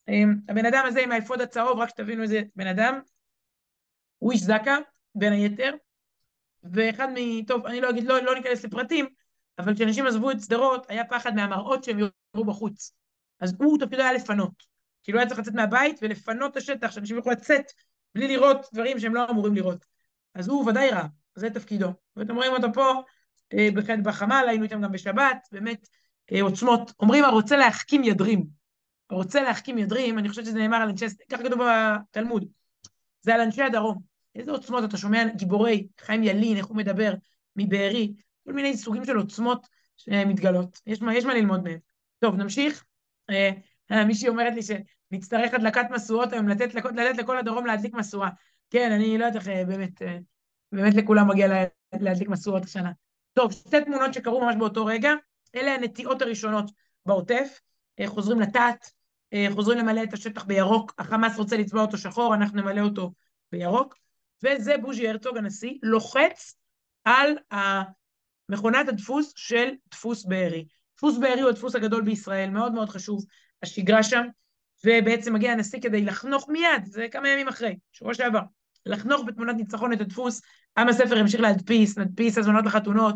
אמ, 0.07 0.35
הבן 0.49 0.65
אדם 0.65 0.83
הזה 0.87 1.01
עם 1.01 1.11
האפוד 1.11 1.41
הצהוב, 1.41 1.79
רק 1.79 1.89
שתבינו 1.89 2.23
איזה 2.23 2.41
בן 2.55 2.67
אדם, 2.67 2.99
הוא 4.17 4.31
איש 4.31 4.41
זקה, 4.41 4.77
בין 5.18 5.34
היתר, 5.34 5.74
ואחד 6.63 7.07
מ... 7.15 7.43
טוב, 7.43 7.65
אני 7.65 7.82
לא 7.82 7.89
אגיד, 7.89 8.03
לא, 8.03 8.24
לא 8.24 8.36
ניכנס 8.36 8.65
לפרטים, 8.65 9.05
אבל 9.59 9.76
כשאנשים 9.76 10.05
עזבו 10.05 10.32
את 10.32 10.41
שדרות, 10.41 10.86
היה 10.89 11.05
פחד 11.05 11.36
מהמראות 11.36 11.84
שהם 11.84 11.99
יראו 11.99 12.45
בחוץ. 12.45 12.91
אז 13.39 13.55
הוא 13.59 13.78
תפקידו 13.80 14.01
היה 14.01 14.13
לפנות. 14.13 14.63
כאילו 15.03 15.20
היה 15.20 15.28
צריך 15.28 15.39
לצאת 15.39 15.53
מהבית 15.53 15.99
ולפנות 16.01 16.51
את 16.51 16.57
השטח, 16.57 16.91
שאנשים 16.91 17.15
יוכלו 17.15 17.32
לצאת 17.32 17.65
בלי 18.15 18.28
לראות 18.28 18.65
דברים 18.74 18.99
שהם 18.99 19.15
לא 19.15 19.30
אמורים 19.30 19.55
לראות. 19.55 19.86
אז 20.36 20.47
הוא 20.47 20.70
ודאי 20.70 20.89
רע, 20.89 21.03
זה 21.36 21.49
תפקידו. 21.49 21.88
ואתם 22.15 22.36
רואים 22.36 22.51
אותו 22.51 22.68
פה, 22.74 22.93
אה, 23.53 23.70
בחמ"ל, 24.03 24.45
היינו 24.49 24.63
איתם 24.63 24.82
גם 24.82 24.91
בשבת, 24.91 25.47
באמת 25.51 25.88
אה, 26.32 26.41
עוצמות. 26.41 26.91
אומרים, 26.99 27.24
הרוצה 27.24 27.57
להחכים 27.57 28.03
ידרים. 28.03 28.45
הרוצה 29.09 29.41
להחכים 29.41 29.78
ידרים, 29.78 30.20
אני 30.20 30.30
חושבת 30.30 30.45
שזה 30.45 30.59
נאמר 30.59 30.78
על 30.78 30.89
אנשי, 30.89 31.05
ככה 31.32 31.43
כתוב 31.43 31.59
בתלמוד, 31.63 32.45
זה 33.22 33.36
על 33.36 33.41
אנשי 33.41 33.61
הדרום. 33.61 34.16
איזה 34.36 34.51
עוצמות, 34.51 34.84
אתה 34.84 34.97
שומע 34.97 35.23
גיבורי, 35.36 35.88
חיים 36.01 36.23
ילין, 36.23 36.57
איך 36.57 36.65
הוא 36.65 36.78
מדבר, 36.78 37.13
מבארי, 37.55 38.13
כל 38.45 38.53
מיני 38.53 38.78
סוגים 38.78 39.05
של 39.05 39.17
עוצמות 39.17 39.67
שמתגלות. 39.97 40.82
יש 40.86 41.01
מה, 41.01 41.15
יש 41.15 41.25
מה 41.25 41.34
ללמוד 41.34 41.63
מהם. 41.63 41.80
טוב, 42.19 42.36
נמשיך. 42.36 42.86
אה, 43.30 44.05
מישהי 44.05 44.30
אומרת 44.30 44.53
לי 44.53 44.61
שנצטרך 44.61 45.53
הדלקת 45.53 45.86
משואות 45.91 46.34
היום, 46.34 46.47
לתת, 46.47 46.73
לתת 46.73 47.17
לכל 47.17 47.38
הדרום 47.38 47.65
להדליק 47.65 47.93
משואה. 47.93 48.30
כן, 48.69 48.91
אני 48.91 49.17
לא 49.17 49.25
יודעת 49.25 49.41
איך, 49.41 49.47
אה, 49.47 49.65
באמת, 49.65 50.01
אה, 50.01 50.17
באמת 50.71 50.93
לכולם 50.93 51.28
מגיע 51.28 51.47
להדליק 51.93 52.30
משואות 52.30 52.65
השנה. 52.65 52.91
טוב, 53.34 53.51
שתי 53.51 53.82
תמונות 53.86 54.13
שקרו 54.13 54.41
ממש 54.41 54.55
באותו 54.55 54.86
רגע, 54.86 55.13
אלה 55.55 55.75
הנטיעות 55.75 56.21
הראשונות 56.21 56.71
בעוטף, 57.05 57.59
אה, 57.99 58.07
חוזרים 58.07 58.39
לטעת, 58.39 58.97
חוזרים 59.51 59.78
למלא 59.78 60.03
את 60.03 60.13
השטח 60.13 60.45
בירוק, 60.45 60.93
החמאס 60.97 61.38
רוצה 61.38 61.57
לצבוע 61.57 61.82
אותו 61.82 61.97
שחור, 61.97 62.36
אנחנו 62.36 62.61
נמלא 62.61 62.82
אותו 62.82 63.13
בירוק, 63.51 63.95
וזה 64.43 64.77
בוז'י 64.77 65.07
הרצוג 65.07 65.38
הנשיא, 65.38 65.73
לוחץ 65.83 66.55
על 67.03 67.38
מכונת 68.49 68.88
הדפוס 68.88 69.33
של 69.35 69.69
דפוס 69.91 70.25
בארי. 70.25 70.65
דפוס 70.97 71.17
בארי 71.17 71.41
הוא 71.41 71.49
הדפוס 71.49 71.75
הגדול 71.75 72.01
בישראל, 72.01 72.49
מאוד 72.49 72.73
מאוד 72.73 72.89
חשוב, 72.89 73.25
השגרה 73.63 74.03
שם, 74.03 74.25
ובעצם 74.85 75.33
מגיע 75.33 75.51
הנשיא 75.51 75.79
כדי 75.81 76.01
לחנוך 76.01 76.49
מיד, 76.49 76.85
זה 76.85 77.07
כמה 77.11 77.29
ימים 77.29 77.47
אחרי, 77.47 77.77
שבוע 77.91 78.13
שעבר, 78.13 78.41
לחנוך 78.85 79.23
בתמונת 79.25 79.55
ניצחון 79.55 79.93
את 79.93 80.01
הדפוס, 80.01 80.41
עם 80.77 80.89
הספר 80.89 81.17
ימשיך 81.17 81.41
להדפיס, 81.41 81.97
נדפיס 81.97 82.38
הזמנות 82.38 82.65
לחתונות, 82.65 83.15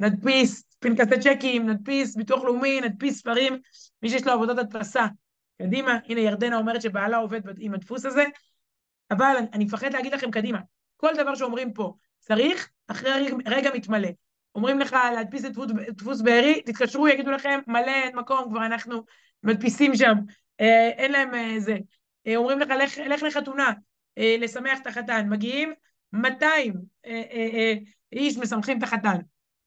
נדפיס 0.00 0.64
פנקסי 0.78 1.20
צ'קים, 1.20 1.68
נדפיס 1.68 2.16
ביטוח 2.16 2.44
לאומי, 2.44 2.80
נדפיס 2.80 3.18
ספרים, 3.18 3.58
מי 4.02 4.08
שיש 4.08 4.26
לו 4.26 4.32
עבודות 4.32 4.58
הדפסה, 4.58 5.06
קדימה, 5.62 5.98
הנה 6.08 6.20
ירדנה 6.20 6.56
אומרת 6.56 6.82
שבעלה 6.82 7.16
עובד 7.16 7.40
עם 7.58 7.74
הדפוס 7.74 8.06
הזה, 8.06 8.24
אבל 9.10 9.36
אני 9.52 9.64
מפחד 9.64 9.92
להגיד 9.92 10.14
לכם 10.14 10.30
קדימה, 10.30 10.58
כל 10.96 11.12
דבר 11.16 11.34
שאומרים 11.34 11.72
פה 11.72 11.94
צריך, 12.18 12.70
אחרי 12.88 13.10
רגע, 13.10 13.36
רגע 13.46 13.70
מתמלא. 13.74 14.08
אומרים 14.54 14.78
לך 14.78 14.96
להדפיס 15.14 15.44
את 15.44 15.52
דפוס 15.96 16.20
בארי, 16.20 16.62
תתקשרו, 16.62 17.08
יגידו 17.08 17.30
לכם, 17.30 17.60
מלא, 17.66 18.02
אין 18.04 18.16
מקום, 18.16 18.44
כבר 18.50 18.66
אנחנו 18.66 19.04
מדפיסים 19.42 19.96
שם, 19.96 20.14
אה, 20.60 20.88
אין 20.88 21.12
להם 21.12 21.34
אה, 21.34 21.60
זה. 21.60 21.76
אה, 22.26 22.36
אומרים 22.36 22.58
לך, 22.58 22.68
לך, 22.68 22.98
לך 22.98 23.22
לחתונה, 23.22 23.72
אה, 24.18 24.36
לשמח 24.38 24.80
את 24.82 24.86
החתן, 24.86 25.28
מגיעים 25.28 25.72
200 26.12 26.74
אה, 27.06 27.10
אה, 27.10 27.48
אה, 27.52 27.74
איש 28.12 28.38
משמחים 28.38 28.78
את 28.78 28.82
החתן. 28.82 29.18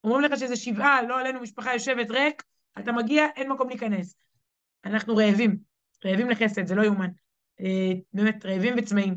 אומרים 0.04 0.22
לך 0.22 0.40
שזה 0.40 0.56
שבעה, 0.56 1.02
לא 1.02 1.20
עלינו, 1.20 1.42
משפחה 1.42 1.74
יושבת 1.74 2.12
ריק, 2.12 2.44
אתה 2.80 2.92
מגיע, 2.92 3.26
אין 3.36 3.52
מקום 3.52 3.70
להיכנס. 3.70 4.16
אנחנו 4.86 5.16
רעבים, 5.16 5.58
רעבים 6.06 6.30
לחסד, 6.30 6.68
זה 6.68 6.76
לא 6.76 6.84
יאומן. 6.84 7.10
אה, 7.62 7.94
באמת, 8.14 8.46
רעבים 8.46 8.74
וצמאים, 8.78 9.16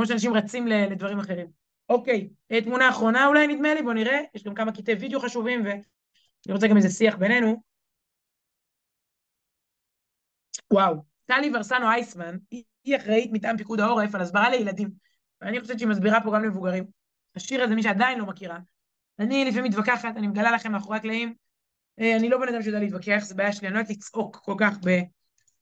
כמו 0.00 0.06
שאנשים 0.06 0.34
רצים 0.34 0.66
לדברים 0.66 1.18
אחרים. 1.18 1.46
אוקיי, 1.88 2.28
אה, 2.52 2.60
תמונה 2.60 2.88
אחרונה 2.88 3.26
אולי 3.26 3.46
נדמה 3.46 3.74
לי, 3.74 3.82
בואו 3.82 3.94
נראה, 3.94 4.20
יש 4.34 4.44
גם 4.44 4.54
כמה 4.54 4.72
קטעי 4.72 4.94
וידאו 4.94 5.20
חשובים 5.20 5.64
ואני 5.64 5.82
רוצה 6.50 6.68
גם 6.68 6.76
איזה 6.76 6.88
שיח 6.90 7.16
בינינו. 7.16 7.62
וואו, 10.72 10.94
טלי 11.26 11.50
ורסנו 11.54 11.90
אייסמן, 11.90 12.36
היא 12.84 12.96
אחראית 12.96 13.30
מטעם 13.32 13.56
פיקוד 13.56 13.80
העורף 13.80 14.14
על 14.14 14.20
הסברה 14.20 14.50
לילדים, 14.50 14.90
ואני 15.40 15.60
חושבת 15.60 15.78
שהיא 15.78 15.88
מסבירה 15.88 16.20
פה 16.22 16.34
גם 16.34 16.42
למבוגרים. 16.42 16.84
השיר 17.36 17.62
הזה, 17.62 17.74
מי 17.74 17.82
שעדיין 17.82 18.18
לא 18.18 18.26
מכירה, 18.26 18.58
אני 19.18 19.44
לפעמים 19.44 19.64
מתווכחת, 19.64 20.16
אני 20.16 20.26
מגלה 20.26 20.50
לכם 20.50 20.72
מאחורי 20.72 20.96
הקלעים, 20.96 21.34
אה, 22.00 22.16
אני 22.16 22.28
לא 22.28 22.38
בן 22.38 22.48
אדם 22.48 22.62
שיודע 22.62 22.78
להתווכח, 22.78 23.22
זה 23.24 23.34
בעיה 23.34 23.52
שלי, 23.52 23.68
אני 23.68 23.74
לא 23.74 23.78
יודעת 23.78 23.96
לצעוק 23.96 24.36
כל 24.36 24.54
כך 24.58 24.78
ב, 24.84 25.00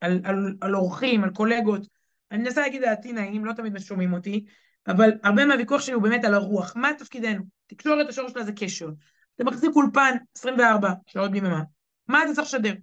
על, 0.01 0.21
על, 0.25 0.57
על 0.61 0.77
אורחים, 0.77 1.25
על 1.25 1.31
קולגות. 1.31 1.98
אני 2.31 2.43
מנסה 2.43 2.61
להגיד 2.61 2.83
דעתי 2.83 3.13
נעים, 3.13 3.45
לא 3.45 3.53
תמיד 3.53 3.79
שומעים 3.79 4.13
אותי, 4.13 4.45
אבל 4.87 5.11
הרבה 5.23 5.45
מהוויכוח 5.45 5.81
שלי 5.81 5.95
הוא 5.95 6.03
באמת 6.03 6.25
על 6.25 6.35
הרוח. 6.35 6.77
מה 6.77 6.91
תפקידנו? 6.99 7.45
תקשורת, 7.67 8.09
השורש 8.09 8.33
שלה 8.33 8.45
זה 8.45 8.53
קשר. 8.53 8.89
אתה 9.37 9.45
מחזיק 9.45 9.71
אולפן 9.77 10.17
24 10.37 10.91
שעות 11.07 11.31
ביממה. 11.31 11.63
מה 12.09 12.23
אתה 12.23 12.35
צריך 12.35 12.49
לשדר? 12.49 12.75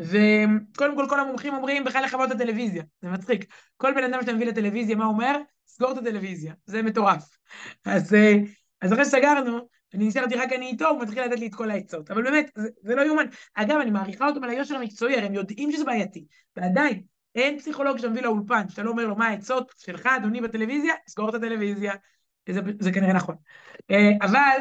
וקודם 0.00 0.96
כל, 0.96 1.06
כל 1.08 1.20
המומחים 1.20 1.54
אומרים 1.54 1.84
בכלל 1.84 2.04
לכבות 2.04 2.30
את 2.30 2.36
הטלוויזיה. 2.36 2.82
זה 3.02 3.08
מצחיק. 3.08 3.44
כל 3.76 3.94
בן 3.94 4.04
אדם 4.04 4.20
שאתה 4.20 4.32
מביא 4.32 4.46
לטלוויזיה, 4.46 4.96
מה 4.96 5.04
הוא 5.04 5.12
אומר? 5.12 5.38
סגור 5.66 5.92
את 5.92 5.98
הטלוויזיה. 5.98 6.54
זה 6.66 6.82
מטורף. 6.82 7.36
אז, 7.84 8.14
אה, 8.14 8.34
אז 8.80 8.92
אחרי 8.92 9.04
שסגרנו, 9.04 9.68
אני 9.94 10.08
נשארתי 10.08 10.34
רק 10.34 10.52
אני 10.52 10.66
איתו, 10.66 10.88
הוא 10.88 11.02
מתחיל 11.02 11.24
לתת 11.24 11.38
לי 11.38 11.46
את 11.46 11.54
כל 11.54 11.70
העצות. 11.70 12.10
אבל 12.10 12.22
באמת, 12.22 12.50
זה, 12.54 12.68
זה 12.82 12.94
לא 12.94 13.02
יאומן. 13.02 13.26
אגב, 13.54 13.76
אני 13.80 13.90
מעריכה 13.90 14.26
אותם 14.26 14.44
על 14.44 14.50
היושר 14.50 14.76
המקצועי, 14.76 15.16
הרי 15.16 15.26
הם 15.26 15.34
יודעים 15.34 15.72
שזה 15.72 15.84
בעייתי. 15.84 16.26
ועדיין, 16.56 17.02
אין 17.36 17.58
פסיכולוג 17.58 17.96
שאתה 17.96 18.08
מביא 18.08 18.22
לאולפן, 18.22 18.68
שאתה 18.68 18.82
לא 18.82 18.90
אומר 18.90 19.06
לו 19.06 19.16
מה 19.16 19.26
העצות 19.26 19.74
שלך, 19.78 20.06
אדוני, 20.06 20.40
בטלוויזיה, 20.40 20.94
סגור 21.08 21.28
את 21.28 21.34
הטלוויזיה. 21.34 21.94
זה, 22.50 22.60
זה 22.80 22.92
כנראה 22.92 23.12
נכון. 23.12 23.36
אה, 23.90 24.10
אבל, 24.22 24.58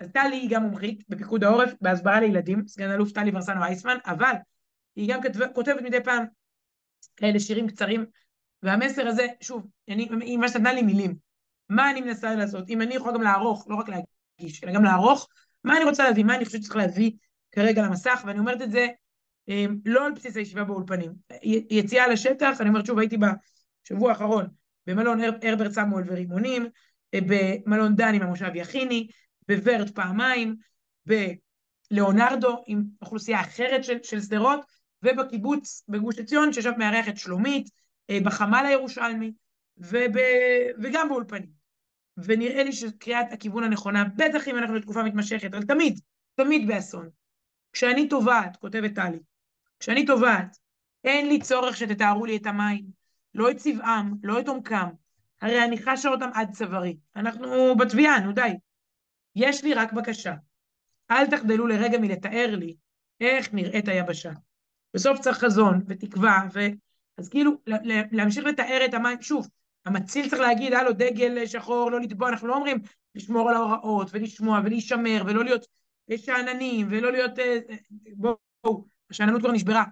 אז 0.00 0.08
טלי 0.12 0.36
היא 0.36 0.50
גם 0.50 0.62
מומחית 0.62 1.04
בפיקוד 1.08 1.44
העורף, 1.44 1.74
בהסברה 1.80 2.20
לילדים, 2.20 2.66
סגן 2.66 2.90
אלוף 2.90 3.12
טלי 3.12 3.30
ורסנו 3.34 3.64
אייסמן, 3.64 3.96
אבל 4.06 4.32
היא 4.96 5.14
גם 5.14 5.22
כתב, 5.22 5.52
כותבת 5.54 5.82
מדי 5.82 6.04
פעם 6.04 6.24
כאלה 7.16 7.40
שירים 7.40 7.68
קצרים, 7.68 8.06
והמסר 8.62 9.08
הזה, 9.08 9.26
שוב, 9.40 9.66
אני, 9.88 10.08
היא 10.20 10.38
ממש 10.38 10.50
נתנה 10.56 10.72
לי 10.72 10.82
מילים. 10.82 11.14
מה 11.68 11.90
אני 11.90 12.00
מנסה 12.00 12.34
לעשות? 12.34 12.68
אם 12.68 12.82
אני 12.82 12.94
יכולה 12.94 13.14
גם 13.14 13.22
לערוך, 13.22 13.66
לא 13.68 13.76
רק 13.76 13.86
להגיש, 13.88 14.64
אלא 14.64 14.72
גם 14.72 14.84
לערוך, 14.84 15.28
מה 15.64 15.76
אני 15.76 15.84
רוצה 15.84 16.04
להביא, 16.04 16.24
מה 16.24 16.36
אני 16.36 16.44
חושבת 16.44 16.62
שצריך 16.62 16.76
להביא 16.76 17.12
כרגע 17.52 17.82
למסך, 17.82 18.22
ואני 18.26 18.38
אומרת 18.38 18.62
את 18.62 18.70
זה 18.70 18.88
לא 19.84 20.06
על 20.06 20.12
בסיס 20.12 20.36
הישיבה 20.36 20.64
באולפנים. 20.64 21.12
יציאה 21.70 22.08
לשטח, 22.08 22.56
אני 22.60 22.68
אומרת 22.68 22.86
שוב, 22.86 22.98
הייתי 22.98 23.16
בשבוע 23.16 24.10
האחרון 24.10 24.46
במלון 24.86 25.20
הרברט 25.42 25.72
סמואל 25.72 26.04
ורימונים, 26.06 26.66
אה, 27.14 27.18
במלון 27.26 27.96
דן 27.96 28.14
עם 28.14 28.22
המושב 28.22 28.50
יכיני, 28.54 29.08
בוורט 29.48 29.90
פעמיים, 29.90 30.56
בלאונרדו 31.90 32.62
עם 32.66 32.82
אוכלוסייה 33.02 33.40
אחרת 33.40 33.84
של 33.84 34.20
שדרות, 34.20 34.60
ובקיבוץ 35.02 35.84
בגוש 35.88 36.18
עציון, 36.18 36.52
ששם 36.52 36.72
מארח 36.78 37.08
את 37.08 37.16
שלומית, 37.16 37.70
אה, 38.10 38.18
בחמ"ל 38.24 38.66
הירושלמי, 38.66 39.32
וב... 39.78 40.16
וגם 40.82 41.08
באולפנים. 41.08 41.64
ונראה 42.16 42.64
לי 42.64 42.72
שקריאת 42.72 43.26
הכיוון 43.32 43.64
הנכונה, 43.64 44.04
בטח 44.16 44.48
אם 44.48 44.58
אנחנו 44.58 44.74
בתקופה 44.74 45.02
מתמשכת, 45.02 45.54
אבל 45.54 45.62
תמיד, 45.62 46.00
תמיד 46.34 46.68
באסון. 46.68 47.08
כשאני 47.72 48.08
טובעת, 48.08 48.56
כותבת 48.56 48.94
טלי, 48.94 49.18
כשאני 49.80 50.06
טובעת, 50.06 50.56
אין 51.04 51.28
לי 51.28 51.40
צורך 51.40 51.76
שתתארו 51.76 52.26
לי 52.26 52.36
את 52.36 52.46
המים, 52.46 52.84
לא 53.34 53.50
את 53.50 53.56
צבעם, 53.56 54.14
לא 54.22 54.40
את 54.40 54.48
עומקם, 54.48 54.88
הרי 55.40 55.64
אני 55.64 55.78
חשה 55.78 56.08
אותם 56.08 56.30
עד 56.34 56.50
צווארי. 56.52 56.96
אנחנו 57.16 57.76
בתביעה, 57.76 58.20
נו 58.20 58.32
די. 58.32 58.52
יש 59.36 59.64
לי 59.64 59.74
רק 59.74 59.92
בקשה, 59.92 60.34
אל 61.10 61.26
תחדלו 61.26 61.66
לרגע 61.66 61.98
מלתאר 61.98 62.56
לי 62.56 62.76
איך 63.20 63.54
נראית 63.54 63.88
היבשה. 63.88 64.30
בסוף 64.94 65.20
צריך 65.20 65.38
חזון 65.38 65.82
ותקווה, 65.86 66.42
ו... 66.54 66.60
אז 67.18 67.28
כאילו 67.28 67.52
להמשיך 68.12 68.44
לתאר 68.44 68.82
את 68.84 68.94
המים, 68.94 69.22
שוב, 69.22 69.48
המציל 69.84 70.28
צריך 70.28 70.40
להגיד, 70.40 70.72
הלו, 70.72 70.92
דגל 70.92 71.46
שחור, 71.46 71.90
לא 71.90 72.00
לטבוע, 72.00 72.28
אנחנו 72.28 72.48
לא 72.48 72.54
אומרים 72.54 72.78
לשמור 73.14 73.50
על 73.50 73.56
ההוראות 73.56 74.08
ולשמוע 74.12 74.60
ולהישמר 74.64 75.22
ולא 75.26 75.44
להיות 75.44 75.66
שאננים 76.16 76.86
ולא 76.90 77.12
להיות... 77.12 77.38
אה, 77.38 77.58
אה, 77.70 77.76
בואו, 78.16 78.86
השאננות 79.10 79.40
כבר 79.40 79.52
נשברה. 79.52 79.84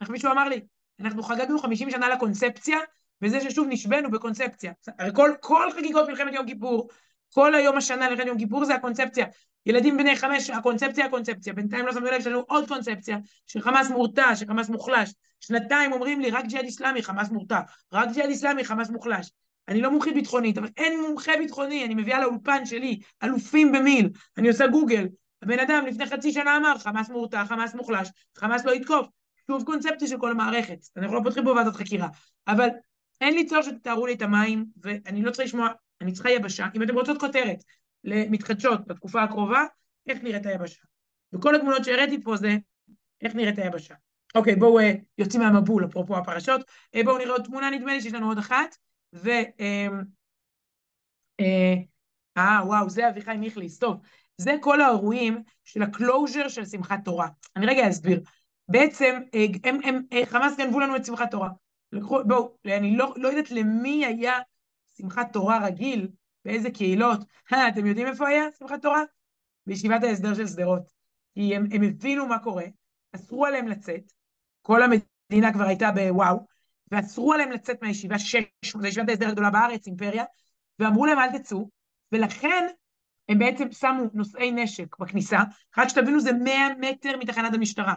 איך 0.00 0.10
מישהו 0.10 0.32
אמר 0.32 0.48
לי, 0.48 0.60
אנחנו 1.00 1.22
חגגנו 1.22 1.58
50 1.58 1.90
שנה 1.90 2.08
לקונספציה, 2.08 2.78
וזה 3.22 3.40
ששוב 3.40 3.66
נשבנו 3.70 4.10
בקונספציה. 4.10 4.72
הרי 4.98 5.10
כל, 5.14 5.30
כל 5.40 5.72
חגיגות 5.72 6.08
מלחמת 6.08 6.32
יום 6.32 6.46
כיפור, 6.46 6.88
כל 7.34 7.54
היום 7.54 7.76
השנה 7.76 8.08
למלחמת 8.08 8.26
יום 8.26 8.38
כיפור 8.38 8.64
זה 8.64 8.74
הקונספציה. 8.74 9.26
ילדים 9.66 9.96
בני 9.96 10.16
חמש, 10.16 10.50
הקונספציה 10.50 11.06
הקונספציה. 11.06 11.52
בינתיים 11.52 11.86
לא 11.86 11.92
שמנו 11.92 12.06
לב, 12.06 12.20
יש 12.20 12.26
לנו 12.26 12.40
עוד 12.48 12.68
קונספציה, 12.68 13.18
שחמאס 13.46 13.90
מורתע, 13.90 14.36
שחמאס 14.36 14.68
מוחלש. 14.68 15.14
שנתיים 15.40 15.92
אומרים 15.92 16.20
לי, 16.20 16.30
רק 16.30 16.44
ג'יהאד 16.44 16.64
איסלאמי, 16.64 17.02
חמאס 17.02 17.30
מורתע. 17.30 17.60
רק 17.92 18.08
ג'יהאד 18.12 18.30
איסלאמי, 18.30 18.64
חמאס 18.64 18.90
מוחלש. 18.90 19.30
אני 19.68 19.80
לא 19.80 19.90
מומחית 19.90 20.14
ביטחונית, 20.14 20.58
אבל 20.58 20.68
אין 20.76 21.00
מומחה 21.00 21.32
ביטחוני, 21.38 21.84
אני 21.84 21.94
מביאה 21.94 22.20
לאולפן 22.20 22.66
שלי, 22.66 22.98
אלופים 23.22 23.72
במיל, 23.72 24.08
אני 24.36 24.48
עושה 24.48 24.66
גוגל. 24.66 25.06
הבן 25.42 25.58
אדם 25.58 25.86
לפני 25.86 26.06
חצי 26.06 26.32
שנה 26.32 26.56
אמר, 26.56 26.78
חמאס 26.78 27.10
מורתע, 27.10 27.44
חמאס 27.44 27.74
מוחלש, 27.74 28.08
חמאס 28.38 28.64
לא 28.64 28.74
יתקוף. 28.74 29.06
שוב 29.46 29.64
קונספציה 29.64 30.08
של 30.08 30.18
כל 30.18 30.30
המערכת. 30.30 30.78
אנחנו 30.96 31.16
לא 31.16 31.20
פותחים 31.24 31.44
פה 31.44 31.50
ועדת 31.50 31.74
חקירה. 31.74 32.08
אבל 32.48 32.68
אין 33.20 33.34
לי 33.34 33.46
צורך 33.46 33.64
שתתארו 33.64 34.06
לי 34.06 34.12
את 34.12 34.22
המים, 34.22 34.64
ואני 34.82 35.22
לא 35.22 35.30
צריכה 35.30 35.44
לשמוע, 35.44 35.68
אני 36.00 36.12
צריכה 36.12 36.30
יבשה. 36.30 36.66
אם 36.74 36.82
אתם 36.82 36.94
רוצות 36.94 37.20
כותרת 37.20 37.58
למתחדשות 38.04 38.86
בתקופה 38.86 39.22
הקרובה, 39.22 39.64
איך 40.08 40.22
נראית 40.22 40.46
היבשה. 40.46 40.82
וכל 41.32 41.54
התמונות 41.54 41.84
שהראיתי 41.84 42.22
פה 42.22 42.36
זה 42.36 42.56
איך 43.20 43.34
נראית 43.34 43.58
היבשה. 43.58 43.94
אוקיי, 44.34 44.56
בואו 44.56 44.80
uh, 44.80 44.82
יוצאים 45.18 45.42
מהמבול, 45.42 45.84
אפרופו 45.84 46.16
הפרשות. 46.16 46.60
Uh, 46.96 47.04
בואו 47.04 47.18
נראה 47.18 47.32
עוד 47.32 47.44
תמונה, 47.44 47.70
נדמה 47.70 47.94
לי 47.94 48.00
שיש 48.00 48.12
לנו 48.12 48.28
עוד 48.28 48.38
אחת. 48.38 48.76
ו... 49.14 49.30
אמ, 49.60 50.00
אה, 51.40 51.74
אה, 52.36 52.66
וואו, 52.66 52.90
זה 52.90 53.08
אביחי 53.08 53.36
מיכליס. 53.36 53.78
טוב, 53.78 54.00
זה 54.40 54.56
כל 54.60 54.80
האירועים 54.80 55.42
של 55.64 55.82
הקלוז'ר 55.82 56.48
של 56.48 56.64
שמחת 56.64 56.98
תורה. 57.04 57.28
אני 57.56 57.66
רגע 57.66 57.88
אסביר. 57.88 58.22
בעצם, 58.68 59.20
הם, 59.64 59.80
הם, 59.84 60.02
הם, 60.10 60.24
חמאס 60.24 60.56
גנבו 60.56 60.80
לנו 60.80 60.96
את 60.96 61.04
שמחת 61.04 61.30
תורה. 61.30 61.48
לקחו, 61.92 62.24
בואו, 62.24 62.56
אני 62.66 62.96
לא, 62.96 63.14
לא 63.16 63.28
יודעת 63.28 63.50
למי 63.50 64.06
היה 64.06 64.38
שמחת 64.96 65.32
תורה 65.32 65.66
רגיל, 65.66 66.08
באיזה 66.44 66.70
קהילות. 66.70 67.20
אה, 67.52 67.68
אתם 67.68 67.86
יודעים 67.86 68.06
איפה 68.06 68.28
היה 68.28 68.44
שמחת 68.58 68.82
תורה? 68.82 69.02
בישיבת 69.66 70.02
ההסדר 70.02 70.34
של 70.34 70.46
שדרות. 70.46 70.92
כי 71.34 71.56
הם, 71.56 71.66
הם 71.72 71.82
הבינו 71.82 72.26
מה 72.26 72.38
קורה, 72.38 72.64
אסרו 73.16 73.46
עליהם 73.46 73.68
לצאת, 73.68 74.12
כל 74.62 74.82
המדינה 74.82 75.52
כבר 75.52 75.64
הייתה 75.64 75.90
בוואו, 75.90 76.46
ואסרו 76.92 77.32
עליהם 77.32 77.52
לצאת 77.52 77.82
מהישיבה, 77.82 78.18
שש, 78.18 78.44
זו 78.76 78.86
ישיבת 78.86 79.08
ההסדר 79.08 79.28
הגדולה 79.28 79.50
בארץ, 79.50 79.86
אימפריה, 79.86 80.24
ואמרו 80.78 81.06
להם 81.06 81.18
אל 81.18 81.38
תצאו, 81.38 81.68
ולכן 82.12 82.66
הם 83.30 83.38
בעצם 83.38 83.72
שמו 83.72 84.04
נושאי 84.14 84.50
נשק 84.50 84.98
בכניסה, 84.98 85.38
רק 85.78 85.88
שתבינו 85.88 86.20
זה 86.20 86.32
100 86.32 86.54
מטר 86.80 87.16
מתחנת 87.16 87.54
המשטרה. 87.54 87.94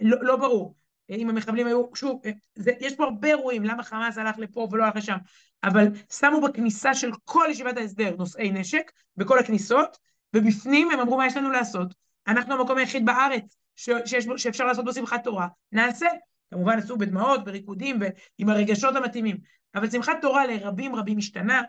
לא, 0.00 0.16
לא 0.22 0.36
ברור. 0.36 0.74
אם 1.10 1.30
המחבלים 1.30 1.66
היו, 1.66 1.84
שוב, 1.94 2.22
זה, 2.54 2.72
יש 2.80 2.94
פה 2.94 3.04
הרבה 3.04 3.28
אירועים, 3.28 3.64
למה 3.64 3.82
חמאס 3.82 4.18
הלך 4.18 4.38
לפה 4.38 4.68
ולא 4.70 4.84
הלך 4.84 4.96
לשם, 4.96 5.16
אבל 5.64 5.88
שמו 6.12 6.40
בכניסה 6.40 6.94
של 6.94 7.10
כל 7.24 7.46
ישיבת 7.50 7.76
ההסדר 7.76 8.16
נושאי 8.18 8.50
נשק, 8.50 8.92
בכל 9.16 9.38
הכניסות, 9.38 9.98
ובפנים 10.34 10.90
הם 10.90 11.00
אמרו 11.00 11.16
מה 11.16 11.26
יש 11.26 11.36
לנו 11.36 11.50
לעשות. 11.50 11.94
אנחנו 12.26 12.54
המקום 12.54 12.78
היחיד 12.78 13.06
בארץ 13.06 13.56
ש, 13.76 13.90
שיש, 14.06 14.26
שאפשר 14.36 14.66
לעשות 14.66 14.84
בו 14.84 14.92
שמחת 14.92 15.24
תורה, 15.24 15.48
נעשה. 15.72 16.06
כמובן 16.50 16.78
עשו 16.78 16.96
בדמעות, 16.96 17.44
בריקודים 17.44 18.00
ועם 18.00 18.48
הרגשות 18.48 18.96
המתאימים. 18.96 19.36
אבל 19.74 19.90
שמחת 19.90 20.16
תורה 20.20 20.46
לרבים 20.46 20.94
רבים 20.94 21.18
השתנה, 21.18 21.62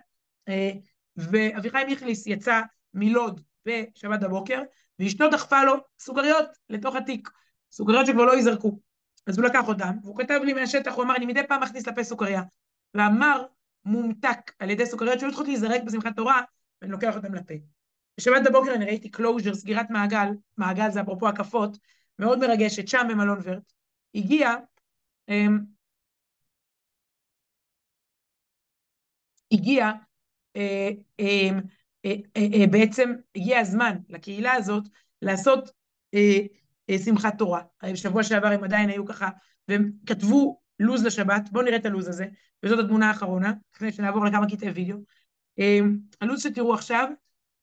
אה, 0.47 0.72
ואביחי 1.18 1.84
מיכליס 1.88 2.28
יצא 2.28 2.62
מלוד 2.94 3.42
בשבת 3.66 4.20
בבוקר, 4.20 4.62
ואשתו 5.00 5.30
דחפה 5.30 5.64
לו 5.64 5.74
סוכריות 6.00 6.46
לתוך 6.70 6.96
התיק, 6.96 7.30
סוכריות 7.72 8.06
שכבר 8.06 8.26
לא 8.26 8.36
ייזרקו. 8.36 8.80
אז 9.28 9.38
הוא 9.38 9.46
לקח 9.46 9.68
אותם, 9.68 9.96
והוא 10.04 10.18
כתב 10.18 10.40
לי 10.44 10.54
מהשטח, 10.54 10.94
הוא 10.96 11.04
אמר, 11.04 11.16
אני 11.16 11.26
מדי 11.26 11.48
פעם 11.48 11.64
מכניס 11.64 11.88
לפה 11.88 12.04
סוכריה. 12.04 12.42
ואמר, 12.94 13.46
מומתק 13.86 14.52
על 14.60 14.70
ידי 14.70 14.86
סוכריות 14.86 15.20
שהיו 15.20 15.30
צריכות 15.30 15.48
להיזרק 15.48 15.82
בשמחת 15.84 16.16
תורה, 16.16 16.42
ואני 16.82 16.92
לוקח 16.92 17.16
אותם 17.16 17.34
לפה. 17.34 17.54
בשבת 18.18 18.42
בבוקר 18.46 18.74
אני 18.74 18.86
ראיתי 18.86 19.12
closure, 19.12 19.53
סגירת 19.54 19.90
מעגל, 19.90 20.28
מעגל 20.58 20.92
זה 20.92 21.02
אפרופו 21.02 21.28
הקפות, 21.28 21.78
מאוד 22.20 22.40
מרגשת, 22.40 22.88
שם 22.88 23.08
במלון 23.10 23.40
ורט. 23.44 23.74
הגיע, 24.16 24.56
אמ, 25.30 25.60
הגיע, 29.52 29.92
אה, 30.56 30.90
אמ, 31.20 31.60
בעצם 32.72 33.14
הגיע 33.36 33.60
הזמן 33.60 33.97
לקהילה 34.10 34.53
הזאת 34.53 34.84
לעשות 35.22 35.70
שמחת 37.05 37.38
תורה. 37.38 37.62
בשבוע 37.84 38.24
שעבר 38.24 38.47
הם 38.47 38.64
עדיין 38.64 38.89
היו 38.89 39.05
ככה, 39.05 39.30
והם 39.68 39.91
כתבו 40.05 40.60
לו"ז 40.80 41.05
לשבת, 41.05 41.49
בואו 41.51 41.66
נראה 41.66 41.78
את 41.78 41.86
הלו"ז 41.86 42.08
הזה, 42.08 42.26
וזאת 42.64 42.80
התמונה 42.80 43.08
האחרונה, 43.08 43.53
לפני 43.76 43.91
שנעבור 43.91 44.26
לכמה 44.26 44.49
קטעי 44.49 44.70
וידאו. 44.70 44.97
הלו"ז 46.22 46.43
שתראו 46.43 46.74
עכשיו, 46.74 47.10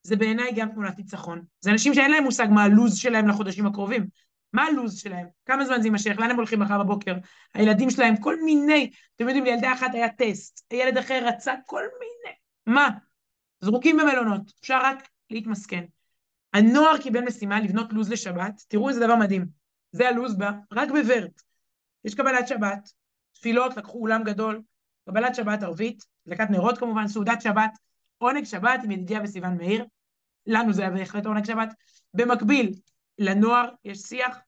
זה 0.02 0.16
בעיניי 0.16 0.52
גם 0.56 0.68
תמונת 0.68 0.98
ניצחון. 0.98 1.42
זה 1.60 1.70
אנשים 1.70 1.94
שאין 1.94 2.10
להם 2.10 2.24
מושג 2.24 2.46
מה 2.50 2.64
הלו"ז 2.64 2.96
שלהם 2.96 3.28
לחודשים 3.28 3.66
הקרובים. 3.66 4.06
מה 4.52 4.64
הלו"ז 4.64 4.98
שלהם? 4.98 5.26
כמה 5.46 5.64
זמן 5.64 5.80
זה 5.80 5.86
יימשך? 5.86 6.18
לאן 6.18 6.30
הם 6.30 6.36
הולכים 6.36 6.60
מחר 6.60 6.82
בבוקר? 6.82 7.14
הילדים 7.54 7.90
שלהם, 7.90 8.16
כל 8.16 8.42
מיני, 8.42 8.90
אתם 9.16 9.28
יודעים, 9.28 9.44
לילדה 9.44 9.72
אחת 9.72 9.94
היה 9.94 10.08
טסט, 10.08 10.72
ילד 10.72 10.98
אחר 10.98 11.22
רצה 11.26 11.54
כל 11.66 11.82
מיני. 12.00 12.34
מה? 12.66 12.88
זרוקים 13.64 13.96
במלונות, 13.96 14.52
אפשר 14.60 14.80
רק 14.82 15.08
להתמסכן. 15.30 15.84
הנוער 16.52 16.98
קיבל 16.98 17.20
משימה 17.20 17.60
לבנות 17.60 17.92
לו"ז 17.92 18.10
לשבת, 18.10 18.62
תראו 18.68 18.88
איזה 18.88 19.00
דבר 19.00 19.16
מדהים. 19.16 19.46
זה 19.92 20.08
הלו"ז 20.08 20.36
בה, 20.36 20.50
רק 20.72 20.88
בוורט. 20.88 21.42
יש 22.04 22.14
קבלת 22.14 22.48
שבת, 22.48 22.92
תפילות, 23.32 23.76
לקחו 23.76 23.98
אולם 23.98 24.24
גדול, 24.24 24.62
קבלת 25.08 25.34
שבת 25.34 25.62
ערבית, 25.62 26.04
דלקת 26.26 26.50
נרות 26.50 26.78
כמובן, 26.78 27.08
סעודת 27.08 27.42
שבת, 27.42 27.70
עונג 28.18 28.44
שבת 28.44 28.80
עם 28.84 28.90
ידידיה 28.90 29.20
וסיון 29.24 29.56
מאיר, 29.56 29.84
לנו 30.46 30.72
זה 30.72 30.82
היה 30.82 30.90
בהחלט 30.90 31.26
עונג 31.26 31.44
שבת. 31.44 31.74
במקביל, 32.14 32.72
לנוער 33.18 33.68
יש 33.84 33.98
שיח, 33.98 34.38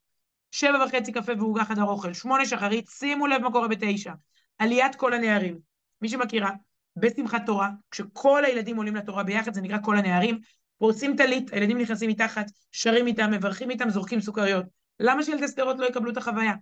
שבע 0.50 0.84
וחצי 0.84 1.12
קפה 1.12 1.32
ועוגה 1.38 1.64
חדר 1.64 1.84
אוכל, 1.84 2.12
שמונה 2.12 2.46
שחרית, 2.46 2.88
שימו 2.88 3.26
לב 3.26 3.42
מה 3.42 3.52
קורה 3.52 3.68
בתשע, 3.68 4.12
עליית 4.58 4.94
כל 4.94 5.14
הנערים. 5.14 5.58
מי 6.02 6.08
שמכירה, 6.08 6.50
בשמחת 6.96 7.42
תורה, 7.46 7.70
כשכל 7.90 8.44
הילדים 8.44 8.76
עולים 8.76 8.96
לתורה 8.96 9.22
ביחד, 9.22 9.54
זה 9.54 9.60
נקרא 9.60 9.78
כל 9.82 9.96
הנערים, 9.96 10.38
פורצים 10.78 11.16
טלית, 11.16 11.52
הילדים 11.52 11.78
נכנסים 11.78 12.10
מתחת, 12.10 12.46
שרים 12.72 13.06
איתם, 13.06 13.30
מברכים 13.30 13.70
איתם, 13.70 13.90
זורקים 13.90 14.20
סוכריות. 14.20 14.66
למה 15.00 15.22
שילדי 15.22 15.48
שדרות 15.48 15.78
לא 15.78 15.86
יקבלו 15.86 16.10
את 16.10 16.16
החוויה? 16.16 16.52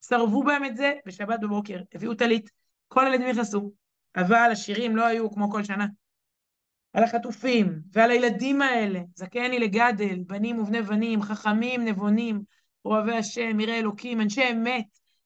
צרבו 0.00 0.42
בהם 0.42 0.64
את 0.64 0.76
זה 0.76 0.92
בשבת 1.06 1.40
בבוקר, 1.40 1.80
הביאו 1.94 2.14
טלית, 2.14 2.50
כל 2.88 3.06
הילדים 3.06 3.28
נכנסו, 3.28 3.72
אבל 4.16 4.48
השירים 4.52 4.96
לא 4.96 5.06
היו 5.06 5.30
כמו 5.30 5.50
כל 5.50 5.64
שנה. 5.64 5.86
על 6.92 7.04
החטופים 7.04 7.80
ועל 7.92 8.10
הילדים 8.10 8.62
האלה, 8.62 9.00
זכני 9.14 9.58
לגדל, 9.58 10.18
בנים 10.26 10.58
ובני 10.58 10.82
בנים, 10.82 11.22
חכמים, 11.22 11.84
נבונים, 11.84 12.42
אוהבי 12.84 13.16
השם, 13.16 13.60
יראי 13.60 13.78
אלוקים, 13.78 14.20
אנשי 14.20 14.50
אמת, 14.50 14.84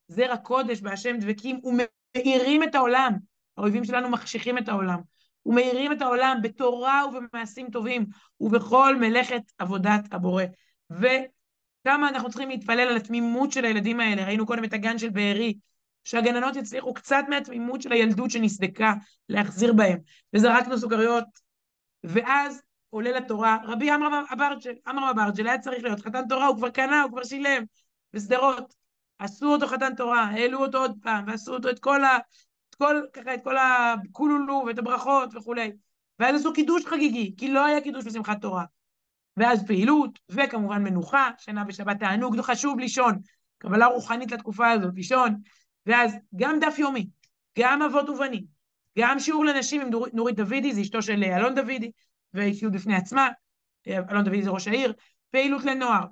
זרע 0.09 0.37
קודש 0.37 0.81
בהשם 0.81 1.16
דבקים 1.21 1.61
ומאירים 1.64 2.62
את 2.62 2.75
העולם. 2.75 3.12
האויבים 3.59 3.85
שלנו 3.85 4.09
מחשיכים 4.09 4.59
את 4.59 4.69
העולם. 4.69 4.99
ומאירים 5.47 5.93
את 5.93 6.03
העולם 6.03 6.39
בתורה 6.43 7.03
ובמעשים 7.07 7.71
טובים 7.71 8.07
ובכל 8.41 8.97
מלאכת 8.97 9.43
עבודת 9.59 10.01
הבורא. 10.13 10.45
וכמה 10.91 12.09
אנחנו 12.09 12.29
צריכים 12.29 12.49
להתפלל 12.49 12.81
על 12.81 12.97
התמימות 12.97 13.53
של 13.53 13.65
הילדים 13.65 14.01
האלה. 14.01 14.25
ראינו 14.25 14.47
קודם 14.47 14.65
את 14.65 14.73
הגן 14.73 14.99
של 14.99 15.09
בארי, 15.09 15.55
שהגננות 16.05 16.57
יצליחו 16.57 16.95
קצת 16.95 17.25
מהתמימות 17.29 17.83
של 17.83 17.93
הילדות 17.93 18.31
שנסדקה 18.31 18.95
להחזיר 19.29 19.73
בהם. 19.73 19.99
וזרקנו 20.35 20.79
סוכריות 20.79 21.25
ואז 22.05 22.63
עולה 22.91 23.13
לתורה, 23.13 23.59
רבי 23.65 23.91
עמרם 23.91 24.25
אברג'ל, 24.33 24.75
עמרם 24.87 25.19
אברג'ל 25.19 25.47
היה 25.47 25.59
צריך 25.59 25.85
להיות 25.85 26.01
חתן 26.01 26.29
תורה, 26.29 26.47
הוא 26.47 26.57
כבר 26.57 26.71
קנה, 26.71 27.03
הוא 27.03 27.11
כבר 27.11 27.25
שילם, 27.25 27.65
בשדרות. 28.13 28.75
עשו 29.19 29.53
אותו 29.53 29.67
חתן 29.67 29.95
תורה, 29.95 30.25
העלו 30.25 30.59
אותו 30.59 30.79
עוד 30.79 30.99
פעם, 31.03 31.25
ועשו 31.27 31.55
אותו 31.55 31.71
את 31.71 31.79
כל 31.79 32.01
כל, 32.79 33.03
ככה, 33.12 33.35
את 33.35 33.45
כל 33.45 33.57
הקולולו 33.59 34.64
ואת 34.66 34.79
הברכות 34.79 35.35
וכולי. 35.35 35.72
ואז 36.18 36.41
עשו 36.41 36.53
קידוש 36.53 36.87
חגיגי, 36.87 37.35
כי 37.37 37.51
לא 37.51 37.64
היה 37.64 37.81
קידוש 37.81 38.05
בשמחת 38.05 38.41
תורה. 38.41 38.64
ואז 39.37 39.66
פעילות, 39.66 40.18
וכמובן 40.29 40.83
מנוחה, 40.83 41.31
שנה 41.39 41.64
בשבת 41.64 41.99
תענוג, 41.99 42.41
חשוב 42.41 42.79
לישון, 42.79 43.18
קבלה 43.59 43.87
רוחנית 43.87 44.33
לתקופה 44.33 44.70
הזאת, 44.70 44.95
לישון, 44.95 45.35
ואז 45.87 46.16
גם 46.37 46.59
דף 46.61 46.79
יומי, 46.79 47.09
גם 47.59 47.83
אבות 47.83 48.09
ובנים, 48.09 48.45
גם 48.99 49.18
שיעור 49.18 49.45
לנשים 49.45 49.81
עם 49.81 49.91
נורית 50.12 50.37
דוידי, 50.37 50.74
זה 50.74 50.81
אשתו 50.81 51.03
של 51.03 51.24
אלון 51.24 51.55
דוידי, 51.55 51.91
ואישיות 52.35 52.72
בפני 52.72 52.97
עצמה, 52.97 53.29
אלון 53.89 54.24
דוידי 54.24 54.43
זה 54.43 54.51
ראש 54.51 54.68
העיר, 54.68 54.93
פעילות 55.31 55.64
לנוער, 55.64 56.05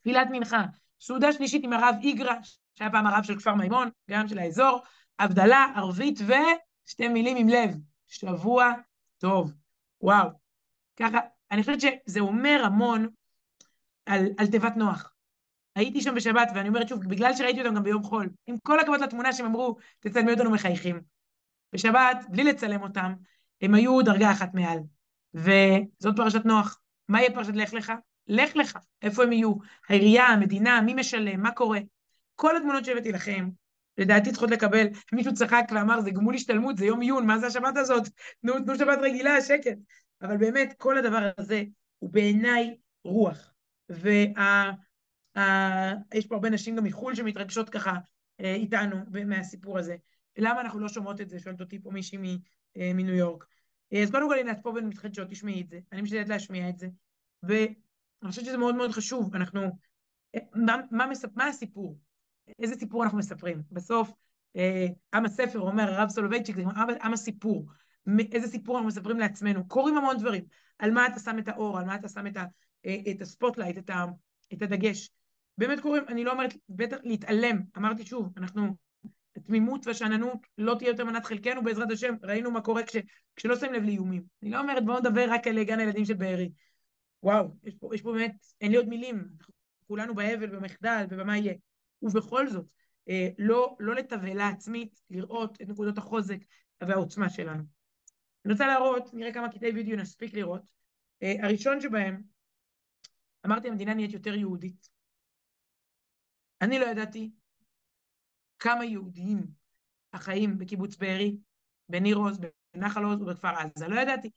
תפילת 0.00 0.28
מנחה, 0.30 0.64
סעודה 1.00 1.32
שלישית 1.32 1.64
עם 1.64 1.72
הרב 1.72 1.94
איגרא, 2.02 2.34
שהיה 2.74 2.90
פעם 2.90 3.06
הרב 3.06 3.22
של 3.22 3.38
כפר 3.38 3.54
מימון, 3.54 3.88
גם 4.10 4.28
של 4.28 4.38
האזור, 4.38 4.82
הבדלה, 5.18 5.66
ערבית 5.76 6.18
ושתי 6.20 7.08
מילים 7.08 7.36
עם 7.36 7.48
לב, 7.48 7.74
שבוע 8.06 8.72
טוב. 9.18 9.52
וואו. 10.00 10.28
ככה, 10.96 11.18
אני 11.50 11.60
חושבת 11.60 11.80
שזה 11.80 12.20
אומר 12.20 12.62
המון 12.64 13.08
על, 14.06 14.26
על 14.38 14.46
תיבת 14.46 14.76
נוח. 14.76 15.12
הייתי 15.74 16.00
שם 16.00 16.14
בשבת, 16.14 16.48
ואני 16.54 16.68
אומרת 16.68 16.88
שוב, 16.88 17.08
בגלל 17.08 17.34
שראיתי 17.34 17.60
אותם 17.60 17.74
גם 17.74 17.82
ביום 17.82 18.02
חול, 18.02 18.30
עם 18.46 18.56
כל 18.62 18.80
הכבוד 18.80 19.00
לתמונה 19.00 19.32
שהם 19.32 19.46
אמרו, 19.46 19.76
תצלמי 20.00 20.32
אותנו 20.32 20.50
מחייכים. 20.50 21.00
בשבת, 21.72 22.16
בלי 22.28 22.44
לצלם 22.44 22.82
אותם, 22.82 23.14
הם 23.60 23.74
היו 23.74 24.02
דרגה 24.02 24.32
אחת 24.32 24.54
מעל. 24.54 24.78
וזאת 25.34 26.16
פרשת 26.16 26.44
נוח. 26.44 26.80
מה 27.08 27.20
יהיה 27.20 27.34
פרשת 27.34 27.52
לך 27.54 27.72
לך? 27.72 27.92
לך 28.26 28.56
לך. 28.56 28.78
איפה 29.02 29.22
הם 29.22 29.32
יהיו? 29.32 29.54
העירייה, 29.88 30.26
המדינה, 30.26 30.80
מי 30.80 30.94
משלם, 30.94 31.40
מה 31.42 31.50
קורה? 31.50 31.80
כל 32.34 32.56
התמונות 32.56 32.84
שהבאתי 32.84 33.12
לכם, 33.12 33.48
לדעתי 33.98 34.30
צריכות 34.30 34.50
לקבל, 34.50 34.86
מישהו 35.12 35.34
צחק 35.34 35.64
ואמר, 35.74 36.00
זה 36.00 36.10
גמול 36.10 36.34
השתלמות, 36.34 36.76
זה 36.76 36.84
יום 36.86 37.00
עיון, 37.00 37.26
מה 37.26 37.38
זה 37.38 37.46
השבת 37.46 37.76
הזאת? 37.76 38.08
תנו, 38.42 38.54
תנו 38.64 38.76
שבת 38.76 38.98
רגילה, 39.02 39.40
שקט. 39.40 39.76
אבל 40.22 40.36
באמת, 40.36 40.74
כל 40.78 40.98
הדבר 40.98 41.30
הזה 41.38 41.62
הוא 41.98 42.10
בעיניי 42.10 42.76
רוח. 43.04 43.54
ויש 43.88 44.26
פה 46.28 46.34
הרבה 46.34 46.50
נשים 46.50 46.76
גם 46.76 46.84
מחו"ל 46.84 47.14
שמתרגשות 47.14 47.70
ככה 47.70 47.96
אה, 48.40 48.54
איתנו 48.54 48.96
מהסיפור 49.26 49.78
הזה. 49.78 49.96
למה 50.38 50.60
אנחנו 50.60 50.80
לא 50.80 50.88
שומעות 50.88 51.20
את 51.20 51.28
זה? 51.28 51.38
שואלת 51.38 51.60
אותי 51.60 51.82
פה 51.82 51.90
מישהי 51.90 52.38
אה, 52.76 52.92
מניו 52.94 53.14
יורק. 53.14 53.44
אה, 53.92 54.02
אז 54.02 54.10
קודם 54.10 54.28
כל, 54.28 54.38
הנה, 54.38 54.52
את 54.52 54.58
פה 54.62 54.68
ומתחדשות, 54.68 55.28
תשמעי 55.30 55.60
את 55.60 55.68
זה. 55.68 55.80
אני 55.92 56.02
משתדלת 56.02 56.28
להשמיע 56.28 56.68
את 56.68 56.78
זה. 56.78 56.88
ואני 57.42 57.74
חושבת 58.24 58.44
שזה 58.44 58.56
מאוד 58.56 58.74
מאוד 58.74 58.90
חשוב. 58.90 59.34
אנחנו... 59.34 59.78
מה, 60.54 60.76
מה. 60.90 61.06
מה 61.34 61.46
הסיפור? 61.46 61.98
איזה 62.58 62.74
סיפור 62.74 63.04
אנחנו 63.04 63.18
מספרים? 63.18 63.62
בסוף, 63.72 64.12
עם 65.14 65.24
הספר 65.24 65.60
אומר, 65.60 65.94
הרב 65.94 66.08
סולובייצ'יק, 66.08 66.56
זה 66.56 66.62
עם 67.02 67.12
הסיפור. 67.12 67.66
איזה 68.32 68.48
סיפור 68.48 68.76
אנחנו 68.76 68.88
מספרים 68.88 69.18
לעצמנו? 69.18 69.68
קורים 69.68 69.96
המון 69.96 70.16
דברים. 70.18 70.44
על 70.78 70.90
מה 70.90 71.06
אתה 71.06 71.20
שם 71.20 71.38
את 71.38 71.48
האור, 71.48 71.78
על 71.78 71.84
מה 71.84 71.94
אתה 71.94 72.08
שם 72.08 72.26
את, 72.26 72.36
ה, 72.36 72.44
את 73.10 73.20
ה 73.20 73.25
spotlight, 73.25 73.78
את, 73.78 73.90
ה, 73.90 74.04
את 74.52 74.62
הדגש. 74.62 75.10
באמת 75.58 75.80
קורים, 75.80 76.02
אני 76.08 76.24
לא 76.24 76.32
אומרת, 76.32 76.54
בטח 76.68 76.96
להתעלם. 77.02 77.60
אמרתי 77.76 78.06
שוב, 78.06 78.32
אנחנו 78.36 78.76
התמימות 79.36 79.86
והשאננות 79.86 80.46
לא 80.58 80.74
תהיה 80.78 80.90
יותר 80.90 81.04
מנת 81.04 81.26
חלקנו 81.26 81.62
בעזרת 81.62 81.90
השם, 81.90 82.14
ראינו 82.22 82.50
מה 82.50 82.60
קורה 82.60 82.82
כש, 82.82 82.96
כשלא 83.36 83.56
שמים 83.56 83.72
לב 83.72 83.82
לאיומים. 83.82 84.22
אני 84.42 84.50
לא 84.50 84.60
אומרת 84.60 84.84
בואו 84.84 84.98
נדבר 84.98 85.26
רק 85.28 85.46
על 85.46 85.64
גן 85.64 85.80
הילדים 85.80 86.04
של 86.04 86.14
בארי. 86.14 86.50
וואו, 87.22 87.48
יש 87.64 87.74
פה, 87.74 87.94
יש 87.94 88.02
פה 88.02 88.12
באמת, 88.12 88.34
אין 88.60 88.70
לי 88.70 88.76
עוד 88.76 88.88
מילים, 88.88 89.28
כולנו 89.86 90.14
באבל, 90.14 90.46
במחדל, 90.46 91.06
ובמה 91.10 91.38
יהיה. 91.38 91.54
ובכל 92.02 92.48
זאת, 92.48 92.66
אה, 93.08 93.28
לא, 93.38 93.76
לא 93.80 93.94
לתבהלה 93.94 94.48
עצמית, 94.48 95.00
לראות 95.10 95.62
את 95.62 95.68
נקודות 95.68 95.98
החוזק 95.98 96.38
והעוצמה 96.80 97.30
שלנו. 97.30 97.62
אני 98.44 98.52
רוצה 98.52 98.66
להראות, 98.66 99.14
נראה 99.14 99.32
כמה 99.32 99.52
קטעי 99.52 99.70
וידאו 99.70 99.96
נספיק 99.96 100.34
לראות. 100.34 100.62
Uh, 101.24 101.44
הראשון 101.44 101.80
שבהם, 101.80 102.22
אמרתי 103.46 103.68
המדינה 103.68 103.94
נהיית 103.94 104.12
יותר 104.12 104.34
יהודית. 104.34 104.88
אני 106.60 106.78
לא 106.78 106.86
ידעתי 106.86 107.30
כמה 108.58 108.84
יהודים 108.84 109.46
החיים 110.12 110.58
בקיבוץ 110.58 110.96
בארי, 110.96 111.38
בניר 111.88 112.16
עוז, 112.16 112.40
בנחל 112.74 113.04
עוז 113.04 113.22
ובכפר 113.22 113.48
עזה. 113.48 113.88
לא 113.88 114.00
ידעתי. 114.00 114.30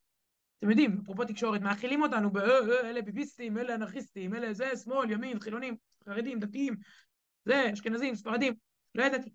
אתם 0.59 0.69
יודעים, 0.69 0.99
אפרופו 1.03 1.25
תקשורת, 1.25 1.61
מאכילים 1.61 2.01
אותנו 2.01 2.31
ב... 2.31 2.37
אלה 2.37 3.01
ביביסטים, 3.01 3.57
אלה 3.57 3.75
אנרכיסטים, 3.75 4.35
אלה 4.35 4.53
זה, 4.53 4.77
שמאל, 4.83 5.11
ימין, 5.11 5.39
חילונים, 5.39 5.75
חרדים, 6.05 6.39
דתיים, 6.39 6.75
זה, 7.45 7.69
אשכנזים, 7.73 8.15
ספרדים. 8.15 8.53
לא 8.95 9.03
ידעתי. 9.03 9.29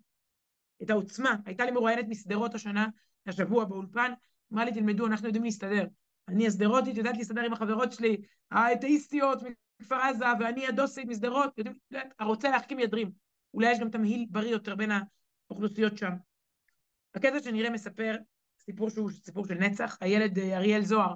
את 0.83 0.89
העוצמה. 0.89 1.35
הייתה 1.45 1.65
לי 1.65 1.71
מרואיינת 1.71 2.05
משדרות 2.07 2.55
השנה, 2.55 2.87
השבוע 3.27 3.65
באולפן, 3.65 4.11
אמרה 4.53 4.65
לי, 4.65 4.73
תלמדו, 4.73 5.07
אנחנו 5.07 5.27
יודעים 5.27 5.43
להסתדר. 5.43 5.85
אני 6.27 6.47
השדרותית, 6.47 6.97
יודעת 6.97 7.17
להסתדר 7.17 7.41
עם 7.41 7.53
החברות 7.53 7.93
שלי, 7.93 8.17
האתאיסטיות 8.51 9.39
מכפר 9.79 9.95
עזה, 9.95 10.25
ואני 10.39 10.67
הדוסית 10.67 11.07
משדרות, 11.07 11.57
יודעים, 11.57 11.75
הרוצה 12.19 12.49
להחכים 12.49 12.79
ידרים. 12.79 13.11
אולי 13.53 13.71
יש 13.71 13.79
גם 13.79 13.89
תמהיל 13.89 14.25
בריא 14.29 14.51
יותר 14.51 14.75
בין 14.75 14.91
האוכלוסיות 15.49 15.97
שם. 15.97 16.11
הקטע 17.15 17.39
שנראה 17.39 17.69
מספר 17.69 18.15
סיפור 18.59 18.89
שהוא 18.89 19.11
סיפור 19.11 19.47
של 19.47 19.53
נצח, 19.53 19.97
הילד 20.01 20.39
אה, 20.39 20.57
אריאל 20.57 20.81
זוהר, 20.81 21.13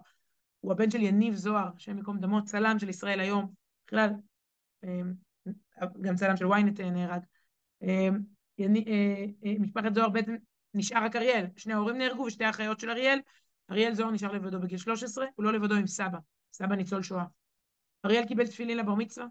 הוא 0.60 0.72
הבן 0.72 0.92
של 0.92 1.02
יניב 1.02 1.36
זוהר, 1.36 1.70
השם 1.76 1.98
ייקום 1.98 2.20
דמו, 2.20 2.44
צלם 2.44 2.80
של 2.80 2.90
ישראל 2.90 3.20
היום, 3.20 3.54
בכלל, 3.88 4.10
אה, 4.84 5.02
גם 6.02 6.16
צלם 6.16 6.38
של 6.38 6.46
ynet 6.46 6.82
אה, 6.82 6.90
נהרג. 6.92 7.22
משפחת 9.60 9.94
זוהר 9.94 10.10
בעצם 10.10 10.36
נשאר 10.74 11.04
רק 11.04 11.16
אריאל, 11.16 11.46
שני 11.58 11.74
ההורים 11.74 11.98
נהרגו 11.98 12.22
ושתי 12.22 12.44
האחיות 12.44 12.80
של 12.80 12.90
אריאל, 12.90 13.20
אריאל 13.72 13.94
זוהר 13.94 14.12
נשאר 14.12 14.32
לבדו 14.32 14.60
בגיל 14.60 14.78
13, 14.78 15.26
הוא 15.36 15.44
לא 15.44 15.54
לבדו 15.54 15.76
עם 15.76 15.88
סבא, 15.88 16.18
סבא 16.54 16.76
ניצול 16.76 17.04
שואה. 17.04 17.26
אריאל 18.06 18.28
קיבל 18.28 18.48
תפילין 18.48 18.78
לבר 18.78 18.96
מצווה, 18.96 19.28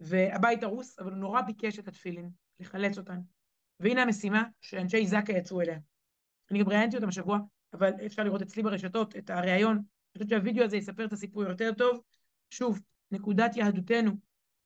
והבית 0.00 0.62
הרוס, 0.62 0.98
אבל 0.98 1.10
הוא 1.10 1.18
נורא 1.18 1.40
ביקש 1.40 1.78
את 1.78 1.88
התפילין, 1.88 2.30
לחלץ 2.60 2.98
אותן. 2.98 3.20
והנה 3.80 4.02
המשימה 4.02 4.44
שאנשי 4.60 5.06
זק"א 5.06 5.32
יצאו 5.32 5.60
אליה. 5.60 5.78
אני 6.50 6.58
גם 6.58 6.68
ראיינתי 6.68 6.96
אותם 6.96 7.08
השבוע, 7.08 7.38
אבל 7.72 7.92
אפשר 8.06 8.24
לראות 8.24 8.42
אצלי 8.42 8.62
ברשתות 8.62 9.16
את 9.16 9.30
הריאיון. 9.30 9.76
אני 9.76 9.84
חושבת 10.12 10.28
שהווידאו 10.28 10.64
הזה 10.64 10.76
יספר 10.76 11.04
את 11.04 11.12
הסיפור 11.12 11.42
יותר 11.42 11.72
טוב. 11.72 12.00
שוב, 12.50 12.80
נקודת 13.10 13.56
יהדותנו, 13.56 14.12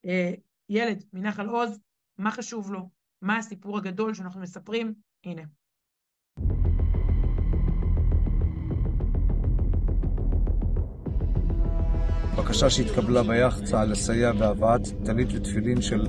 אה, 0.05 0.33
ילד 0.69 1.03
מנחל 1.13 1.47
עוז, 1.47 1.79
מה 2.17 2.31
חשוב 2.31 2.71
לו, 2.71 2.89
מה 3.21 3.37
הסיפור 3.37 3.77
הגדול 3.77 4.13
שאנחנו 4.13 4.41
מספרים, 4.41 4.93
הנה. 5.25 5.41
בקשה 12.37 12.69
שהתקבלה 12.69 13.23
ביחצה 13.23 13.85
לסייע 13.85 14.31
בהבאת 14.31 14.81
טלית 15.05 15.27
ותפילין 15.33 15.81
של 15.81 16.07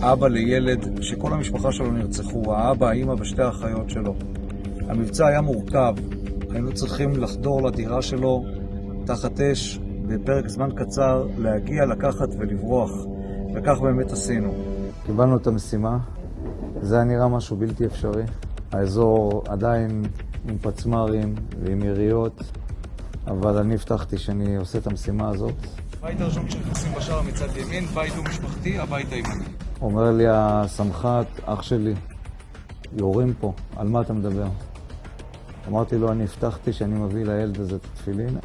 אבא 0.00 0.28
לילד 0.28 1.02
שכל 1.02 1.32
המשפחה 1.32 1.72
שלו 1.72 1.92
נרצחו, 1.92 2.54
האבא, 2.54 2.88
האמא 2.88 3.12
ושתי 3.12 3.42
האחיות 3.42 3.90
שלו. 3.90 4.14
המבצע 4.88 5.26
היה 5.26 5.40
מורכב, 5.40 5.94
היינו 6.50 6.74
צריכים 6.74 7.10
לחדור 7.10 7.62
לדירה 7.62 8.02
שלו 8.02 8.44
תחת 9.06 9.40
אש 9.40 9.78
בפרק 10.06 10.48
זמן 10.48 10.68
קצר, 10.76 11.26
להגיע, 11.38 11.86
לקחת 11.86 12.28
ולברוח, 12.38 12.90
וכך 13.54 13.80
באמת 13.82 14.12
עשינו. 14.12 14.54
קיבלנו 15.06 15.36
את 15.36 15.46
המשימה, 15.46 15.98
זה 16.82 16.94
היה 16.94 17.04
נראה 17.04 17.28
משהו 17.28 17.56
בלתי 17.56 17.86
אפשרי. 17.86 18.22
האזור 18.72 19.44
עדיין 19.48 20.04
עם 20.48 20.58
פצמ"רים 20.58 21.34
ועם 21.64 21.82
יריות, 21.82 22.42
אבל 23.26 23.58
אני 23.58 23.74
הבטחתי 23.74 24.18
שאני 24.18 24.56
עושה 24.56 24.78
את 24.78 24.86
המשימה 24.86 25.28
הזאת. 25.28 25.54
בית 26.00 26.20
הראשון 26.20 26.48
כשנכנסים 26.48 26.92
בשער 26.94 27.22
מצד 27.22 27.56
ימין, 27.56 27.86
בית 27.86 28.12
הוא 28.16 28.24
משפחתי, 28.24 28.78
הבית 28.78 29.12
הימני. 29.12 29.44
אומר 29.80 30.10
לי 30.10 30.24
הסמח"ט, 30.28 31.40
אח 31.44 31.62
שלי, 31.62 31.94
יורים 32.98 33.34
פה, 33.40 33.52
על 33.76 33.88
מה 33.88 34.00
אתה 34.00 34.12
מדבר? 34.12 34.46
אמרתי 35.68 35.98
לו, 35.98 36.12
אני 36.12 36.24
הבטחתי 36.24 36.72
שאני 36.72 36.94
מביא 36.94 37.24
לילד 37.24 37.60
הזה 37.60 37.76
את 37.76 37.84
התפילין. 37.92 38.38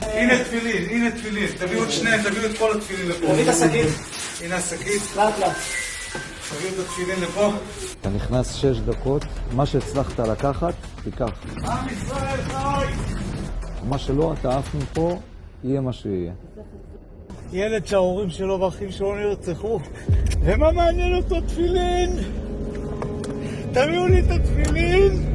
הנה 0.00 0.44
תפילין, 0.44 0.88
הנה 0.90 1.10
תפילין, 1.10 1.48
תביאו 1.58 1.84
את 1.84 1.90
שניהם, 1.90 2.20
תביאו 2.22 2.50
את 2.50 2.58
כל 2.58 2.76
התפילין 2.76 3.08
לפה. 3.08 3.26
תביא 3.26 3.42
את 3.42 3.48
השקית. 3.48 4.11
הנה 4.40 4.56
השקית. 4.56 5.02
לאט 5.16 5.38
לאט. 5.38 5.56
תביאו 6.50 6.74
את 6.74 6.78
התפילין 6.78 7.20
לפה. 7.20 7.50
אתה 8.00 8.08
נכנס 8.10 8.54
שש 8.54 8.78
דקות, 8.78 9.24
מה 9.52 9.66
שהצלחת 9.66 10.18
לקחת, 10.18 10.74
תיקח. 11.04 11.30
עם 11.64 11.88
ישראל 11.88 12.42
חי! 12.42 12.86
מה 13.88 13.98
שלא 13.98 14.34
אתה 14.40 14.58
עף 14.58 14.74
מפה, 14.74 15.18
יהיה 15.64 15.80
מה 15.80 15.92
שיהיה. 15.92 16.32
ילד 17.52 17.86
שההורים 17.86 18.30
שלו 18.30 18.60
והאחים 18.60 18.90
שלו 18.90 19.14
נרצחו, 19.14 19.80
ומה 20.42 20.72
מעניין 20.72 21.14
אותו 21.14 21.40
תפילין? 21.40 22.10
תביאו 23.72 24.06
לי 24.06 24.20
את 24.20 24.30
התפילין! 24.30 25.28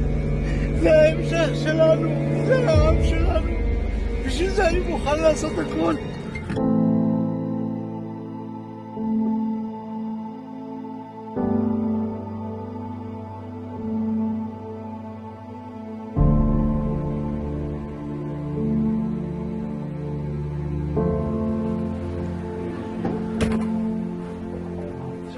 זה 0.82 0.90
ההמשך 1.02 1.50
שלנו, 1.64 2.10
זה 2.48 2.70
העם 2.70 3.04
שלנו. 3.04 3.52
בשביל 4.26 4.50
זה 4.50 4.68
אני 4.68 4.80
מוכן 4.80 5.20
לעשות 5.20 5.52
הכל. 5.52 5.96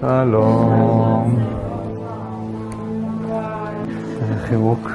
שלום. 0.10 1.40
חיבוק. 4.42 4.92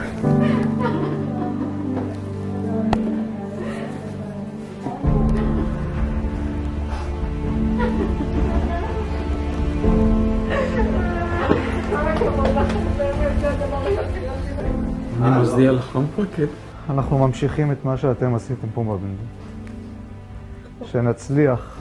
אני 15.22 15.42
מצדיע 15.42 15.72
לך, 15.72 15.96
המפקד. 15.96 16.46
אנחנו 16.90 17.18
ממשיכים 17.18 17.72
את 17.72 17.84
מה 17.84 17.96
שאתם 17.96 18.34
עשיתם 18.34 18.66
פה 18.74 18.82
בבנדו. 18.82 19.22
שנצליח 20.84 21.76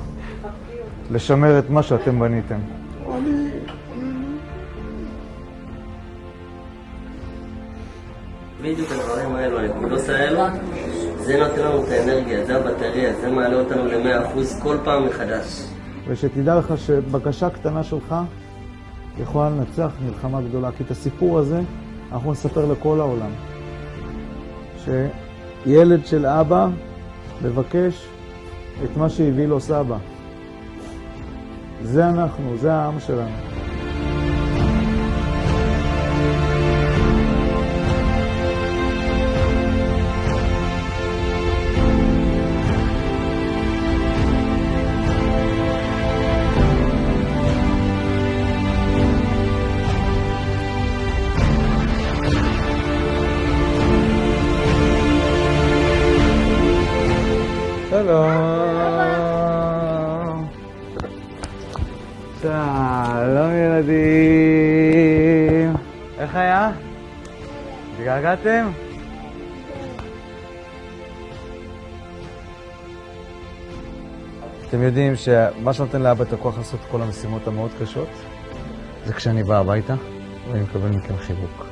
לשמר 1.12 1.60
את 1.60 1.70
מה 1.70 1.84
שאתם 1.84 2.20
בניתם. 2.20 2.83
בדיוק 8.64 8.92
הדברים 8.92 9.36
האלו, 9.36 9.60
הנקודות 9.60 10.10
האלו, 10.10 10.42
זה 11.18 11.38
נותן 11.38 11.62
לנו 11.62 11.84
את 11.84 11.90
האנרגיה, 11.90 12.46
זה 12.46 12.56
הבטריה, 12.56 13.14
זה 13.22 13.32
מעלה 13.32 13.56
אותנו 13.60 13.86
ל-100% 13.86 14.64
כל 14.64 14.78
פעם 14.84 15.06
מחדש. 15.06 15.64
ושתדע 16.08 16.56
לך 16.56 16.74
שבקשה 16.78 17.50
קטנה 17.50 17.84
שלך 17.84 18.16
יכולה 19.18 19.50
לנצח 19.50 19.92
מלחמה 20.06 20.42
גדולה, 20.42 20.72
כי 20.78 20.84
את 20.84 20.92
הסיפור 20.92 21.40
הזה 21.40 21.62
אנחנו 22.12 22.32
נספר 22.32 22.72
לכל 22.72 23.00
העולם. 23.00 23.32
שילד 24.84 26.06
של 26.06 26.26
אבא 26.26 26.68
מבקש 27.42 28.08
את 28.84 28.98
מה 28.98 29.10
שהביא 29.10 29.46
לו 29.46 29.60
סבא. 29.60 29.98
זה 31.82 32.10
אנחנו, 32.10 32.58
זה 32.58 32.74
העם 32.74 33.00
שלנו. 33.00 33.53
אתם 74.74 74.82
יודעים 74.82 75.16
שמה 75.16 75.74
שנותן 75.74 76.02
לאבא 76.02 76.24
את 76.24 76.34
הכוח 76.34 76.58
לעשות 76.58 76.80
כל 76.92 77.02
המשימות 77.02 77.48
המאוד 77.48 77.72
קשות, 77.82 78.10
זה 79.06 79.14
כשאני 79.14 79.44
בא 79.44 79.60
הביתה 79.60 79.94
ואני 80.48 80.64
מקבל 80.64 80.90
מכם 80.90 81.18
חיבוק. 81.18 81.66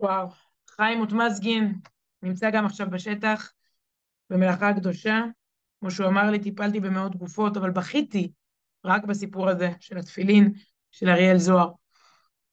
וואו, 0.00 0.28
חיים 0.70 0.98
מוטמזגין 0.98 1.74
נמצא 2.22 2.50
גם 2.50 2.66
עכשיו 2.66 2.90
בשטח, 2.90 3.52
במלאכה 4.30 4.68
הקדושה. 4.68 5.20
כמו 5.80 5.90
שהוא 5.90 6.06
אמר 6.06 6.30
לי, 6.30 6.38
טיפלתי 6.38 6.80
במאות 6.80 7.16
גופות, 7.16 7.56
אבל 7.56 7.70
בכיתי 7.70 8.32
רק 8.84 9.04
בסיפור 9.04 9.48
הזה 9.48 9.70
של 9.80 9.98
התפילין 9.98 10.52
של 10.90 11.08
אריאל 11.08 11.38
זוהר. 11.38 11.81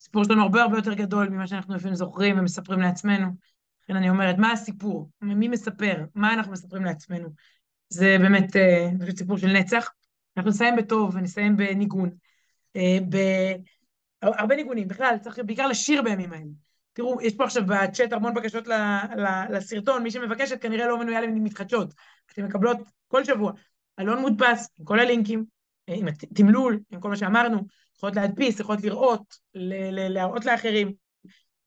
הסיפור 0.01 0.23
שלנו 0.23 0.41
הרבה 0.41 0.61
הרבה 0.61 0.77
יותר 0.77 0.93
גדול 0.93 1.29
ממה 1.29 1.47
שאנחנו 1.47 1.75
לפעמים 1.75 1.95
זוכרים 1.95 2.39
ומספרים 2.39 2.79
לעצמנו. 2.79 3.27
לכן 3.83 3.95
אני 3.95 4.09
אומרת, 4.09 4.37
מה 4.37 4.51
הסיפור? 4.51 5.09
מי 5.21 5.47
מספר? 5.47 6.05
מה 6.15 6.33
אנחנו 6.33 6.51
מספרים 6.51 6.85
לעצמנו? 6.85 7.29
זה 7.89 8.17
באמת 8.19 8.55
אה, 8.55 8.89
סיפור 9.17 9.37
של 9.37 9.47
נצח. 9.47 9.89
אנחנו 10.37 10.51
נסיים 10.51 10.75
בטוב 10.75 11.15
ונסיים 11.15 11.57
בניגון. 11.57 12.09
אה, 12.75 12.97
ב... 13.09 13.17
הרבה 14.21 14.55
ניגונים, 14.55 14.87
בכלל, 14.87 15.15
צריך 15.21 15.39
בעיקר 15.45 15.67
לשיר 15.67 16.01
בימים 16.01 16.33
האלה. 16.33 16.51
תראו, 16.93 17.21
יש 17.21 17.35
פה 17.35 17.43
עכשיו 17.43 17.63
בצ'אט 17.65 18.13
המון 18.13 18.33
בקשות 18.33 18.67
ל, 18.67 18.73
ל, 19.17 19.55
לסרטון, 19.55 20.03
מי 20.03 20.11
שמבקשת 20.11 20.61
כנראה 20.61 20.87
לא 20.87 20.99
מנויה 20.99 21.21
למתחדשות. 21.21 21.93
אתן 22.33 22.43
מקבלות 22.45 22.77
כל 23.07 23.23
שבוע 23.23 23.51
אלון 23.99 24.19
מודפס 24.19 24.69
עם 24.79 24.85
כל 24.85 24.99
הלינקים, 24.99 25.45
עם 25.95 26.07
התמלול, 26.07 26.79
עם 26.91 26.99
כל 26.99 27.09
מה 27.09 27.17
שאמרנו, 27.17 27.61
יכולות 27.97 28.15
להדפיס, 28.15 28.59
יכולות 28.59 28.83
לראות, 28.83 29.35
להראות 30.09 30.45
לאחרים. 30.45 30.93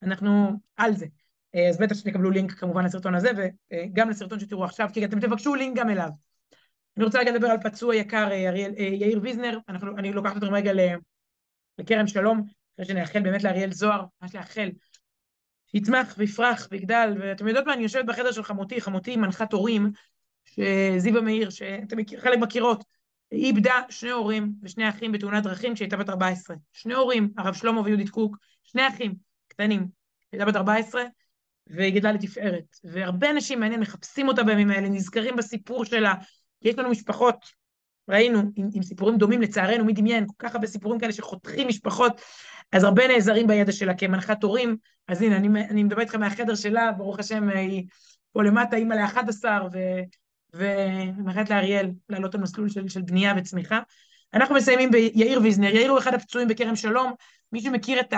אנחנו 0.02 0.52
על 0.76 0.94
זה. 0.94 1.06
אה, 1.54 1.68
אז 1.68 1.78
בטח 1.78 1.96
שתקבלו 1.96 2.30
לינק 2.30 2.52
כמובן 2.52 2.84
לסרטון 2.84 3.14
הזה, 3.14 3.30
וגם 3.36 4.10
לסרטון 4.10 4.40
שתראו 4.40 4.64
עכשיו, 4.64 4.88
כי 4.92 5.04
אתם 5.04 5.20
תבקשו 5.20 5.54
לינק 5.54 5.78
גם 5.78 5.90
אליו. 5.90 6.08
אני 6.96 7.04
רוצה 7.04 7.18
רגע 7.18 7.32
לדבר 7.32 7.46
על 7.46 7.58
פצוע 7.62 7.96
יקר, 7.96 8.28
אה, 8.30 8.48
אריאל, 8.48 8.72
יאיר 8.76 9.20
ויזנר, 9.22 9.58
אנחנו, 9.68 9.98
אני 9.98 10.12
לוקחת 10.12 10.36
אתכם 10.36 10.54
רגע 10.54 10.72
לכרם 11.78 12.06
שלום, 12.06 12.42
אחרי 12.74 12.84
שנאחל 12.86 13.20
באמת 13.20 13.44
לאריאל 13.44 13.72
זוהר, 13.72 14.04
ממש 14.22 14.34
לאחל, 14.34 14.70
שיצמח 15.66 16.14
ויפרח 16.18 16.68
ויגדל, 16.70 17.16
ואתם 17.20 17.48
יודעות 17.48 17.66
מה, 17.66 17.74
אני 17.74 17.82
יושבת 17.82 18.04
בחדר 18.04 18.32
של 18.32 18.42
חמותי, 18.42 18.80
חמותי 18.80 19.16
מנחת 19.16 19.52
הורים, 19.52 19.90
שזיווה 20.44 21.20
מאיר, 21.20 21.50
שאתם 21.50 21.96
חלק 22.18 22.38
מכירות, 22.38 22.84
היא 23.32 23.44
איבדה 23.44 23.80
שני 23.88 24.10
הורים 24.10 24.52
ושני 24.62 24.88
אחים 24.88 25.12
בתאונת 25.12 25.42
דרכים 25.42 25.74
כשהייתה 25.74 25.96
בת 25.96 26.08
14. 26.08 26.56
שני 26.72 26.94
הורים, 26.94 27.30
הרב 27.38 27.54
שלמה 27.54 27.80
ויהודית 27.80 28.10
קוק, 28.10 28.36
שני 28.64 28.88
אחים 28.88 29.14
קטנים. 29.48 29.86
הייתה 30.32 30.44
בת 30.44 30.56
14, 30.56 31.02
והיא 31.66 31.94
גדלה 31.94 32.12
לתפארת. 32.12 32.76
והרבה 32.84 33.30
אנשים, 33.30 33.60
מעניין, 33.60 33.80
מחפשים 33.80 34.28
אותה 34.28 34.42
בימים 34.42 34.70
האלה, 34.70 34.88
נזכרים 34.88 35.36
בסיפור 35.36 35.84
שלה, 35.84 36.14
יש 36.62 36.78
לנו 36.78 36.90
משפחות, 36.90 37.36
ראינו, 38.08 38.38
עם, 38.56 38.68
עם 38.74 38.82
סיפורים 38.82 39.18
דומים, 39.18 39.42
לצערנו, 39.42 39.84
מי 39.84 39.92
דמיין, 39.92 40.26
כל 40.26 40.34
כך 40.38 40.54
הרבה 40.54 40.66
סיפורים 40.66 41.00
כאלה 41.00 41.12
שחותכים 41.12 41.68
משפחות, 41.68 42.20
אז 42.72 42.84
הרבה 42.84 43.08
נעזרים 43.08 43.46
בידע 43.46 43.72
שלה 43.72 43.94
כמנחת 43.94 44.42
הורים. 44.42 44.76
אז 45.08 45.22
הנה, 45.22 45.36
אני, 45.36 45.48
אני 45.48 45.84
מדבר 45.84 46.00
איתכם 46.00 46.20
מהחדר 46.20 46.54
שלה, 46.54 46.92
ברוך 46.92 47.18
השם, 47.18 47.48
היא 47.48 47.84
פה 48.32 48.42
למטה, 48.42 48.76
אימא 48.76 48.94
ל-11, 48.94 49.44
ו... 49.72 49.78
ומאחלת 50.54 51.50
לאריאל 51.50 51.90
לעלות 52.08 52.34
על 52.34 52.40
מסלול 52.40 52.68
של, 52.68 52.88
של 52.88 53.02
בנייה 53.02 53.34
וצמיחה. 53.36 53.80
אנחנו 54.34 54.54
מסיימים 54.54 54.90
ביאיר 54.90 55.40
ויזנר. 55.42 55.74
יאיר 55.74 55.90
הוא 55.90 55.98
אחד 55.98 56.14
הפצועים 56.14 56.48
בכרם 56.48 56.76
שלום. 56.76 57.12
מי 57.52 57.60
שמכיר 57.60 58.00
את 58.00 58.14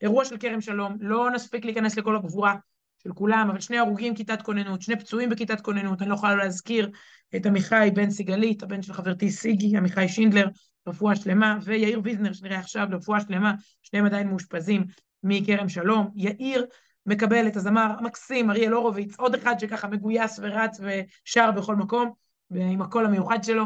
האירוע 0.00 0.24
של 0.24 0.36
כרם 0.36 0.60
שלום, 0.60 0.96
לא 1.00 1.30
נספיק 1.30 1.64
להיכנס 1.64 1.98
לכל 1.98 2.16
הגבורה 2.16 2.54
של 3.02 3.12
כולם, 3.12 3.48
אבל 3.50 3.60
שני 3.60 3.78
הרוגים 3.78 4.14
כיתת 4.14 4.42
כוננות, 4.42 4.82
שני 4.82 4.98
פצועים 4.98 5.30
בכיתת 5.30 5.60
כוננות, 5.60 6.02
אני 6.02 6.10
לא 6.10 6.14
יכולה 6.14 6.34
להזכיר 6.34 6.90
את 7.36 7.46
עמיחי 7.46 7.90
בן 7.94 8.10
סיגלית, 8.10 8.62
הבן 8.62 8.82
של 8.82 8.92
חברתי 8.92 9.30
סיגי, 9.30 9.76
עמיחי 9.76 10.08
שינדלר, 10.08 10.48
רפואה 10.88 11.16
שלמה, 11.16 11.58
ויאיר 11.62 12.00
ויזנר 12.04 12.32
שנראה 12.32 12.58
עכשיו, 12.58 12.86
רפואה 12.90 13.20
שלמה, 13.20 13.54
שניהם 13.82 14.06
עדיין 14.06 14.28
מאושפזים 14.28 14.84
מכרם 15.22 15.68
שלום. 15.68 16.10
יאיר 16.14 16.66
מקבל 17.06 17.48
את 17.48 17.56
הזמר 17.56 17.94
המקסים, 17.98 18.50
אריאל 18.50 18.72
הורוביץ, 18.72 19.16
עוד 19.18 19.34
אחד 19.34 19.58
שככה 19.58 19.88
מגויס 19.88 20.40
ורץ 20.42 20.80
ושר 20.80 21.50
בכל 21.50 21.76
מקום, 21.76 22.12
עם 22.50 22.82
הקול 22.82 23.06
המיוחד 23.06 23.44
שלו, 23.44 23.64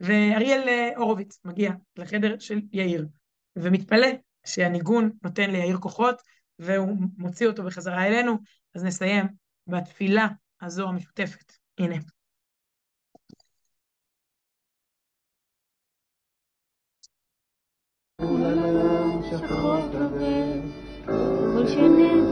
ואריאל 0.00 0.68
אה, 0.68 0.90
הורוביץ 0.96 1.40
מגיע 1.44 1.72
לחדר 1.96 2.38
של 2.38 2.60
יאיר, 2.72 3.06
ומתפלא 3.56 4.08
שהניגון 4.46 5.10
נותן 5.22 5.50
ליאיר 5.50 5.78
כוחות, 5.78 6.22
והוא 6.58 6.96
מוציא 7.18 7.46
אותו 7.46 7.62
בחזרה 7.64 8.06
אלינו, 8.06 8.38
אז 8.74 8.84
נסיים 8.84 9.26
בתפילה 9.66 10.28
הזו 10.62 10.88
המשותפת. 10.88 11.52
הנה. 11.78 11.96
שחור 19.30 19.80
כבד 19.92 20.60
כל 21.54 21.66
שנבקש. 21.66 22.29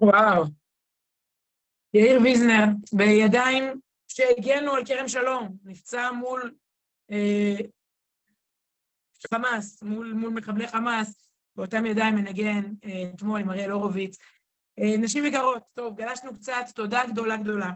וואו. 0.00 0.44
יאיר 1.94 2.20
ויזנר, 2.22 2.64
בידיים 2.92 3.80
שהגנו 4.08 4.72
על 4.72 4.86
כרם 4.86 5.08
שלום, 5.08 5.56
נפצע 5.64 6.10
מול 6.10 6.54
אה, 7.10 7.56
חמאס, 9.34 9.82
מול, 9.82 10.12
מול 10.12 10.30
מחבלי 10.30 10.68
חמאס, 10.68 11.30
באותם 11.56 11.86
ידיים 11.86 12.14
מנגן 12.14 12.64
אה, 12.84 13.10
אתמול 13.14 13.40
עם 13.40 13.50
אריאל 13.50 13.70
הורוביץ. 13.70 14.18
אה, 14.78 14.96
נשים 14.98 15.24
יקרות, 15.24 15.62
טוב, 15.72 15.96
גלשנו 15.96 16.34
קצת, 16.34 16.64
תודה 16.74 17.02
גדולה 17.06 17.36
גדולה. 17.36 17.70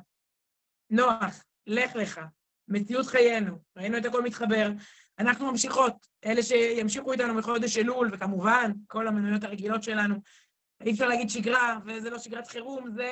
נוח, 0.91 1.45
לך 1.66 1.97
לך, 1.97 2.20
מציאות 2.68 3.07
חיינו, 3.07 3.59
ראינו 3.77 3.99
את 3.99 4.05
הכל 4.05 4.22
מתחבר. 4.22 4.70
אנחנו 5.18 5.51
ממשיכות, 5.51 6.07
אלה 6.25 6.43
שימשיכו 6.43 7.12
איתנו 7.12 7.35
מחודש 7.35 7.79
אלול, 7.79 8.11
וכמובן, 8.12 8.72
כל 8.87 9.09
המנויות 9.09 9.45
הרגילות 9.45 9.83
שלנו. 9.83 10.14
אי 10.85 10.93
אפשר 10.93 11.09
להגיד 11.09 11.30
שגרה, 11.30 11.78
וזה 11.87 12.11
לא 12.11 12.18
שגרת 12.18 12.47
חירום, 12.47 12.91
זה 12.95 13.11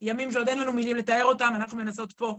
ימים 0.00 0.32
שעוד 0.32 0.48
אין 0.48 0.58
לנו 0.58 0.72
מילים 0.72 0.96
לתאר 0.96 1.24
אותם, 1.24 1.52
אנחנו 1.56 1.76
מנסות 1.76 2.12
פה 2.12 2.36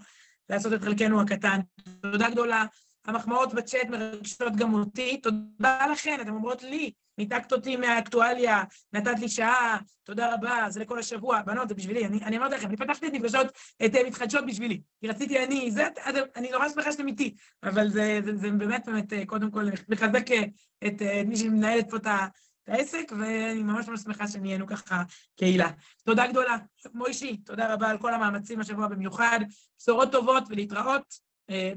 לעשות 0.50 0.74
את 0.74 0.82
חלקנו 0.82 1.22
הקטן. 1.22 1.60
תודה 2.02 2.30
גדולה. 2.30 2.66
המחמאות 3.06 3.54
בצ'אט 3.54 3.90
מרגשות 3.90 4.56
גם 4.56 4.74
אותי. 4.74 5.22
תודה 5.22 5.88
לכן, 5.92 6.18
אתן 6.22 6.30
אומרות 6.30 6.64
לי, 6.64 6.92
ניתקת 7.18 7.52
אותי 7.52 7.76
מהאקטואליה, 7.76 8.64
נתת 8.94 9.20
לי 9.20 9.30
שעה, 9.30 9.78
תודה 10.04 10.34
רבה, 10.34 10.66
זה 10.70 10.80
לכל 10.80 11.00
השבוע. 11.00 11.42
בנות, 11.42 11.70
זה 11.70 11.76
בשבילי, 11.76 12.06
אני, 12.06 12.20
אני 12.24 12.38
אמרתי 12.38 12.56
לכם, 12.56 12.68
אני 12.68 12.78
פתחתי 12.78 13.08
את 13.08 13.14
נפגשות, 13.14 13.48
את 13.86 13.96
אה, 13.96 14.04
מתחדשות 14.04 14.46
בשבילי, 14.46 14.82
כי 15.02 15.08
רציתי 15.08 15.44
אני, 15.44 15.72
זה, 15.72 15.88
אני 16.36 16.52
נורא 16.52 16.70
שמחה 16.70 16.92
שאתם 16.92 17.08
איתי, 17.08 17.36
אבל 17.64 17.90
זה, 17.90 18.20
זה, 18.26 18.36
זה 18.36 18.52
באמת, 18.52 18.86
באמת, 18.86 19.14
אה, 19.14 19.26
קודם 19.26 19.52
כל, 19.52 19.66
מחזק 19.90 20.32
אה, 20.32 20.44
את, 20.88 21.02
את 21.02 21.28
מי 21.28 21.36
שמנהלת 21.36 21.90
פה 21.90 21.98
את 21.98 22.06
ה... 22.06 22.28
העסק, 22.70 23.12
ואני 23.20 23.64
ממש 23.64 23.88
ממש 23.88 24.00
שמחה 24.00 24.28
שנהיינו 24.28 24.68
ככה 24.68 25.04
קהילה. 25.36 25.70
תודה 26.04 26.28
גדולה. 26.28 26.58
מוישי, 26.94 27.38
תודה 27.38 27.74
רבה 27.74 27.90
על 27.90 27.98
כל 27.98 28.14
המאמצים 28.14 28.60
השבוע 28.60 28.88
במיוחד. 28.88 29.40
בשורות 29.80 30.12
טובות 30.12 30.44
ולהתראות, 30.50 31.14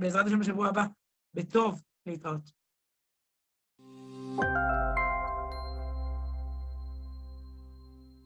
בעזרת 0.01 0.27
השם 0.27 0.39
בשבוע 0.39 0.69
הבא. 0.69 0.85
בטוב 1.35 1.83
להתראות. 2.07 2.63
thank 3.79 4.45
you 4.45 4.72